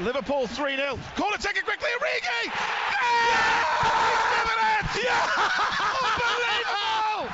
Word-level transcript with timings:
Liverpool 0.00 0.48
3 0.48 0.74
0. 0.74 0.98
Corner 1.14 1.36
taken 1.36 1.62
quickly. 1.62 1.88
Origi! 2.00 2.50
Yeah! 2.50 3.44
yeah! 5.04 5.30
Unbelievable! 6.02 7.32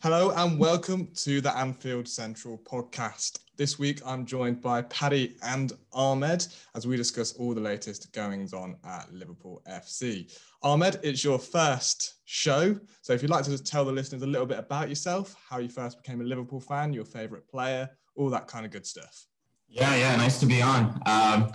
Hello 0.00 0.30
and 0.30 0.58
welcome 0.58 1.08
to 1.16 1.42
the 1.42 1.54
Anfield 1.54 2.08
Central 2.08 2.56
podcast. 2.56 3.40
This 3.58 3.78
week 3.78 4.00
I'm 4.06 4.24
joined 4.24 4.62
by 4.62 4.80
Paddy 4.82 5.36
and 5.42 5.74
Ahmed 5.92 6.46
as 6.74 6.86
we 6.86 6.96
discuss 6.96 7.34
all 7.34 7.52
the 7.52 7.60
latest 7.60 8.10
goings 8.14 8.54
on 8.54 8.78
at 8.82 9.12
Liverpool 9.12 9.62
FC. 9.70 10.34
Ahmed, 10.62 10.98
it's 11.02 11.22
your 11.22 11.38
first 11.38 12.20
show. 12.24 12.74
So 13.02 13.12
if 13.12 13.20
you'd 13.20 13.30
like 13.30 13.44
to 13.44 13.50
just 13.50 13.66
tell 13.66 13.84
the 13.84 13.92
listeners 13.92 14.22
a 14.22 14.26
little 14.26 14.46
bit 14.46 14.58
about 14.58 14.88
yourself, 14.88 15.36
how 15.46 15.58
you 15.58 15.68
first 15.68 16.02
became 16.02 16.22
a 16.22 16.24
Liverpool 16.24 16.60
fan, 16.60 16.94
your 16.94 17.04
favourite 17.04 17.46
player, 17.48 17.90
all 18.16 18.30
that 18.30 18.46
kind 18.46 18.64
of 18.64 18.72
good 18.72 18.86
stuff. 18.86 19.26
Yeah, 19.72 19.96
yeah, 19.96 20.16
nice 20.16 20.38
to 20.40 20.46
be 20.46 20.60
on. 20.60 21.00
Um, 21.06 21.50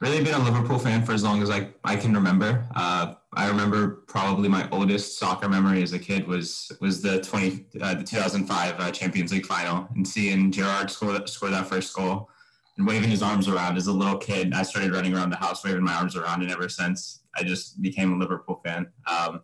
really 0.00 0.22
been 0.22 0.34
a 0.34 0.38
Liverpool 0.38 0.78
fan 0.78 1.06
for 1.06 1.12
as 1.12 1.24
long 1.24 1.42
as 1.42 1.48
I, 1.48 1.70
I 1.84 1.96
can 1.96 2.12
remember. 2.12 2.68
Uh, 2.76 3.14
I 3.34 3.48
remember 3.48 4.02
probably 4.08 4.50
my 4.50 4.68
oldest 4.70 5.18
soccer 5.18 5.48
memory 5.48 5.82
as 5.82 5.94
a 5.94 5.98
kid 5.98 6.28
was 6.28 6.70
was 6.82 7.00
the 7.00 7.22
20 7.22 7.64
uh, 7.80 7.94
the 7.94 8.04
2005 8.04 8.74
uh, 8.78 8.90
Champions 8.90 9.32
League 9.32 9.46
final 9.46 9.88
and 9.94 10.06
seeing 10.06 10.52
Gerrard 10.52 10.90
score 10.90 11.26
score 11.26 11.48
that 11.48 11.66
first 11.66 11.94
goal 11.94 12.28
and 12.76 12.86
waving 12.86 13.08
his 13.08 13.22
arms 13.22 13.48
around 13.48 13.78
as 13.78 13.86
a 13.86 13.92
little 13.92 14.18
kid. 14.18 14.52
I 14.52 14.64
started 14.64 14.92
running 14.92 15.14
around 15.14 15.30
the 15.30 15.36
house 15.36 15.64
waving 15.64 15.82
my 15.82 15.94
arms 15.94 16.14
around, 16.14 16.42
and 16.42 16.50
ever 16.50 16.68
since 16.68 17.22
I 17.34 17.42
just 17.42 17.80
became 17.80 18.12
a 18.12 18.16
Liverpool 18.18 18.60
fan. 18.62 18.92
Um, 19.06 19.40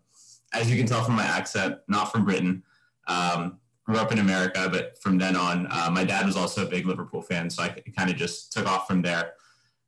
as 0.53 0.71
you 0.71 0.77
can 0.77 0.87
tell 0.87 1.03
from 1.03 1.15
my 1.15 1.25
accent, 1.25 1.79
not 1.89 2.13
from 2.13 2.27
Britain. 2.27 2.63
Um, 3.07 3.59
grew 3.89 3.97
up 3.97 4.13
in 4.13 4.19
America, 4.19 4.69
but 4.71 5.01
from 5.03 5.17
then 5.17 5.35
on, 5.35 5.67
uh, 5.71 5.89
my 5.91 6.05
dad 6.05 6.27
was 6.27 6.37
also 6.37 6.67
a 6.67 6.69
big 6.69 6.85
Liverpool 6.85 7.23
fan, 7.23 7.49
so 7.49 7.63
I 7.63 7.69
kind 7.97 8.11
of 8.11 8.17
just 8.17 8.53
took 8.53 8.67
off 8.67 8.87
from 8.87 9.01
there. 9.01 9.33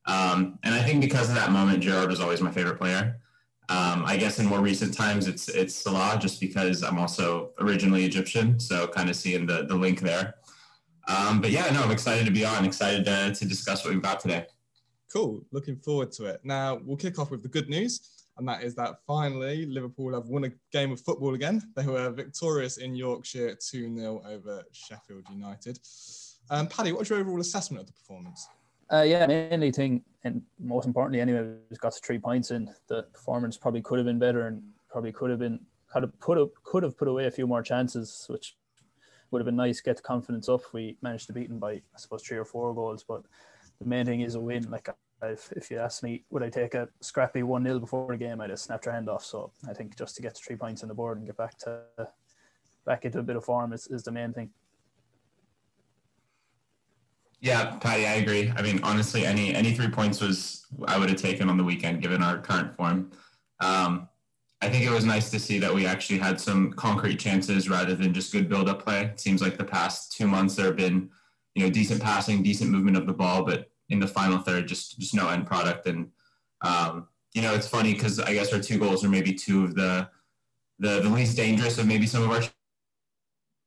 Um, 0.06 0.58
and 0.62 0.74
I 0.74 0.82
think 0.82 1.02
because 1.02 1.28
of 1.28 1.34
that 1.34 1.52
moment, 1.52 1.82
Gerrard 1.82 2.08
was 2.08 2.18
always 2.18 2.40
my 2.40 2.50
favorite 2.50 2.78
player. 2.78 3.20
Um, 3.68 4.02
I 4.06 4.16
guess 4.16 4.38
in 4.38 4.46
more 4.46 4.60
recent 4.60 4.94
times, 4.94 5.28
it's 5.28 5.48
it's 5.50 5.74
Salah, 5.74 6.18
just 6.18 6.40
because 6.40 6.82
I'm 6.82 6.98
also 6.98 7.50
originally 7.60 8.06
Egyptian, 8.06 8.58
so 8.58 8.88
kind 8.88 9.10
of 9.10 9.16
seeing 9.16 9.46
the 9.46 9.66
the 9.66 9.76
link 9.76 10.00
there. 10.00 10.34
Um, 11.06 11.42
but 11.42 11.50
yeah, 11.50 11.70
no, 11.70 11.82
I'm 11.82 11.90
excited 11.90 12.24
to 12.24 12.32
be 12.32 12.44
on. 12.44 12.64
Excited 12.64 13.04
to, 13.04 13.34
to 13.34 13.44
discuss 13.44 13.84
what 13.84 13.92
we've 13.92 14.02
got 14.02 14.18
today. 14.18 14.46
Cool. 15.12 15.44
Looking 15.52 15.76
forward 15.76 16.10
to 16.12 16.24
it. 16.24 16.40
Now 16.42 16.80
we'll 16.82 16.96
kick 16.96 17.18
off 17.18 17.30
with 17.30 17.42
the 17.42 17.48
good 17.48 17.68
news 17.68 18.19
and 18.40 18.48
that 18.48 18.64
is 18.64 18.74
that 18.74 18.96
finally 19.06 19.66
Liverpool 19.66 20.14
have 20.14 20.28
won 20.28 20.44
a 20.44 20.50
game 20.72 20.90
of 20.90 21.00
football 21.00 21.34
again. 21.34 21.62
They 21.76 21.86
were 21.86 22.10
victorious 22.10 22.78
in 22.78 22.96
Yorkshire 22.96 23.54
2 23.54 23.96
0 23.96 24.22
over 24.26 24.64
Sheffield 24.72 25.24
United. 25.30 25.78
Um, 26.48 26.66
Paddy, 26.66 26.92
what's 26.92 27.10
your 27.10 27.20
overall 27.20 27.40
assessment 27.40 27.82
of 27.82 27.86
the 27.86 27.92
performance? 27.92 28.48
Uh, 28.92 29.02
yeah, 29.02 29.26
mainly 29.26 29.70
thing, 29.70 30.02
and 30.24 30.42
most 30.58 30.86
importantly, 30.86 31.20
anyway, 31.20 31.54
we 31.70 31.76
got 31.76 31.94
three 32.02 32.18
points 32.18 32.50
in. 32.50 32.68
The 32.88 33.04
performance 33.12 33.56
probably 33.56 33.82
could 33.82 33.98
have 33.98 34.06
been 34.06 34.18
better, 34.18 34.48
and 34.48 34.62
probably 34.88 35.12
could 35.12 35.30
have 35.30 35.38
been 35.38 35.60
have 35.94 36.18
put 36.18 36.38
up 36.38 36.50
could 36.64 36.82
have 36.82 36.96
put 36.96 37.08
away 37.08 37.26
a 37.26 37.30
few 37.30 37.46
more 37.46 37.62
chances, 37.62 38.24
which 38.28 38.56
would 39.30 39.40
have 39.40 39.46
been 39.46 39.56
nice. 39.56 39.80
Get 39.80 39.96
the 39.96 40.02
confidence 40.02 40.48
up. 40.48 40.62
We 40.72 40.96
managed 41.02 41.26
to 41.28 41.32
beat 41.34 41.50
them 41.50 41.58
by 41.58 41.72
I 41.72 41.98
suppose 41.98 42.22
three 42.22 42.38
or 42.38 42.44
four 42.44 42.74
goals, 42.74 43.04
but 43.06 43.22
the 43.78 43.86
main 43.86 44.06
thing 44.06 44.22
is 44.22 44.34
a 44.34 44.40
win. 44.40 44.68
Like 44.70 44.88
if, 45.22 45.52
if 45.52 45.70
you 45.70 45.78
ask 45.78 46.02
me, 46.02 46.24
would 46.30 46.42
I 46.42 46.48
take 46.48 46.74
a 46.74 46.88
scrappy 47.00 47.42
1 47.42 47.64
0 47.64 47.78
before 47.78 48.08
the 48.08 48.16
game, 48.16 48.40
I'd 48.40 48.50
have 48.50 48.58
snapped 48.58 48.86
your 48.86 48.94
hand 48.94 49.08
off. 49.08 49.24
So 49.24 49.52
I 49.68 49.74
think 49.74 49.96
just 49.96 50.16
to 50.16 50.22
get 50.22 50.36
three 50.36 50.56
points 50.56 50.82
on 50.82 50.88
the 50.88 50.94
board 50.94 51.18
and 51.18 51.26
get 51.26 51.36
back 51.36 51.58
to 51.58 51.82
back 52.86 53.04
into 53.04 53.18
a 53.18 53.22
bit 53.22 53.36
of 53.36 53.44
form 53.44 53.72
is, 53.72 53.86
is 53.88 54.02
the 54.02 54.12
main 54.12 54.32
thing. 54.32 54.50
Yeah, 57.40 57.76
Paddy, 57.76 58.06
I 58.06 58.14
agree. 58.14 58.52
I 58.54 58.62
mean, 58.62 58.80
honestly, 58.82 59.24
any 59.24 59.54
any 59.54 59.74
three 59.74 59.88
points 59.88 60.20
was 60.20 60.66
I 60.86 60.98
would 60.98 61.08
have 61.08 61.20
taken 61.20 61.48
on 61.48 61.56
the 61.56 61.64
weekend 61.64 62.02
given 62.02 62.22
our 62.22 62.38
current 62.38 62.76
form. 62.76 63.10
Um, 63.60 64.08
I 64.62 64.68
think 64.68 64.84
it 64.84 64.90
was 64.90 65.06
nice 65.06 65.30
to 65.30 65.38
see 65.38 65.58
that 65.58 65.72
we 65.72 65.86
actually 65.86 66.18
had 66.18 66.38
some 66.38 66.72
concrete 66.72 67.18
chances 67.18 67.70
rather 67.70 67.94
than 67.94 68.12
just 68.12 68.30
good 68.30 68.46
build-up 68.46 68.84
play. 68.84 69.04
It 69.04 69.18
seems 69.18 69.40
like 69.40 69.56
the 69.56 69.64
past 69.64 70.12
two 70.12 70.26
months 70.26 70.54
there 70.54 70.66
have 70.66 70.76
been, 70.76 71.08
you 71.54 71.64
know, 71.64 71.70
decent 71.70 72.02
passing, 72.02 72.42
decent 72.42 72.70
movement 72.70 72.98
of 72.98 73.06
the 73.06 73.14
ball, 73.14 73.42
but 73.42 73.70
in 73.90 74.00
the 74.00 74.06
final 74.06 74.38
third, 74.38 74.66
just 74.66 74.98
just 74.98 75.14
no 75.14 75.28
end 75.28 75.46
product. 75.46 75.86
And 75.86 76.10
um, 76.62 77.08
you 77.34 77.42
know, 77.42 77.54
it's 77.54 77.68
funny 77.68 77.94
because 77.94 78.18
I 78.18 78.32
guess 78.32 78.52
our 78.52 78.60
two 78.60 78.78
goals 78.78 79.04
are 79.04 79.08
maybe 79.08 79.34
two 79.34 79.64
of 79.64 79.74
the 79.74 80.08
the, 80.78 81.00
the 81.00 81.08
least 81.10 81.36
dangerous 81.36 81.78
of 81.78 81.86
maybe 81.86 82.06
some 82.06 82.22
of 82.22 82.30
our 82.30 82.42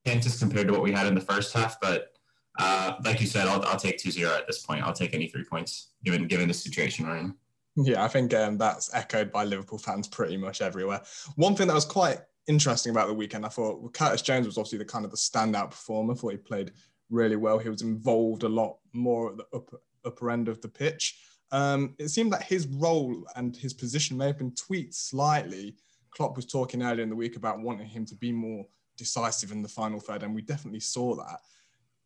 chances 0.06 0.40
compared 0.40 0.68
to 0.68 0.74
what 0.74 0.82
we 0.82 0.92
had 0.92 1.06
in 1.06 1.14
the 1.14 1.22
first 1.22 1.54
half. 1.54 1.80
But 1.80 2.14
uh, 2.60 2.96
like 3.06 3.22
you 3.22 3.28
said, 3.28 3.48
I'll, 3.48 3.64
I'll 3.66 3.80
take 3.80 3.98
2-0 3.98 4.26
at 4.36 4.48
this 4.48 4.66
point. 4.66 4.84
I'll 4.84 4.94
take 4.94 5.14
any 5.14 5.28
three 5.28 5.44
points 5.44 5.92
given 6.04 6.28
given 6.28 6.48
the 6.48 6.54
situation 6.54 7.08
we're 7.08 7.18
in. 7.18 7.36
Yeah, 7.76 8.04
I 8.04 8.08
think 8.08 8.34
um, 8.34 8.58
that's 8.58 8.94
echoed 8.94 9.32
by 9.32 9.44
Liverpool 9.44 9.80
fans 9.80 10.08
pretty 10.08 10.38
much 10.38 10.62
everywhere. 10.62 11.02
One 11.36 11.56
thing 11.56 11.68
that 11.68 11.74
was 11.74 11.86
quite 11.86 12.20
interesting 12.48 12.92
about 12.92 13.08
the 13.08 13.14
weekend, 13.14 13.46
I 13.46 13.50
thought 13.50 13.94
Curtis 13.94 14.22
Jones 14.22 14.46
was 14.46 14.58
obviously 14.58 14.78
the 14.78 14.86
kind 14.86 15.06
of 15.06 15.12
the 15.12 15.18
standout 15.18 15.72
performer. 15.72 16.14
I 16.14 16.16
thought 16.16 16.32
he 16.32 16.38
played 16.38 16.72
really 17.10 17.36
well. 17.36 17.58
He 17.58 17.70
was 17.70 17.82
involved 17.82 18.44
a 18.44 18.50
lot 18.50 18.78
more 18.94 19.32
at 19.32 19.38
the 19.38 19.46
upper 19.54 19.80
upper 20.06 20.32
end 20.32 20.48
of 20.48 20.62
the 20.62 20.68
pitch. 20.68 21.20
Um, 21.52 21.96
it 22.00 22.10
seemed 22.10 22.34
that 22.34 22.44
his 22.44 22.68
role 22.68 23.28
and 23.36 23.56
his 23.56 23.74
position 23.74 24.18
may 24.18 24.28
have 24.28 24.38
been 24.38 24.56
tweaked 24.56 24.96
slightly. 24.96 25.76
Klopp 26.12 26.36
was 26.36 26.46
talking 26.46 26.82
earlier 26.82 27.04
in 27.04 27.10
the 27.10 27.16
week 27.16 27.36
about 27.36 27.62
wanting 27.62 27.88
him 27.88 28.06
to 28.06 28.16
be 28.16 28.32
more 28.32 28.66
decisive 28.98 29.52
in 29.52 29.62
the 29.62 29.70
final 29.70 30.00
third, 30.00 30.24
and 30.24 30.34
we 30.34 30.42
definitely 30.42 30.80
saw 30.80 31.16
that. 31.16 31.40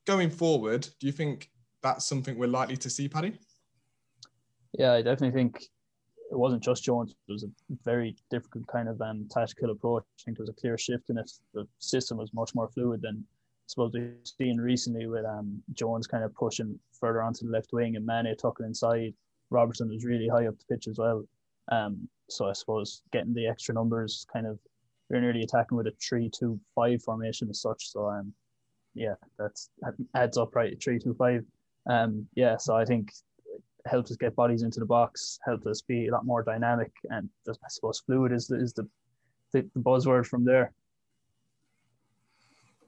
Going 0.06 0.30
forward, 0.30 0.88
do 1.00 1.08
you 1.08 1.14
think 1.14 1.50
that's 1.82 2.06
something 2.06 2.38
we're 2.38 2.48
likely 2.48 2.78
to 2.78 2.90
see, 2.90 3.08
Paddy? 3.08 3.38
Yeah, 4.74 4.94
I 4.94 5.02
definitely 5.02 5.32
think 5.32 5.64
it 6.30 6.38
wasn't 6.38 6.64
just 6.64 6.84
Jones. 6.84 7.16
It 7.28 7.32
was 7.32 7.44
a 7.44 7.50
very 7.84 8.16
difficult 8.30 8.68
kind 8.68 8.90
of 8.90 9.02
um, 9.02 9.28
tactical 9.32 9.72
approach. 9.72 10.04
I 10.20 10.24
think 10.26 10.38
there 10.38 10.44
was 10.44 10.50
a 10.50 10.60
clear 10.60 10.78
shift 10.78 11.10
in 11.10 11.18
it. 11.18 11.32
The 11.54 11.68
system 11.80 12.18
was 12.18 12.34
much 12.34 12.54
more 12.54 12.70
fluid 12.70 13.02
than 13.02 13.26
suppose 13.68 13.92
we've 13.94 14.14
seen 14.24 14.58
recently 14.58 15.08
with 15.08 15.26
um, 15.26 15.62
Jones 15.74 16.08
kind 16.08 16.24
of 16.24 16.34
pushing 16.34 16.80
further 17.00 17.22
onto 17.22 17.46
the 17.46 17.52
left 17.52 17.74
wing 17.74 17.96
and 17.96 18.06
Mane 18.06 18.36
tucking 18.36 18.66
inside. 18.66 19.14
Robertson 19.50 19.90
was 19.90 20.06
really 20.06 20.28
high 20.28 20.48
up 20.48 20.56
the 20.58 20.76
pitch 20.76 20.88
as 20.88 20.98
well. 20.98 21.24
Um, 21.72 22.08
so 22.30 22.50
I 22.50 22.54
suppose 22.54 23.02
getting 23.12 23.34
the 23.34 23.48
extra 23.48 23.74
numbers 23.74 24.26
kind 24.32 24.46
of 24.46 24.60
we're 25.10 25.22
nearly 25.22 25.44
attacking 25.44 25.78
with 25.78 25.88
a 25.88 25.94
three-two-five 26.02 27.02
formation 27.02 27.50
as 27.50 27.62
such. 27.62 27.92
So 27.92 28.10
um, 28.10 28.34
yeah, 28.94 29.16
that's 29.40 29.70
that 29.82 29.94
adds 30.16 30.38
up 30.38 30.56
right 30.56 30.82
three-two-five. 30.82 31.46
Um, 31.90 32.28
yeah, 32.36 32.58
so 32.58 32.76
I 32.76 32.84
think 32.84 33.14
helped 33.86 34.12
us 34.12 34.18
get 34.18 34.36
bodies 34.36 34.64
into 34.64 34.82
the 34.82 34.86
box, 34.86 35.40
helped 35.46 35.66
us 35.66 35.82
be 35.82 36.08
a 36.08 36.12
lot 36.12 36.26
more 36.26 36.44
dynamic, 36.44 36.92
and 37.10 37.30
I 37.48 37.54
suppose 37.70 38.02
fluid 38.06 38.34
is 38.34 38.48
the, 38.48 38.60
is 38.60 38.74
the, 38.74 38.88
the 39.54 39.62
buzzword 39.78 40.26
from 40.26 40.44
there. 40.44 40.74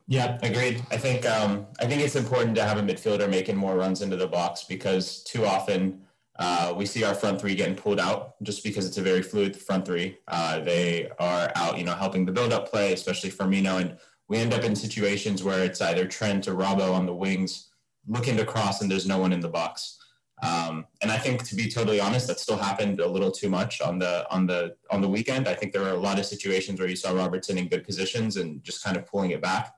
Yeah, 0.09 0.39
agreed. 0.41 0.83
I 0.89 0.97
think 0.97 1.23
um, 1.27 1.67
I 1.79 1.85
think 1.85 2.01
it's 2.01 2.15
important 2.15 2.55
to 2.55 2.63
have 2.63 2.79
a 2.79 2.81
midfielder 2.81 3.29
making 3.29 3.55
more 3.55 3.77
runs 3.77 4.01
into 4.01 4.15
the 4.15 4.27
box 4.27 4.63
because 4.63 5.23
too 5.23 5.45
often 5.45 6.01
uh, 6.39 6.73
we 6.75 6.87
see 6.87 7.03
our 7.03 7.13
front 7.13 7.39
three 7.39 7.53
getting 7.53 7.75
pulled 7.75 7.99
out 7.99 8.33
just 8.41 8.63
because 8.63 8.87
it's 8.87 8.97
a 8.97 9.03
very 9.03 9.21
fluid 9.21 9.55
front 9.55 9.85
three. 9.85 10.17
Uh, 10.27 10.61
they 10.61 11.11
are 11.19 11.51
out, 11.55 11.77
you 11.77 11.83
know, 11.83 11.93
helping 11.93 12.25
the 12.25 12.31
build-up 12.31 12.71
play, 12.71 12.91
especially 12.91 13.29
Firmino, 13.29 13.79
and 13.79 13.99
we 14.27 14.37
end 14.37 14.51
up 14.51 14.63
in 14.63 14.75
situations 14.75 15.43
where 15.43 15.63
it's 15.63 15.79
either 15.79 16.07
Trent 16.07 16.47
or 16.47 16.55
Robbo 16.55 16.91
on 16.91 17.05
the 17.05 17.13
wings 17.13 17.69
looking 18.07 18.35
to 18.37 18.45
cross, 18.45 18.81
and 18.81 18.89
there's 18.89 19.07
no 19.07 19.19
one 19.19 19.31
in 19.31 19.41
the 19.41 19.47
box. 19.47 19.99
Um, 20.41 20.87
and 21.03 21.11
I 21.11 21.19
think, 21.19 21.43
to 21.43 21.55
be 21.55 21.69
totally 21.69 21.99
honest, 21.99 22.25
that 22.29 22.39
still 22.39 22.57
happened 22.57 22.99
a 22.99 23.07
little 23.07 23.29
too 23.29 23.49
much 23.49 23.79
on 23.79 23.99
the 23.99 24.25
on 24.31 24.47
the 24.47 24.75
on 24.89 25.01
the 25.01 25.09
weekend. 25.09 25.47
I 25.47 25.53
think 25.53 25.71
there 25.71 25.83
were 25.83 25.89
a 25.89 25.99
lot 25.99 26.17
of 26.17 26.25
situations 26.25 26.79
where 26.79 26.89
you 26.89 26.95
saw 26.95 27.11
Robertson 27.11 27.59
in 27.59 27.67
good 27.67 27.83
positions 27.83 28.37
and 28.37 28.63
just 28.63 28.83
kind 28.83 28.97
of 28.97 29.05
pulling 29.05 29.31
it 29.31 29.41
back. 29.41 29.75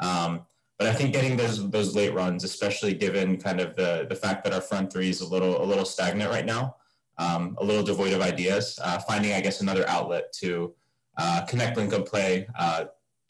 Um, 0.00 0.42
but 0.78 0.86
I 0.86 0.92
think 0.92 1.12
getting 1.12 1.36
those 1.36 1.68
those 1.70 1.94
late 1.94 2.14
runs, 2.14 2.44
especially 2.44 2.94
given 2.94 3.36
kind 3.36 3.60
of 3.60 3.74
the 3.74 4.06
the 4.08 4.14
fact 4.14 4.44
that 4.44 4.54
our 4.54 4.60
front 4.60 4.92
three 4.92 5.10
is 5.10 5.20
a 5.20 5.26
little 5.26 5.62
a 5.62 5.66
little 5.66 5.84
stagnant 5.84 6.30
right 6.30 6.46
now, 6.46 6.76
um, 7.18 7.56
a 7.60 7.64
little 7.64 7.82
devoid 7.82 8.12
of 8.12 8.20
ideas, 8.20 8.78
uh, 8.82 8.98
finding 9.00 9.32
I 9.32 9.40
guess 9.40 9.60
another 9.60 9.88
outlet 9.88 10.32
to 10.34 10.74
uh, 11.16 11.44
connect, 11.46 11.76
link 11.76 11.92
up, 11.92 12.06
play, 12.06 12.46
uh, 12.58 12.84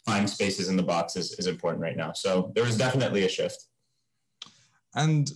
find 0.05 0.29
spaces 0.29 0.69
in 0.69 0.77
the 0.77 0.83
box 0.83 1.17
is, 1.17 1.33
is 1.39 1.47
important 1.47 1.83
right 1.83 1.97
now. 1.97 2.13
So 2.13 2.53
there 2.55 2.67
is 2.67 2.77
definitely 2.77 3.25
a 3.25 3.29
shift. 3.29 3.65
And 4.95 5.31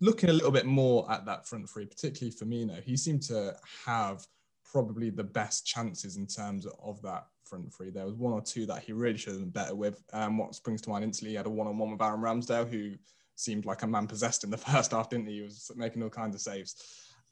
looking 0.00 0.28
a 0.30 0.32
little 0.32 0.50
bit 0.50 0.66
more 0.66 1.10
at 1.10 1.26
that 1.26 1.46
front 1.46 1.68
three, 1.68 1.86
particularly 1.86 2.34
Firmino, 2.34 2.82
he 2.82 2.96
seemed 2.96 3.22
to 3.22 3.56
have 3.86 4.26
probably 4.70 5.10
the 5.10 5.24
best 5.24 5.66
chances 5.66 6.16
in 6.16 6.26
terms 6.26 6.66
of 6.82 7.00
that 7.02 7.26
front 7.48 7.72
three. 7.72 7.90
There 7.90 8.06
was 8.06 8.14
one 8.14 8.32
or 8.32 8.40
two 8.40 8.66
that 8.66 8.82
he 8.82 8.92
really 8.92 9.18
should 9.18 9.32
have 9.32 9.40
been 9.40 9.50
better 9.50 9.74
with. 9.74 10.02
Um, 10.12 10.38
what 10.38 10.54
springs 10.54 10.82
to 10.82 10.90
mind 10.90 11.04
instantly, 11.04 11.30
he 11.30 11.36
had 11.36 11.46
a 11.46 11.50
one-on-one 11.50 11.92
with 11.92 12.02
Aaron 12.02 12.20
Ramsdale, 12.20 12.68
who 12.68 12.94
seemed 13.34 13.64
like 13.64 13.82
a 13.82 13.86
man 13.86 14.06
possessed 14.06 14.44
in 14.44 14.50
the 14.50 14.56
first 14.68 14.92
half, 14.92 15.10
didn't 15.10 15.26
he? 15.26 15.36
He 15.36 15.42
was 15.42 15.70
making 15.76 16.02
all 16.02 16.10
kinds 16.10 16.34
of 16.34 16.40
saves. 16.40 16.76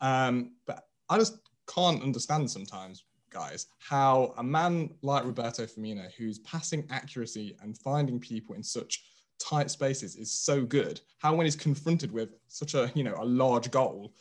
Um, 0.00 0.52
but 0.66 0.84
I 1.08 1.18
just 1.18 1.38
can't 1.66 2.02
understand 2.02 2.50
sometimes, 2.50 3.04
guys, 3.30 3.66
how 3.78 4.34
a 4.38 4.42
man 4.42 4.90
like 5.02 5.24
Roberto 5.24 5.64
Firmino, 5.66 6.12
whose 6.12 6.38
passing 6.40 6.86
accuracy 6.90 7.56
and 7.62 7.76
finding 7.78 8.18
people 8.18 8.54
in 8.54 8.62
such 8.62 9.04
tight 9.38 9.70
spaces 9.70 10.16
is 10.16 10.32
so 10.32 10.64
good, 10.64 11.00
how 11.18 11.34
when 11.34 11.46
he's 11.46 11.56
confronted 11.56 12.10
with 12.10 12.30
such 12.48 12.74
a 12.74 12.90
you 12.94 13.04
know 13.04 13.14
a 13.18 13.24
large 13.24 13.70
goal, 13.70 14.12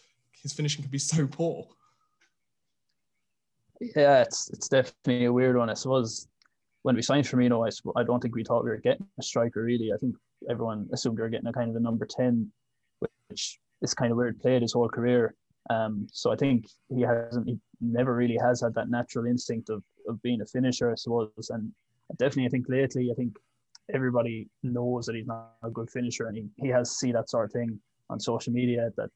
his 0.42 0.53
finishing 0.53 0.83
can 0.83 0.92
be 0.92 1.00
so 1.00 1.27
poor. 1.27 1.68
Yeah, 3.81 4.22
it's 4.22 4.50
it's 4.50 4.69
definitely 4.69 5.25
a 5.25 5.33
weird 5.33 5.57
one. 5.57 5.69
I 5.69 5.74
suppose 5.74 6.27
when 6.83 6.95
we 6.95 7.01
signed 7.01 7.25
Firmino, 7.25 7.68
I, 7.68 8.00
I 8.00 8.04
don't 8.04 8.19
think 8.22 8.36
we 8.36 8.44
thought 8.44 8.63
we 8.63 8.69
were 8.69 8.77
getting 8.77 9.07
a 9.19 9.24
striker 9.24 9.63
really. 9.63 9.92
I 9.94 9.98
think 9.98 10.16
everyone 10.50 10.88
assumed 10.94 11.18
we 11.18 11.24
were 11.24 11.30
getting 11.30 11.48
a 11.48 11.54
kind 11.54 11.69
of 11.69 11.75
a 11.75 11.80
number 11.80 12.06
10, 12.06 12.51
which 13.00 13.60
is 13.81 13.94
kind 13.94 14.12
of 14.12 14.19
he 14.24 14.31
played 14.39 14.62
his 14.62 14.74
whole 14.74 14.89
career. 14.89 15.33
Um, 15.69 16.07
so 16.12 16.31
I 16.31 16.36
think 16.36 16.68
he 16.89 17.01
hasn't, 17.01 17.48
he 17.48 17.57
never 17.81 18.16
really 18.16 18.38
has 18.38 18.62
had 18.62 18.75
that 18.75 18.89
natural 18.89 19.25
instinct 19.25 19.69
of, 19.69 19.83
of 20.07 20.21
being 20.21 20.42
a 20.42 20.45
finisher, 20.45 20.92
I 20.92 20.95
suppose. 20.95 21.50
And 21.50 21.71
definitely, 22.18 22.45
I 22.45 22.50
think 22.50 22.68
lately, 22.69 23.10
I 23.12 23.16
think 23.16 23.36
everybody 23.94 24.48
knows 24.63 25.06
that 25.07 25.16
he's 25.16 25.25
not 25.28 25.54
a 25.63 25.69
good 25.69 25.89
finisher, 25.89 26.28
and 26.28 26.38
he, 26.38 26.45
he 26.57 26.68
has 26.69 26.98
see 26.98 27.12
that 27.12 27.30
sort 27.30 27.45
of 27.45 27.51
thing 27.51 27.80
on 28.10 28.19
social 28.19 28.54
media 28.54 28.92
that 28.98 29.10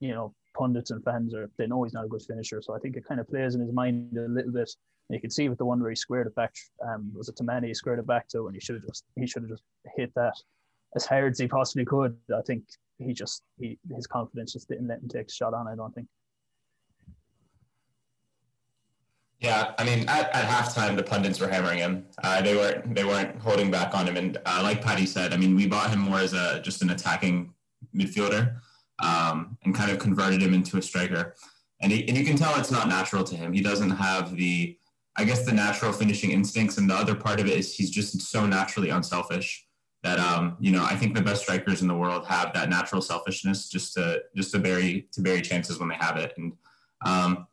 you 0.00 0.12
know 0.12 0.34
pundits 0.54 0.90
and 0.90 1.04
fans 1.04 1.34
are 1.34 1.50
they 1.58 1.66
know 1.66 1.82
he's 1.82 1.92
not 1.92 2.04
a 2.04 2.08
good 2.08 2.22
finisher. 2.22 2.62
So 2.62 2.74
I 2.74 2.78
think 2.78 2.96
it 2.96 3.04
kind 3.04 3.20
of 3.20 3.28
plays 3.28 3.54
in 3.54 3.60
his 3.60 3.72
mind 3.72 4.16
a 4.16 4.28
little 4.28 4.52
bit. 4.52 4.70
And 5.08 5.14
you 5.14 5.20
can 5.20 5.30
see 5.30 5.48
with 5.48 5.58
the 5.58 5.64
one 5.64 5.80
where 5.80 5.90
he 5.90 5.96
squared 5.96 6.26
it 6.26 6.34
back, 6.34 6.54
um, 6.86 7.12
was 7.14 7.28
it 7.28 7.36
to 7.36 7.44
Mane? 7.44 7.64
He 7.64 7.74
squared 7.74 7.98
it 7.98 8.06
back 8.06 8.28
to, 8.28 8.46
and 8.46 8.54
he 8.54 8.60
should 8.60 8.76
have 8.76 8.86
just 8.86 9.04
he 9.16 9.26
should 9.26 9.42
have 9.42 9.50
just 9.50 9.64
hit 9.96 10.12
that 10.14 10.34
as 10.96 11.04
hard 11.04 11.32
as 11.32 11.38
he 11.38 11.48
possibly 11.48 11.84
could. 11.84 12.16
I 12.34 12.40
think 12.42 12.64
he 12.98 13.12
just 13.12 13.42
he 13.58 13.78
his 13.94 14.06
confidence 14.06 14.52
just 14.52 14.68
didn't 14.68 14.88
let 14.88 15.00
him 15.00 15.08
take 15.08 15.28
a 15.28 15.32
shot 15.32 15.52
on. 15.52 15.68
I 15.68 15.74
don't 15.74 15.94
think. 15.94 16.08
Yeah, 19.40 19.74
I 19.78 19.84
mean, 19.84 20.08
at, 20.08 20.34
at 20.34 20.48
halftime, 20.48 20.96
the 20.96 21.02
pundits 21.02 21.38
were 21.38 21.48
hammering 21.48 21.78
him. 21.78 22.06
Uh, 22.22 22.40
they 22.40 22.54
weren't 22.54 22.94
they 22.94 23.04
weren't 23.04 23.38
holding 23.42 23.70
back 23.70 23.94
on 23.94 24.06
him, 24.06 24.16
and 24.16 24.38
uh, 24.46 24.60
like 24.62 24.80
Paddy 24.80 25.04
said, 25.04 25.34
I 25.34 25.36
mean, 25.36 25.54
we 25.54 25.66
bought 25.66 25.90
him 25.90 25.98
more 25.98 26.18
as 26.18 26.32
a 26.32 26.60
just 26.60 26.80
an 26.80 26.88
attacking 26.88 27.52
midfielder, 27.94 28.56
um, 29.02 29.56
and 29.64 29.74
kind 29.74 29.90
of 29.90 29.98
converted 29.98 30.42
him 30.42 30.54
into 30.54 30.76
a 30.76 30.82
striker. 30.82 31.34
And 31.80 31.92
he, 31.92 32.06
and 32.08 32.16
you 32.16 32.24
can 32.24 32.36
tell 32.36 32.58
it's 32.58 32.70
not 32.70 32.88
natural 32.88 33.24
to 33.24 33.36
him. 33.36 33.52
He 33.52 33.60
doesn't 33.60 33.90
have 33.90 34.36
the, 34.36 34.76
I 35.16 35.24
guess, 35.24 35.44
the 35.44 35.52
natural 35.52 35.92
finishing 35.92 36.30
instincts. 36.30 36.78
And 36.78 36.88
the 36.88 36.94
other 36.94 37.14
part 37.14 37.40
of 37.40 37.46
it 37.46 37.58
is 37.58 37.74
he's 37.74 37.90
just 37.90 38.20
so 38.22 38.46
naturally 38.46 38.90
unselfish 38.90 39.66
that 40.04 40.18
um, 40.18 40.56
you 40.60 40.70
know 40.70 40.84
I 40.84 40.94
think 40.94 41.14
the 41.14 41.22
best 41.22 41.42
strikers 41.42 41.80
in 41.80 41.88
the 41.88 41.94
world 41.94 42.26
have 42.26 42.52
that 42.52 42.68
natural 42.68 43.00
selfishness 43.00 43.68
just 43.70 43.94
to 43.94 44.22
just 44.36 44.52
to 44.52 44.58
bury 44.58 45.08
to 45.12 45.22
bury 45.22 45.40
chances 45.40 45.80
when 45.80 45.88
they 45.88 45.96
have 45.98 46.18
it. 46.18 46.34
And 46.36 46.52
um, 47.04 47.46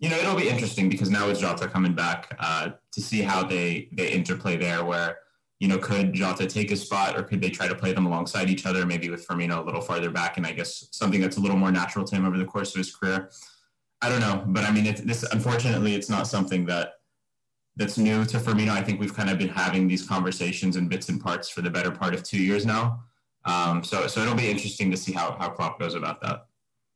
you 0.00 0.08
know, 0.08 0.16
it'll 0.16 0.34
be 0.34 0.48
interesting 0.48 0.88
because 0.88 1.10
now 1.10 1.28
with 1.28 1.38
Jota 1.38 1.68
coming 1.68 1.94
back 1.94 2.34
uh, 2.40 2.70
to 2.92 3.00
see 3.00 3.22
how 3.22 3.44
they 3.44 3.88
they 3.92 4.10
interplay 4.10 4.56
there. 4.56 4.84
Where 4.84 5.18
you 5.62 5.68
know, 5.68 5.78
could 5.78 6.12
Jota 6.12 6.44
take 6.44 6.72
a 6.72 6.76
spot, 6.76 7.16
or 7.16 7.22
could 7.22 7.40
they 7.40 7.48
try 7.48 7.68
to 7.68 7.74
play 7.76 7.92
them 7.92 8.04
alongside 8.04 8.50
each 8.50 8.66
other? 8.66 8.84
Maybe 8.84 9.10
with 9.10 9.24
Firmino 9.24 9.58
a 9.58 9.64
little 9.64 9.80
farther 9.80 10.10
back, 10.10 10.36
and 10.36 10.44
I 10.44 10.50
guess 10.50 10.88
something 10.90 11.20
that's 11.20 11.36
a 11.36 11.40
little 11.40 11.56
more 11.56 11.70
natural 11.70 12.04
to 12.04 12.16
him 12.16 12.24
over 12.24 12.36
the 12.36 12.44
course 12.44 12.74
of 12.74 12.78
his 12.78 12.92
career. 12.92 13.30
I 14.00 14.08
don't 14.08 14.18
know, 14.18 14.42
but 14.44 14.64
I 14.64 14.72
mean, 14.72 14.86
it, 14.86 15.06
this 15.06 15.22
unfortunately, 15.22 15.94
it's 15.94 16.08
not 16.08 16.26
something 16.26 16.66
that 16.66 16.94
that's 17.76 17.96
new 17.96 18.24
to 18.24 18.38
Firmino. 18.38 18.70
I 18.70 18.82
think 18.82 18.98
we've 18.98 19.14
kind 19.14 19.30
of 19.30 19.38
been 19.38 19.50
having 19.50 19.86
these 19.86 20.04
conversations 20.04 20.74
in 20.74 20.88
bits 20.88 21.08
and 21.10 21.22
parts 21.22 21.48
for 21.48 21.60
the 21.62 21.70
better 21.70 21.92
part 21.92 22.12
of 22.12 22.24
two 22.24 22.42
years 22.42 22.66
now. 22.66 23.04
Um, 23.44 23.84
so, 23.84 24.08
so 24.08 24.20
it'll 24.20 24.34
be 24.34 24.50
interesting 24.50 24.90
to 24.90 24.96
see 24.96 25.12
how 25.12 25.36
how 25.38 25.48
Klopp 25.50 25.78
goes 25.78 25.94
about 25.94 26.20
that. 26.22 26.46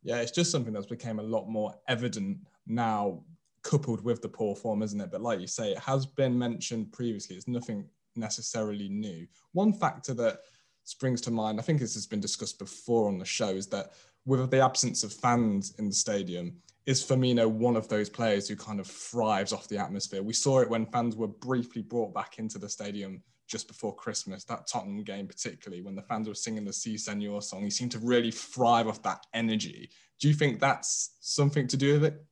Yeah, 0.03 0.23
it's 0.23 0.33
just 0.33 0.51
something 0.51 0.73
that's 0.73 0.87
became 0.87 1.21
a 1.21 1.23
lot 1.23 1.49
more 1.49 1.73
evident 1.87 2.39
now 2.67 3.23
coupled 3.63 4.03
with 4.03 4.23
the 4.23 4.29
poor 4.29 4.57
form, 4.57 4.83
isn't 4.83 5.01
it? 5.01 5.13
But 5.13 5.21
like 5.21 5.39
you 5.39 5.47
say, 5.47 5.71
it 5.71 5.79
has 5.79 6.05
been 6.05 6.37
mentioned 6.37 6.91
previously. 6.91 7.37
It's 7.37 7.47
nothing 7.47 7.85
necessarily 8.17 8.89
new. 8.89 9.27
One 9.53 9.73
factor 9.73 10.15
that 10.15 10.41
springs 10.85 11.21
to 11.23 11.31
mind, 11.31 11.59
I 11.59 11.63
think 11.63 11.81
this 11.81 11.95
has 11.95 12.07
been 12.07 12.21
discussed 12.21 12.59
before 12.59 13.09
on 13.09 13.19
the 13.19 13.25
show, 13.25 13.51
is 13.51 13.67
that 13.69 13.93
with 14.25 14.51
the 14.51 14.61
absence 14.61 15.05
of 15.05 15.13
fans 15.13 15.75
in 15.79 15.89
the 15.89 15.95
stadium, 15.95 16.57
is 16.87 17.05
Firmino 17.05 17.49
one 17.49 17.77
of 17.77 17.89
those 17.89 18.09
players 18.09 18.49
who 18.49 18.57
kind 18.57 18.79
of 18.79 18.87
thrives 18.87 19.53
off 19.53 19.69
the 19.69 19.79
atmosphere? 19.79 20.23
We 20.23 20.33
saw 20.33 20.61
it 20.61 20.71
when 20.71 20.87
fans 20.87 21.17
were 21.17 21.29
briefly 21.29 21.83
brought 21.83 22.15
back 22.15 22.39
into 22.39 22.59
the 22.59 22.69
stadium 22.69 23.23
just 23.49 23.69
before 23.69 23.95
Christmas, 23.95 24.45
that 24.45 24.67
Tottenham 24.67 25.03
game 25.05 25.27
particularly, 25.27 25.83
when 25.83 25.95
the 25.95 26.03
fans 26.03 26.29
were 26.29 26.35
singing 26.35 26.65
the 26.65 26.73
Si 26.73 26.97
Senor 26.97 27.43
song, 27.43 27.63
he 27.63 27.71
seemed 27.71 27.93
to 27.93 27.99
really 28.01 28.31
thrive 28.31 28.89
off 28.89 29.03
that 29.03 29.25
energy. 29.35 29.89
Do 30.21 30.29
you 30.29 30.35
think 30.35 30.59
that's 30.59 31.17
something 31.21 31.69
to 31.69 31.77
do 31.77 31.95
with 31.95 32.05
it? 32.05 32.25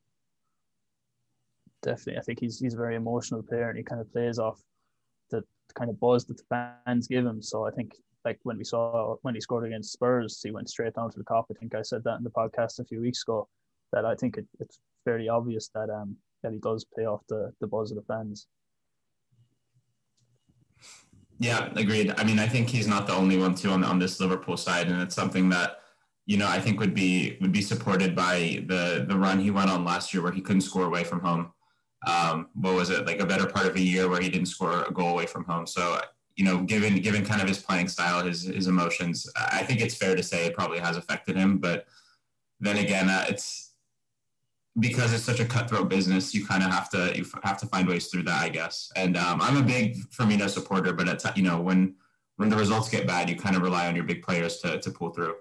definitely. 1.85 2.19
I 2.19 2.23
think 2.23 2.41
he's 2.41 2.59
he's 2.59 2.75
a 2.75 2.79
very 2.79 2.97
emotional 2.97 3.43
player, 3.43 3.69
and 3.69 3.79
he 3.79 3.85
kind 3.85 4.01
of 4.01 4.11
plays 4.11 4.39
off 4.39 4.61
kind 5.73 5.91
of 5.91 5.99
buzz 6.01 6.25
that 6.27 6.37
the 6.37 6.75
fans 6.87 7.09
give 7.09 7.25
him. 7.25 7.43
So 7.43 7.67
I 7.67 7.71
think 7.71 7.95
like 8.25 8.39
when 8.43 8.59
we 8.59 8.65
saw 8.65 9.17
when 9.23 9.35
he 9.35 9.41
scored 9.41 9.67
against 9.67 9.93
Spurs, 9.93 10.41
he 10.43 10.51
went 10.51 10.69
straight 10.69 10.95
down 10.95 11.11
to 11.11 11.19
the 11.19 11.25
Kop. 11.25 11.45
I 11.51 11.55
think 11.59 11.75
I 11.75 11.83
said 11.83 12.05
that 12.05 12.19
in 12.19 12.25
the 12.25 12.31
podcast 12.31 12.79
a 12.81 12.85
few 12.85 13.01
weeks 13.01 13.23
ago. 13.23 13.49
That 13.93 14.05
I 14.05 14.15
think 14.15 14.39
it, 14.39 14.47
it's 14.61 14.79
fairly 15.05 15.29
obvious 15.29 15.69
that 15.75 15.91
um 15.91 16.17
that 16.43 16.53
he 16.53 16.59
does 16.59 16.85
play 16.85 17.07
off 17.07 17.23
the 17.29 17.53
the 17.61 17.67
buzz 17.67 17.91
of 17.91 17.97
the 17.97 18.03
fans. 18.03 18.47
Yeah, 21.39 21.71
agreed. 21.77 22.15
I 22.17 22.25
mean, 22.25 22.39
I 22.39 22.47
think 22.47 22.69
he's 22.69 22.87
not 22.87 23.07
the 23.07 23.15
only 23.15 23.37
one 23.37 23.55
too 23.55 23.71
on 23.71 23.85
on 23.85 23.99
this 23.99 24.21
Liverpool 24.21 24.57
side, 24.57 24.89
and 24.89 25.01
it's 25.03 25.15
something 25.15 25.49
that 25.51 25.81
you 26.27 26.37
know 26.37 26.49
I 26.49 26.61
think 26.61 26.81
would 26.81 26.95
be 26.95 27.37
would 27.41 27.53
be 27.53 27.63
supported 27.63 28.15
by 28.15 28.65
the 28.67 29.05
the 29.07 29.17
run 29.17 29.39
he 29.39 29.51
went 29.51 29.71
on 29.71 29.85
last 29.85 30.15
year 30.15 30.23
where 30.23 30.33
he 30.33 30.41
couldn't 30.41 30.63
score 30.63 30.85
away 30.85 31.05
from 31.05 31.21
home 31.21 31.53
um, 32.07 32.49
what 32.55 32.75
was 32.75 32.91
it 32.91 33.07
like 33.07 33.21
a 33.21 33.27
better 33.27 33.47
part 33.47 33.67
of 33.67 33.77
a 33.77 33.81
year 33.81 34.09
where 34.09 34.21
he 34.21 34.29
didn't 34.29 34.47
score 34.47 34.85
a 34.85 34.93
goal 34.93 35.11
away 35.11 35.27
from 35.27 35.45
home. 35.45 35.67
So 35.67 36.01
you 36.37 36.45
know, 36.45 36.63
given 36.63 36.97
given 37.01 37.25
kind 37.25 37.41
of 37.41 37.49
his 37.49 37.59
playing 37.59 37.89
style, 37.89 38.25
his 38.25 38.45
his 38.45 38.67
emotions, 38.67 39.31
I 39.37 39.63
think 39.63 39.81
it's 39.81 39.95
fair 39.95 40.15
to 40.17 40.23
say 40.23 40.47
it 40.47 40.55
probably 40.55 40.81
has 40.81 40.97
affected 40.97 41.37
him. 41.37 41.59
But 41.59 41.87
then 42.61 42.79
again, 42.79 43.09
uh, 43.09 43.27
it's 43.29 43.75
because 44.81 45.13
it's 45.13 45.23
such 45.23 45.41
a 45.41 45.45
cutthroat 45.45 45.89
business. 45.89 46.35
You 46.35 46.45
kind 46.45 46.65
of 46.65 46.71
have 46.71 46.91
to 46.91 47.13
you 47.17 47.25
have 47.45 47.59
to 47.59 47.67
find 47.67 47.89
ways 47.89 48.09
through 48.09 48.25
that, 48.25 48.43
I 48.43 48.49
guess. 48.49 48.91
And 48.97 49.17
um, 49.17 49.41
I'm 49.41 49.57
a 49.57 49.63
big 49.63 49.97
Firmino 50.11 50.49
supporter, 50.49 50.93
but 50.93 51.09
it's 51.09 51.25
you 51.37 51.45
know 51.45 51.61
when 51.61 51.95
when 52.37 52.49
the 52.49 52.57
results 52.57 52.89
get 52.89 53.07
bad, 53.07 53.31
you 53.31 53.37
kind 53.37 53.55
of 53.55 53.63
rely 53.63 53.87
on 53.87 53.95
your 53.95 54.05
big 54.05 54.23
players 54.23 54.59
to 54.59 54.81
to 54.81 54.91
pull 54.91 55.11
through. 55.11 55.37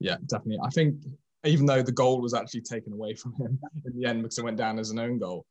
Yeah, 0.00 0.16
definitely. 0.26 0.58
I 0.64 0.70
think 0.70 0.96
even 1.44 1.66
though 1.66 1.82
the 1.82 1.92
goal 1.92 2.20
was 2.20 2.34
actually 2.34 2.62
taken 2.62 2.92
away 2.92 3.14
from 3.14 3.34
him 3.34 3.58
in 3.84 4.00
the 4.00 4.08
end 4.08 4.22
because 4.22 4.38
it 4.38 4.44
went 4.44 4.56
down 4.56 4.78
as 4.80 4.90
an 4.90 4.98
own 4.98 5.18
goal, 5.18 5.46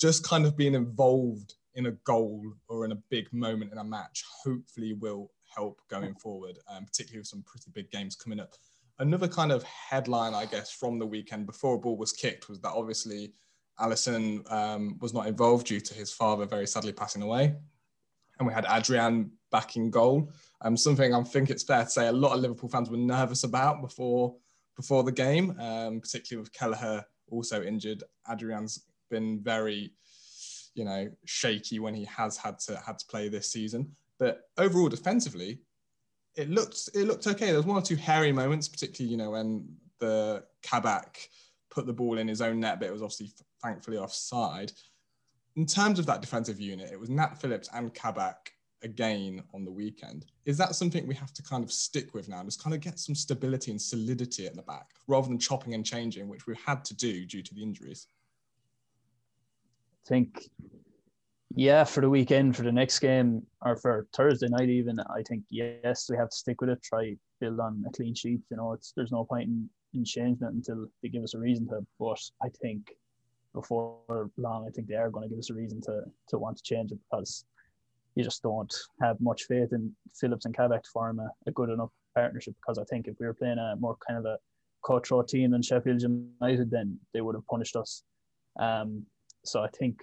just 0.00 0.24
kind 0.24 0.46
of 0.46 0.56
being 0.56 0.74
involved 0.74 1.54
in 1.74 1.86
a 1.86 1.92
goal 2.04 2.42
or 2.68 2.84
in 2.84 2.92
a 2.92 3.02
big 3.10 3.32
moment 3.32 3.72
in 3.72 3.78
a 3.78 3.84
match 3.84 4.24
hopefully 4.44 4.94
will 4.94 5.30
help 5.54 5.80
going 5.88 6.14
forward, 6.14 6.58
um, 6.68 6.84
particularly 6.84 7.20
with 7.20 7.26
some 7.26 7.42
pretty 7.42 7.70
big 7.72 7.90
games 7.90 8.16
coming 8.16 8.40
up. 8.40 8.54
Another 8.98 9.28
kind 9.28 9.52
of 9.52 9.62
headline, 9.62 10.34
I 10.34 10.46
guess, 10.46 10.72
from 10.72 10.98
the 10.98 11.06
weekend 11.06 11.46
before 11.46 11.74
a 11.74 11.78
ball 11.78 11.96
was 11.96 12.12
kicked 12.12 12.48
was 12.48 12.60
that 12.60 12.72
obviously 12.72 13.32
Alisson 13.78 14.50
um, 14.50 14.96
was 15.00 15.12
not 15.12 15.26
involved 15.26 15.66
due 15.66 15.80
to 15.80 15.94
his 15.94 16.12
father 16.12 16.46
very 16.46 16.66
sadly 16.66 16.92
passing 16.92 17.22
away. 17.22 17.54
And 18.38 18.48
we 18.48 18.54
had 18.54 18.66
Adrian 18.70 19.30
back 19.50 19.76
in 19.76 19.90
goal. 19.90 20.30
Um, 20.62 20.76
something 20.76 21.14
I 21.14 21.22
think 21.22 21.50
it's 21.50 21.62
fair 21.62 21.84
to 21.84 21.90
say 21.90 22.08
a 22.08 22.12
lot 22.12 22.34
of 22.34 22.40
Liverpool 22.40 22.70
fans 22.70 22.90
were 22.90 22.96
nervous 22.96 23.44
about 23.44 23.82
before 23.82 24.34
before 24.76 25.02
the 25.02 25.12
game, 25.12 25.58
um, 25.58 26.00
particularly 26.00 26.42
with 26.42 26.52
Kelleher 26.52 27.02
also 27.30 27.62
injured. 27.62 28.04
Adrian's 28.30 28.84
been 29.10 29.40
very, 29.42 29.92
you 30.74 30.84
know, 30.84 31.08
shaky 31.24 31.78
when 31.78 31.94
he 31.94 32.04
has 32.04 32.36
had 32.36 32.58
to 32.60 32.76
had 32.84 32.98
to 32.98 33.06
play 33.06 33.28
this 33.28 33.50
season. 33.50 33.92
But 34.18 34.42
overall, 34.58 34.88
defensively, 34.88 35.60
it 36.36 36.50
looked 36.50 36.90
it 36.94 37.06
looked 37.06 37.26
okay. 37.26 37.46
There 37.46 37.56
was 37.56 37.66
one 37.66 37.78
or 37.78 37.82
two 37.82 37.96
hairy 37.96 38.32
moments, 38.32 38.68
particularly 38.68 39.10
you 39.10 39.16
know 39.16 39.30
when 39.30 39.68
the 39.98 40.44
Kabak 40.62 41.28
put 41.70 41.86
the 41.86 41.92
ball 41.92 42.18
in 42.18 42.28
his 42.28 42.40
own 42.40 42.60
net, 42.60 42.78
but 42.80 42.88
it 42.88 42.92
was 42.92 43.02
obviously 43.02 43.32
thankfully 43.62 43.98
offside. 43.98 44.72
In 45.56 45.66
terms 45.66 45.98
of 45.98 46.06
that 46.06 46.20
defensive 46.20 46.60
unit, 46.60 46.90
it 46.92 47.00
was 47.00 47.08
Nat 47.08 47.40
Phillips 47.40 47.70
and 47.72 47.92
Kabak 47.94 48.52
again 48.82 49.42
on 49.54 49.64
the 49.64 49.70
weekend. 49.70 50.26
Is 50.44 50.58
that 50.58 50.74
something 50.74 51.06
we 51.06 51.14
have 51.14 51.32
to 51.32 51.42
kind 51.42 51.64
of 51.64 51.72
stick 51.72 52.14
with 52.14 52.28
now? 52.28 52.42
Just 52.44 52.62
kind 52.62 52.74
of 52.74 52.80
get 52.80 52.98
some 52.98 53.14
stability 53.14 53.70
and 53.70 53.80
solidity 53.80 54.46
at 54.46 54.54
the 54.54 54.62
back 54.62 54.90
rather 55.08 55.28
than 55.28 55.38
chopping 55.38 55.74
and 55.74 55.84
changing, 55.84 56.28
which 56.28 56.46
we've 56.46 56.60
had 56.64 56.84
to 56.86 56.94
do 56.94 57.24
due 57.24 57.42
to 57.42 57.54
the 57.54 57.62
injuries? 57.62 58.06
Think, 60.06 60.48
yeah, 61.54 61.84
for 61.84 62.00
the 62.00 62.10
weekend, 62.10 62.56
for 62.56 62.62
the 62.62 62.72
next 62.72 62.98
game, 62.98 63.42
or 63.62 63.76
for 63.76 64.06
Thursday 64.14 64.48
night, 64.48 64.68
even, 64.68 65.00
I 65.00 65.22
think, 65.22 65.44
yes, 65.50 66.08
we 66.10 66.16
have 66.16 66.30
to 66.30 66.36
stick 66.36 66.60
with 66.60 66.70
it, 66.70 66.82
try 66.82 67.16
build 67.40 67.60
on 67.60 67.84
a 67.86 67.92
clean 67.92 68.14
sheet. 68.14 68.40
You 68.50 68.56
know, 68.56 68.72
it's 68.72 68.92
there's 68.96 69.12
no 69.12 69.24
point 69.24 69.48
in, 69.48 69.68
in 69.94 70.04
changing 70.04 70.46
it 70.46 70.52
until 70.52 70.86
they 71.02 71.08
give 71.08 71.22
us 71.22 71.34
a 71.34 71.38
reason 71.38 71.68
to. 71.68 71.86
But 71.98 72.20
I 72.42 72.48
think 72.60 72.92
before 73.54 74.30
long, 74.36 74.66
I 74.66 74.70
think 74.70 74.88
they 74.88 74.94
are 74.94 75.10
going 75.10 75.24
to 75.24 75.28
give 75.28 75.38
us 75.38 75.50
a 75.50 75.54
reason 75.54 75.80
to 75.82 76.02
to 76.28 76.38
want 76.38 76.56
to 76.58 76.62
change 76.62 76.92
it 76.92 76.98
because 77.10 77.44
you 78.14 78.24
just 78.24 78.42
don't 78.42 78.74
have 79.02 79.20
much 79.20 79.44
faith 79.44 79.72
in 79.72 79.92
Phillips 80.14 80.46
and 80.46 80.56
Kabak 80.56 80.82
to 80.84 80.90
form 80.90 81.20
a, 81.20 81.28
a 81.46 81.50
good 81.52 81.70
enough 81.70 81.90
partnership. 82.14 82.54
Because 82.60 82.78
I 82.78 82.84
think 82.84 83.08
if 83.08 83.16
we 83.20 83.26
were 83.26 83.34
playing 83.34 83.58
a 83.58 83.76
more 83.78 83.96
kind 84.06 84.18
of 84.18 84.24
a 84.24 84.38
cutthroat 84.86 85.28
team 85.28 85.50
than 85.50 85.62
Sheffield 85.62 86.02
United, 86.02 86.70
then 86.70 86.98
they 87.12 87.20
would 87.20 87.34
have 87.34 87.46
punished 87.46 87.76
us. 87.76 88.02
Um, 88.58 89.04
so 89.46 89.62
I 89.62 89.68
think 89.68 90.02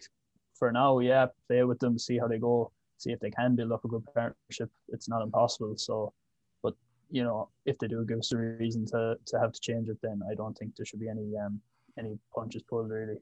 for 0.56 0.72
now, 0.72 1.00
yeah, 1.00 1.28
play 1.48 1.64
with 1.64 1.80
them, 1.80 1.98
see 1.98 2.18
how 2.18 2.28
they 2.28 2.38
go, 2.38 2.72
see 2.98 3.12
if 3.12 3.20
they 3.20 3.32
can 3.32 3.56
build 3.56 3.72
up 3.72 3.86
a 3.86 3.88
good 3.88 4.04
partnership. 4.14 4.70
It's 4.90 5.10
not 5.10 5.22
impossible. 5.22 5.76
So, 5.78 6.14
but 6.62 6.76
you 7.10 7.24
know, 7.24 7.50
if 7.66 7.78
they 7.80 7.88
do 7.88 8.06
give 8.06 8.20
us 8.20 8.32
a 8.32 8.38
reason 8.38 8.86
to, 8.88 9.18
to 9.26 9.40
have 9.40 9.52
to 9.52 9.60
change 9.60 9.90
it, 9.90 9.98
then 10.02 10.22
I 10.30 10.36
don't 10.36 10.58
think 10.58 10.76
there 10.76 10.86
should 10.86 11.00
be 11.00 11.10
any 11.10 11.34
um, 11.38 11.60
any 11.98 12.18
punches 12.34 12.64
pulled 12.64 12.90
really. 12.90 13.18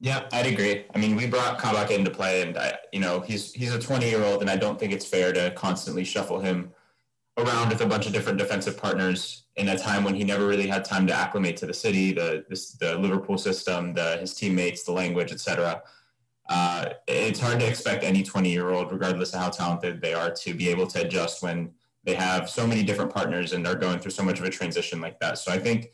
Yeah, 0.00 0.26
I'd 0.32 0.46
agree. 0.46 0.86
I 0.94 0.98
mean, 0.98 1.14
we 1.14 1.28
brought 1.28 1.58
Kabak 1.60 1.92
into 1.92 2.10
play, 2.10 2.42
and 2.42 2.58
I, 2.58 2.74
you 2.92 2.98
know, 2.98 3.20
he's 3.20 3.52
he's 3.52 3.72
a 3.72 3.78
20 3.78 4.08
year 4.08 4.22
old, 4.22 4.40
and 4.40 4.50
I 4.50 4.56
don't 4.56 4.78
think 4.78 4.92
it's 4.92 5.06
fair 5.06 5.32
to 5.32 5.52
constantly 5.52 6.04
shuffle 6.04 6.40
him 6.40 6.72
around 7.38 7.70
with 7.70 7.80
a 7.80 7.86
bunch 7.86 8.06
of 8.06 8.12
different 8.12 8.38
defensive 8.38 8.76
partners 8.76 9.44
in 9.56 9.68
a 9.68 9.78
time 9.78 10.04
when 10.04 10.14
he 10.14 10.24
never 10.24 10.46
really 10.46 10.66
had 10.66 10.84
time 10.84 11.06
to 11.06 11.12
acclimate 11.12 11.56
to 11.56 11.66
the 11.66 11.74
city, 11.74 12.12
the 12.12 12.44
this, 12.48 12.72
the 12.72 12.98
Liverpool 12.98 13.38
system, 13.38 13.94
the 13.94 14.18
his 14.18 14.34
teammates, 14.34 14.84
the 14.84 14.92
language, 14.92 15.32
etc. 15.32 15.82
Uh, 16.48 16.90
it's 17.06 17.40
hard 17.40 17.60
to 17.60 17.66
expect 17.66 18.04
any 18.04 18.22
20 18.22 18.50
year 18.50 18.70
old, 18.70 18.92
regardless 18.92 19.32
of 19.32 19.40
how 19.40 19.48
talented 19.48 20.00
they 20.00 20.12
are, 20.12 20.30
to 20.30 20.54
be 20.54 20.68
able 20.68 20.86
to 20.86 21.00
adjust 21.00 21.42
when 21.42 21.70
they 22.04 22.14
have 22.14 22.50
so 22.50 22.66
many 22.66 22.82
different 22.82 23.12
partners 23.12 23.52
and 23.52 23.66
are 23.66 23.76
going 23.76 23.98
through 23.98 24.10
so 24.10 24.22
much 24.22 24.38
of 24.38 24.44
a 24.44 24.50
transition 24.50 25.00
like 25.00 25.18
that. 25.20 25.38
So 25.38 25.52
I 25.52 25.58
think, 25.58 25.92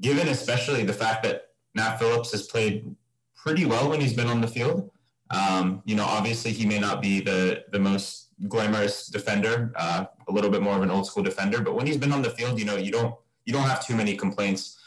given 0.00 0.28
especially 0.28 0.84
the 0.84 0.92
fact 0.92 1.22
that 1.24 1.48
Nat 1.74 1.96
Phillips 1.96 2.32
has 2.32 2.46
played 2.46 2.94
pretty 3.34 3.64
well 3.64 3.88
when 3.88 4.00
he's 4.00 4.12
been 4.12 4.26
on 4.26 4.40
the 4.40 4.48
field. 4.48 4.90
Um, 5.30 5.82
you 5.84 5.94
know, 5.94 6.04
obviously 6.04 6.52
he 6.52 6.66
may 6.66 6.78
not 6.78 7.00
be 7.00 7.20
the 7.20 7.64
the 7.72 7.78
most 7.78 8.30
glamorous 8.48 9.06
defender, 9.06 9.72
uh, 9.76 10.06
a 10.28 10.32
little 10.32 10.50
bit 10.50 10.62
more 10.62 10.76
of 10.76 10.82
an 10.82 10.90
old 10.90 11.06
school 11.06 11.22
defender, 11.22 11.60
but 11.60 11.74
when 11.74 11.86
he's 11.86 11.96
been 11.96 12.12
on 12.12 12.22
the 12.22 12.30
field, 12.30 12.58
you 12.58 12.64
know, 12.64 12.76
you 12.76 12.90
don't 12.90 13.14
you 13.44 13.52
don't 13.52 13.68
have 13.68 13.84
too 13.84 13.94
many 13.94 14.16
complaints. 14.16 14.78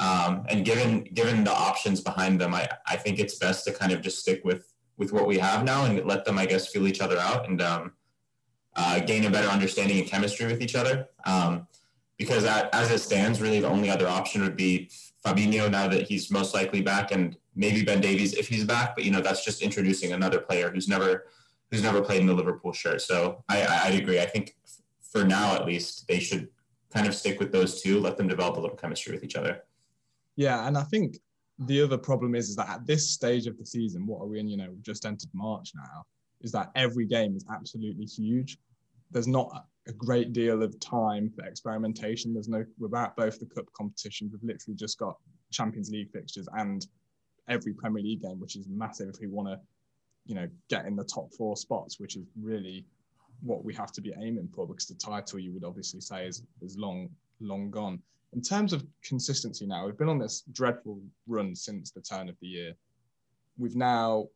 Um, 0.00 0.44
and 0.48 0.64
given 0.64 1.04
given 1.12 1.44
the 1.44 1.52
options 1.52 2.00
behind 2.00 2.40
them, 2.40 2.54
I, 2.54 2.68
I 2.86 2.96
think 2.96 3.18
it's 3.18 3.36
best 3.36 3.64
to 3.66 3.72
kind 3.72 3.92
of 3.92 4.00
just 4.00 4.18
stick 4.20 4.42
with 4.44 4.72
with 4.96 5.12
what 5.12 5.26
we 5.26 5.38
have 5.38 5.64
now 5.64 5.84
and 5.84 6.04
let 6.06 6.24
them, 6.24 6.38
I 6.38 6.46
guess, 6.46 6.68
feel 6.68 6.86
each 6.86 7.00
other 7.00 7.18
out 7.18 7.48
and 7.48 7.60
um, 7.60 7.92
uh, 8.76 9.00
gain 9.00 9.24
a 9.24 9.30
better 9.30 9.48
understanding 9.48 9.98
and 9.98 10.06
chemistry 10.06 10.46
with 10.46 10.62
each 10.62 10.74
other. 10.74 11.08
Um, 11.24 11.66
because 12.18 12.44
that, 12.44 12.72
as 12.72 12.90
it 12.90 13.00
stands, 13.00 13.40
really 13.40 13.60
the 13.60 13.68
only 13.68 13.90
other 13.90 14.06
option 14.06 14.42
would 14.42 14.56
be 14.56 14.90
Fabinho 15.24 15.70
now 15.70 15.88
that 15.88 16.02
he's 16.02 16.30
most 16.30 16.54
likely 16.54 16.82
back, 16.82 17.12
and 17.12 17.36
maybe 17.54 17.84
Ben 17.84 18.00
Davies 18.00 18.34
if 18.34 18.48
he's 18.48 18.64
back. 18.64 18.96
But 18.96 19.04
you 19.04 19.10
know, 19.10 19.20
that's 19.20 19.44
just 19.44 19.62
introducing 19.62 20.12
another 20.12 20.40
player 20.40 20.70
who's 20.70 20.88
never 20.88 21.26
who's 21.70 21.82
never 21.82 22.02
played 22.02 22.20
in 22.20 22.26
the 22.26 22.34
Liverpool 22.34 22.72
shirt. 22.72 23.00
So 23.00 23.42
I, 23.48 23.66
I'd 23.84 23.94
agree. 23.94 24.20
I 24.20 24.26
think 24.26 24.56
for 25.10 25.24
now, 25.24 25.54
at 25.54 25.66
least, 25.66 26.06
they 26.08 26.18
should 26.18 26.48
kind 26.92 27.06
of 27.06 27.14
stick 27.14 27.38
with 27.38 27.52
those 27.52 27.82
two, 27.82 28.00
let 28.00 28.16
them 28.16 28.28
develop 28.28 28.56
a 28.56 28.60
little 28.60 28.76
chemistry 28.76 29.12
with 29.12 29.24
each 29.24 29.36
other. 29.36 29.62
Yeah, 30.36 30.66
and 30.66 30.76
I 30.76 30.82
think 30.82 31.18
the 31.58 31.82
other 31.82 31.98
problem 31.98 32.34
is, 32.34 32.48
is 32.48 32.56
that 32.56 32.68
at 32.68 32.86
this 32.86 33.10
stage 33.10 33.46
of 33.46 33.58
the 33.58 33.66
season, 33.66 34.06
what 34.06 34.20
are 34.20 34.26
we 34.26 34.40
in? 34.40 34.48
You 34.48 34.56
know, 34.56 34.68
we've 34.70 34.82
just 34.82 35.06
entered 35.06 35.30
March 35.32 35.72
now. 35.74 36.04
Is 36.40 36.52
that 36.52 36.70
every 36.74 37.06
game 37.06 37.36
is 37.36 37.44
absolutely 37.52 38.04
huge. 38.04 38.58
There's 39.10 39.28
not 39.28 39.66
a 39.88 39.92
great 39.92 40.32
deal 40.32 40.62
of 40.62 40.78
time 40.80 41.30
for 41.30 41.44
experimentation. 41.44 42.32
There's 42.32 42.48
no 42.48 42.64
without 42.78 43.16
both 43.16 43.38
the 43.40 43.46
cup 43.46 43.66
competitions. 43.72 44.32
We've 44.32 44.42
literally 44.42 44.76
just 44.76 44.98
got 44.98 45.16
Champions 45.50 45.90
League 45.90 46.10
fixtures 46.12 46.48
and 46.56 46.86
every 47.48 47.72
Premier 47.72 48.02
League 48.02 48.22
game, 48.22 48.38
which 48.38 48.56
is 48.56 48.66
massive 48.68 49.08
if 49.08 49.20
we 49.20 49.26
want 49.26 49.48
to, 49.48 49.58
you 50.24 50.34
know, 50.34 50.48
get 50.70 50.86
in 50.86 50.94
the 50.94 51.04
top 51.04 51.32
four 51.32 51.56
spots, 51.56 51.98
which 51.98 52.16
is 52.16 52.24
really 52.40 52.86
what 53.40 53.64
we 53.64 53.74
have 53.74 53.90
to 53.92 54.00
be 54.00 54.14
aiming 54.20 54.48
for 54.54 54.66
because 54.68 54.86
the 54.86 54.94
title 54.94 55.38
you 55.38 55.52
would 55.52 55.64
obviously 55.64 56.00
say 56.00 56.26
is 56.26 56.44
is 56.60 56.78
long 56.78 57.08
long 57.40 57.70
gone. 57.70 58.00
In 58.34 58.40
terms 58.40 58.72
of 58.72 58.86
consistency 59.02 59.66
now, 59.66 59.84
we've 59.84 59.98
been 59.98 60.08
on 60.08 60.18
this 60.18 60.44
dreadful 60.52 61.00
run 61.26 61.54
since 61.54 61.90
the 61.90 62.00
turn 62.00 62.28
of 62.28 62.36
the 62.40 62.46
year. 62.46 62.74
We've 63.58 63.76
now 63.76 64.28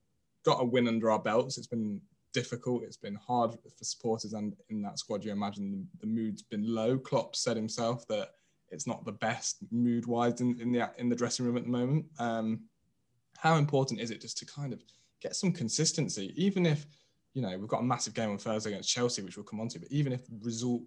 got 0.45 0.61
a 0.61 0.65
win 0.65 0.89
under 0.89 1.11
our 1.11 1.19
belts. 1.19 1.57
It's 1.57 1.67
been 1.67 2.01
difficult. 2.37 2.83
It's 2.83 2.99
been 2.99 3.15
hard 3.15 3.53
for 3.53 3.85
supporters 3.85 4.35
and 4.35 4.55
in 4.69 4.83
that 4.83 4.99
squad. 4.99 5.25
You 5.25 5.33
imagine 5.33 5.71
the, 5.71 6.07
the 6.07 6.07
mood's 6.07 6.43
been 6.43 6.75
low. 6.75 6.99
Klopp 6.99 7.35
said 7.35 7.57
himself 7.57 8.07
that 8.09 8.33
it's 8.69 8.87
not 8.87 9.07
the 9.07 9.13
best 9.13 9.57
mood 9.71 10.05
wise 10.05 10.43
in, 10.43 10.61
in, 10.61 10.71
the 10.71 10.91
in 10.99 11.09
the 11.09 11.17
dressing 11.17 11.47
room 11.47 11.57
at 11.57 11.63
the 11.63 11.71
moment. 11.71 12.05
Um, 12.19 12.61
how 13.39 13.57
important 13.57 14.01
is 14.01 14.11
it 14.11 14.21
just 14.21 14.37
to 14.39 14.45
kind 14.45 14.75
of 14.75 14.83
get 15.23 15.35
some 15.35 15.51
consistency, 15.51 16.35
even 16.37 16.67
if 16.67 16.87
you 17.33 17.41
know 17.41 17.57
we've 17.57 17.69
got 17.69 17.81
a 17.81 17.85
massive 17.95 18.13
game 18.13 18.31
on 18.31 18.37
Thursday 18.37 18.71
against 18.71 18.91
Chelsea, 18.91 19.23
which 19.23 19.39
we'll 19.39 19.45
come 19.45 19.61
on 19.63 19.69
to, 19.69 19.79
but 19.79 19.91
even 19.91 20.13
if 20.13 20.27
the 20.27 20.39
result 20.43 20.83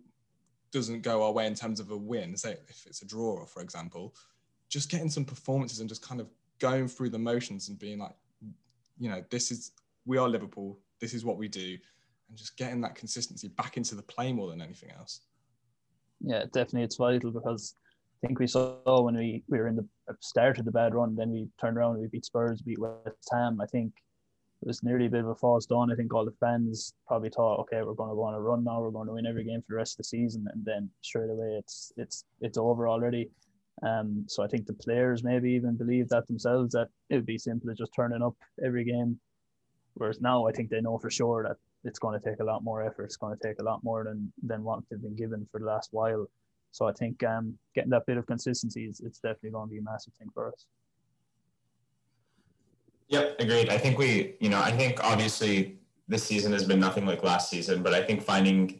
doesn't 0.71 1.01
go 1.01 1.23
our 1.23 1.31
way 1.31 1.47
in 1.47 1.55
terms 1.55 1.79
of 1.79 1.89
a 1.89 1.97
win, 1.97 2.37
say 2.37 2.51
if 2.67 2.85
it's 2.85 3.01
a 3.01 3.07
draw, 3.07 3.43
for 3.43 3.63
example, 3.63 4.13
just 4.69 4.91
getting 4.91 5.09
some 5.09 5.25
performances 5.25 5.79
and 5.79 5.89
just 5.89 6.07
kind 6.07 6.21
of 6.21 6.27
going 6.59 6.87
through 6.87 7.09
the 7.09 7.17
motions 7.17 7.69
and 7.69 7.79
being 7.79 7.97
like, 7.97 8.13
you 8.99 9.09
know, 9.09 9.23
this 9.31 9.49
is 9.49 9.71
we 10.05 10.19
are 10.19 10.29
Liverpool 10.29 10.77
this 10.99 11.13
is 11.13 11.25
what 11.25 11.37
we 11.37 11.47
do, 11.47 11.77
and 12.29 12.37
just 12.37 12.57
getting 12.57 12.81
that 12.81 12.95
consistency 12.95 13.47
back 13.49 13.77
into 13.77 13.95
the 13.95 14.03
play 14.03 14.31
more 14.31 14.49
than 14.49 14.61
anything 14.61 14.91
else. 14.97 15.21
Yeah, 16.21 16.43
definitely, 16.51 16.83
it's 16.83 16.97
vital 16.97 17.31
because 17.31 17.73
I 18.21 18.27
think 18.27 18.39
we 18.39 18.47
saw 18.47 19.01
when 19.01 19.15
we, 19.15 19.43
we 19.47 19.57
were 19.57 19.67
in 19.67 19.75
the 19.77 19.87
start 20.19 20.59
of 20.59 20.65
the 20.65 20.71
bad 20.71 20.93
run, 20.93 21.15
then 21.15 21.31
we 21.31 21.47
turned 21.59 21.77
around 21.77 21.93
and 21.93 22.01
we 22.01 22.07
beat 22.07 22.25
Spurs, 22.25 22.61
beat 22.61 22.79
West 22.79 23.29
Ham. 23.31 23.61
I 23.61 23.65
think 23.65 23.93
it 24.61 24.67
was 24.67 24.83
nearly 24.83 25.05
a 25.05 25.09
bit 25.09 25.21
of 25.21 25.29
a 25.29 25.35
false 25.35 25.65
dawn. 25.65 25.91
I 25.91 25.95
think 25.95 26.13
all 26.13 26.25
the 26.25 26.33
fans 26.39 26.93
probably 27.07 27.29
thought, 27.29 27.61
okay, 27.61 27.81
we're 27.81 27.93
going 27.93 28.09
to 28.09 28.15
go 28.15 28.23
on 28.23 28.33
a 28.33 28.41
run 28.41 28.65
now. 28.65 28.81
We're 28.81 28.91
going 28.91 29.07
to 29.07 29.13
win 29.13 29.25
every 29.25 29.45
game 29.45 29.61
for 29.61 29.67
the 29.69 29.77
rest 29.77 29.93
of 29.93 29.97
the 29.99 30.03
season, 30.03 30.45
and 30.51 30.65
then 30.65 30.89
straight 31.01 31.29
away 31.29 31.55
it's 31.57 31.93
it's 31.95 32.25
it's 32.41 32.57
over 32.57 32.89
already. 32.89 33.29
Um, 33.83 34.25
so 34.27 34.43
I 34.43 34.47
think 34.47 34.65
the 34.65 34.73
players 34.73 35.23
maybe 35.23 35.51
even 35.51 35.77
believe 35.77 36.09
that 36.09 36.27
themselves 36.27 36.73
that 36.73 36.89
it 37.09 37.15
would 37.15 37.25
be 37.25 37.37
simple 37.37 37.71
as 37.71 37.77
just 37.77 37.93
turning 37.95 38.21
up 38.21 38.35
every 38.61 38.83
game, 38.83 39.17
Whereas 39.99 40.21
now 40.21 40.47
I 40.47 40.51
think 40.51 40.69
they 40.69 40.81
know 40.81 40.97
for 40.97 41.11
sure 41.11 41.43
that 41.47 41.57
it's 41.83 41.99
going 41.99 42.19
to 42.19 42.29
take 42.29 42.39
a 42.39 42.43
lot 42.43 42.63
more 42.63 42.81
effort. 42.81 43.03
It's 43.03 43.17
going 43.17 43.37
to 43.37 43.47
take 43.47 43.59
a 43.59 43.63
lot 43.63 43.83
more 43.83 44.03
than 44.03 44.31
than 44.41 44.63
what 44.63 44.79
they've 44.89 45.01
been 45.01 45.15
given 45.15 45.47
for 45.51 45.59
the 45.59 45.65
last 45.65 45.89
while. 45.91 46.25
So 46.71 46.87
I 46.87 46.93
think 46.93 47.23
um, 47.23 47.57
getting 47.75 47.89
that 47.91 48.05
bit 48.05 48.17
of 48.17 48.25
consistency 48.25 48.85
is 48.85 49.01
it's 49.01 49.19
definitely 49.19 49.51
going 49.51 49.67
to 49.67 49.71
be 49.71 49.79
a 49.79 49.81
massive 49.81 50.13
thing 50.19 50.29
for 50.33 50.47
us. 50.47 50.65
Yep, 53.09 53.37
agreed. 53.39 53.69
I 53.69 53.77
think 53.77 53.97
we, 53.97 54.35
you 54.39 54.49
know, 54.49 54.61
I 54.61 54.71
think 54.71 55.03
obviously 55.03 55.79
this 56.07 56.23
season 56.23 56.53
has 56.53 56.63
been 56.63 56.79
nothing 56.79 57.05
like 57.05 57.23
last 57.23 57.49
season, 57.49 57.81
but 57.81 57.93
I 57.93 58.03
think 58.03 58.21
finding, 58.21 58.79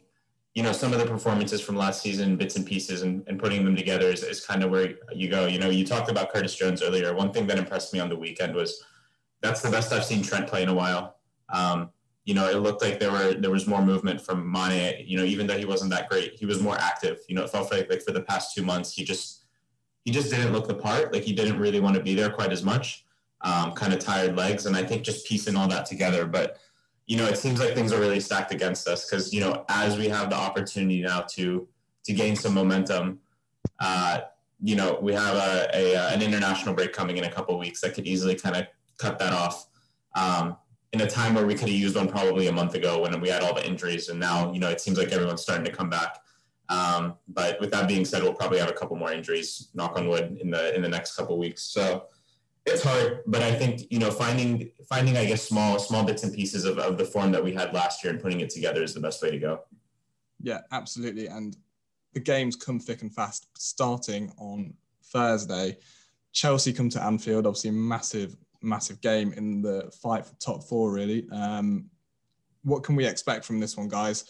you 0.54 0.62
know, 0.62 0.72
some 0.72 0.92
of 0.92 1.00
the 1.00 1.06
performances 1.06 1.60
from 1.60 1.74
last 1.74 2.00
season, 2.00 2.36
bits 2.36 2.54
and 2.54 2.64
pieces, 2.64 3.02
and, 3.02 3.24
and 3.26 3.40
putting 3.40 3.64
them 3.64 3.74
together 3.74 4.06
is, 4.06 4.22
is 4.22 4.46
kind 4.46 4.62
of 4.62 4.70
where 4.70 4.94
you 5.12 5.28
go. 5.28 5.46
You 5.46 5.58
know, 5.58 5.68
you 5.68 5.84
talked 5.84 6.10
about 6.10 6.32
Curtis 6.32 6.54
Jones 6.54 6.80
earlier. 6.80 7.12
One 7.12 7.32
thing 7.32 7.48
that 7.48 7.58
impressed 7.58 7.92
me 7.92 7.98
on 7.98 8.08
the 8.08 8.16
weekend 8.16 8.54
was 8.54 8.84
that's 9.42 9.62
the 9.62 9.70
best 9.70 9.92
I've 9.92 10.04
seen 10.04 10.22
Trent 10.22 10.46
play 10.46 10.62
in 10.62 10.68
a 10.68 10.74
while. 10.74 11.16
Um, 11.48 11.90
you 12.24 12.34
know, 12.34 12.48
it 12.48 12.56
looked 12.56 12.82
like 12.82 13.00
there 13.00 13.10
were 13.10 13.34
there 13.34 13.50
was 13.50 13.66
more 13.66 13.82
movement 13.82 14.20
from 14.20 14.50
Mane. 14.50 15.04
You 15.06 15.18
know, 15.18 15.24
even 15.24 15.46
though 15.46 15.58
he 15.58 15.64
wasn't 15.64 15.90
that 15.90 16.08
great, 16.08 16.34
he 16.34 16.46
was 16.46 16.60
more 16.60 16.76
active. 16.78 17.18
You 17.28 17.34
know, 17.34 17.44
it 17.44 17.50
felt 17.50 17.72
like 17.72 17.88
like 17.90 18.02
for 18.02 18.12
the 18.12 18.22
past 18.22 18.54
two 18.54 18.62
months, 18.62 18.92
he 18.92 19.04
just 19.04 19.46
he 20.04 20.10
just 20.10 20.30
didn't 20.30 20.52
look 20.52 20.68
the 20.68 20.74
part. 20.74 21.12
Like 21.12 21.22
he 21.22 21.32
didn't 21.32 21.58
really 21.58 21.80
want 21.80 21.96
to 21.96 22.02
be 22.02 22.14
there 22.14 22.30
quite 22.30 22.52
as 22.52 22.62
much. 22.62 23.04
Um, 23.42 23.72
kind 23.72 23.92
of 23.94 24.00
tired 24.00 24.36
legs, 24.36 24.66
and 24.66 24.76
I 24.76 24.84
think 24.84 25.02
just 25.02 25.26
piecing 25.26 25.56
all 25.56 25.66
that 25.68 25.86
together. 25.86 26.26
But 26.26 26.58
you 27.06 27.16
know, 27.16 27.26
it 27.26 27.38
seems 27.38 27.58
like 27.58 27.74
things 27.74 27.92
are 27.92 27.98
really 27.98 28.20
stacked 28.20 28.52
against 28.52 28.86
us 28.86 29.08
because 29.08 29.32
you 29.32 29.40
know, 29.40 29.64
as 29.68 29.96
we 29.96 30.08
have 30.08 30.28
the 30.30 30.36
opportunity 30.36 31.00
now 31.00 31.22
to 31.30 31.66
to 32.04 32.12
gain 32.12 32.36
some 32.36 32.54
momentum, 32.54 33.18
uh, 33.80 34.20
you 34.62 34.76
know, 34.76 34.98
we 35.00 35.14
have 35.14 35.34
a, 35.34 35.68
a, 35.74 36.12
an 36.12 36.22
international 36.22 36.74
break 36.74 36.92
coming 36.92 37.16
in 37.16 37.24
a 37.24 37.30
couple 37.30 37.58
weeks 37.58 37.80
that 37.80 37.94
could 37.94 38.06
easily 38.06 38.34
kind 38.34 38.56
of 38.56 38.66
cut 39.00 39.18
that 39.18 39.32
off 39.32 39.66
um, 40.14 40.56
in 40.92 41.00
a 41.00 41.06
time 41.06 41.34
where 41.34 41.46
we 41.46 41.54
could 41.54 41.68
have 41.68 41.78
used 41.78 41.96
one 41.96 42.08
probably 42.08 42.48
a 42.48 42.52
month 42.52 42.74
ago 42.74 43.00
when 43.00 43.18
we 43.20 43.28
had 43.28 43.42
all 43.42 43.54
the 43.54 43.66
injuries. 43.66 44.08
And 44.08 44.18
now, 44.18 44.52
you 44.52 44.60
know, 44.60 44.68
it 44.68 44.80
seems 44.80 44.98
like 44.98 45.12
everyone's 45.12 45.42
starting 45.42 45.64
to 45.64 45.72
come 45.72 45.88
back. 45.88 46.18
Um, 46.68 47.14
but 47.28 47.60
with 47.60 47.70
that 47.72 47.88
being 47.88 48.04
said, 48.04 48.22
we'll 48.22 48.34
probably 48.34 48.58
have 48.58 48.70
a 48.70 48.72
couple 48.72 48.96
more 48.96 49.12
injuries, 49.12 49.70
knock 49.74 49.96
on 49.98 50.08
wood, 50.08 50.38
in 50.40 50.50
the 50.50 50.74
in 50.74 50.82
the 50.82 50.88
next 50.88 51.16
couple 51.16 51.36
weeks. 51.36 51.62
So 51.64 52.04
it's 52.64 52.84
hard, 52.84 53.22
but 53.26 53.42
I 53.42 53.52
think 53.52 53.90
you 53.90 53.98
know 53.98 54.10
finding 54.10 54.70
finding 54.88 55.16
I 55.16 55.24
guess 55.24 55.42
small 55.42 55.80
small 55.80 56.04
bits 56.04 56.22
and 56.22 56.32
pieces 56.32 56.64
of, 56.64 56.78
of 56.78 56.96
the 56.96 57.04
form 57.04 57.32
that 57.32 57.42
we 57.42 57.52
had 57.52 57.74
last 57.74 58.04
year 58.04 58.12
and 58.12 58.22
putting 58.22 58.40
it 58.40 58.50
together 58.50 58.84
is 58.84 58.94
the 58.94 59.00
best 59.00 59.20
way 59.20 59.32
to 59.32 59.38
go. 59.38 59.60
Yeah, 60.42 60.60
absolutely. 60.70 61.26
And 61.26 61.56
the 62.14 62.20
games 62.20 62.54
come 62.54 62.78
thick 62.78 63.02
and 63.02 63.12
fast. 63.12 63.48
Starting 63.58 64.32
on 64.38 64.74
Thursday, 65.06 65.76
Chelsea 66.32 66.72
come 66.72 66.88
to 66.90 67.02
Anfield. 67.02 67.46
Obviously, 67.46 67.72
massive 67.72 68.36
massive 68.62 69.00
game 69.00 69.32
in 69.34 69.62
the 69.62 69.90
fight 70.02 70.26
for 70.26 70.34
top 70.36 70.64
four, 70.64 70.92
really. 70.92 71.28
Um, 71.30 71.86
what 72.62 72.82
can 72.82 72.94
we 72.94 73.06
expect 73.06 73.44
from 73.44 73.60
this 73.60 73.76
one, 73.76 73.88
guys? 73.88 74.24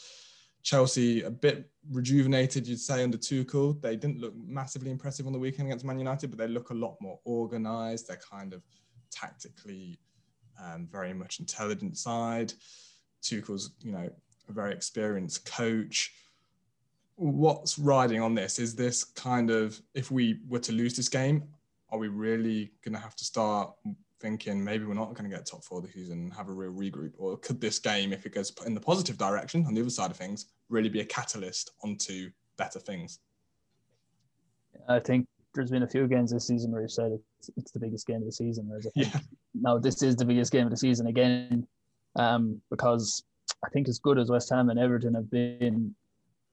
Chelsea 0.63 1.23
a 1.23 1.31
bit 1.31 1.71
rejuvenated, 1.91 2.67
you'd 2.67 2.81
say, 2.81 3.03
under 3.03 3.17
Tuchel. 3.17 3.81
They 3.81 3.97
didn't 3.97 4.21
look 4.21 4.35
massively 4.37 4.91
impressive 4.91 5.27
on 5.27 5.33
the 5.33 5.39
weekend 5.39 5.69
against 5.69 5.85
Man 5.85 5.99
United, 5.99 6.31
but 6.31 6.39
they 6.39 6.49
look 6.49 6.71
a 6.71 6.75
lot 6.75 6.97
more 7.01 7.19
organised. 7.27 8.09
They're 8.09 8.21
kind 8.31 8.53
of 8.53 8.63
tactically 9.11 9.99
um, 10.63 10.89
very 10.91 11.15
much 11.15 11.41
intelligent 11.41 11.97
side. 11.97 12.53
Tuchel's, 13.23 13.71
you 13.83 13.93
know, 13.93 14.11
a 14.49 14.53
very 14.53 14.73
experienced 14.73 15.51
coach. 15.51 16.13
What's 17.17 17.79
riding 17.79 18.21
on 18.21 18.35
this? 18.35 18.59
Is 18.59 18.75
this 18.75 19.05
kind 19.05 19.51
of 19.51 19.81
if 19.95 20.11
we 20.11 20.41
were 20.49 20.59
to 20.61 20.73
lose 20.73 20.97
this 20.97 21.09
game, 21.09 21.45
are 21.91 21.99
we 21.99 22.09
really 22.09 22.73
going 22.85 22.95
to 22.95 23.01
have 23.01 23.17
to 23.17 23.25
start 23.25 23.73
thinking 24.21 24.63
maybe 24.63 24.85
we're 24.85 24.95
not 24.95 25.15
going 25.15 25.29
to 25.29 25.35
get 25.35 25.47
top 25.47 25.65
four 25.65 25.81
this 25.81 25.95
season 25.95 26.19
and 26.21 26.33
have 26.33 26.49
a 26.49 26.53
real 26.53 26.73
regroup? 26.73 27.13
Or 27.19 27.37
could 27.39 27.61
this 27.61 27.79
game, 27.79 28.13
if 28.13 28.27
it 28.27 28.35
goes 28.35 28.53
in 28.67 28.75
the 28.75 28.81
positive 28.81 29.19
direction 29.19 29.65
on 29.67 29.75
the 29.75 29.81
other 29.81 29.91
side 29.91 30.11
of 30.11 30.17
things, 30.17 30.47
really 30.69 30.89
be 30.89 31.01
a 31.01 31.05
catalyst 31.05 31.71
onto 31.83 32.31
better 32.57 32.79
things? 32.79 33.21
I 34.89 35.01
think 35.01 35.27
there's 35.55 35.71
been 35.71 35.83
a 35.83 35.89
few 35.89 36.07
games 36.07 36.31
this 36.31 36.47
season 36.47 36.71
where 36.71 36.83
you've 36.83 36.93
said 36.93 37.19
it's, 37.39 37.51
it's 37.57 37.71
the 37.73 37.81
biggest 37.81 38.07
game 38.07 38.19
of 38.19 38.27
the 38.27 38.33
season. 38.33 38.69
Whereas 38.69 38.87
I 38.87 38.91
think 39.01 39.15
yeah. 39.15 39.21
now 39.55 39.79
this 39.79 40.03
is 40.03 40.17
the 40.17 40.25
biggest 40.25 40.53
game 40.53 40.65
of 40.65 40.71
the 40.71 40.77
season 40.77 41.07
again, 41.07 41.67
um, 42.17 42.61
because 42.71 43.25
I 43.65 43.69
think 43.71 43.89
as 43.89 43.99
good 43.99 44.19
as 44.19 44.31
West 44.31 44.51
Ham 44.51 44.71
and 44.71 44.79
Everton 44.79 45.15
have 45.15 45.31
been, 45.31 45.95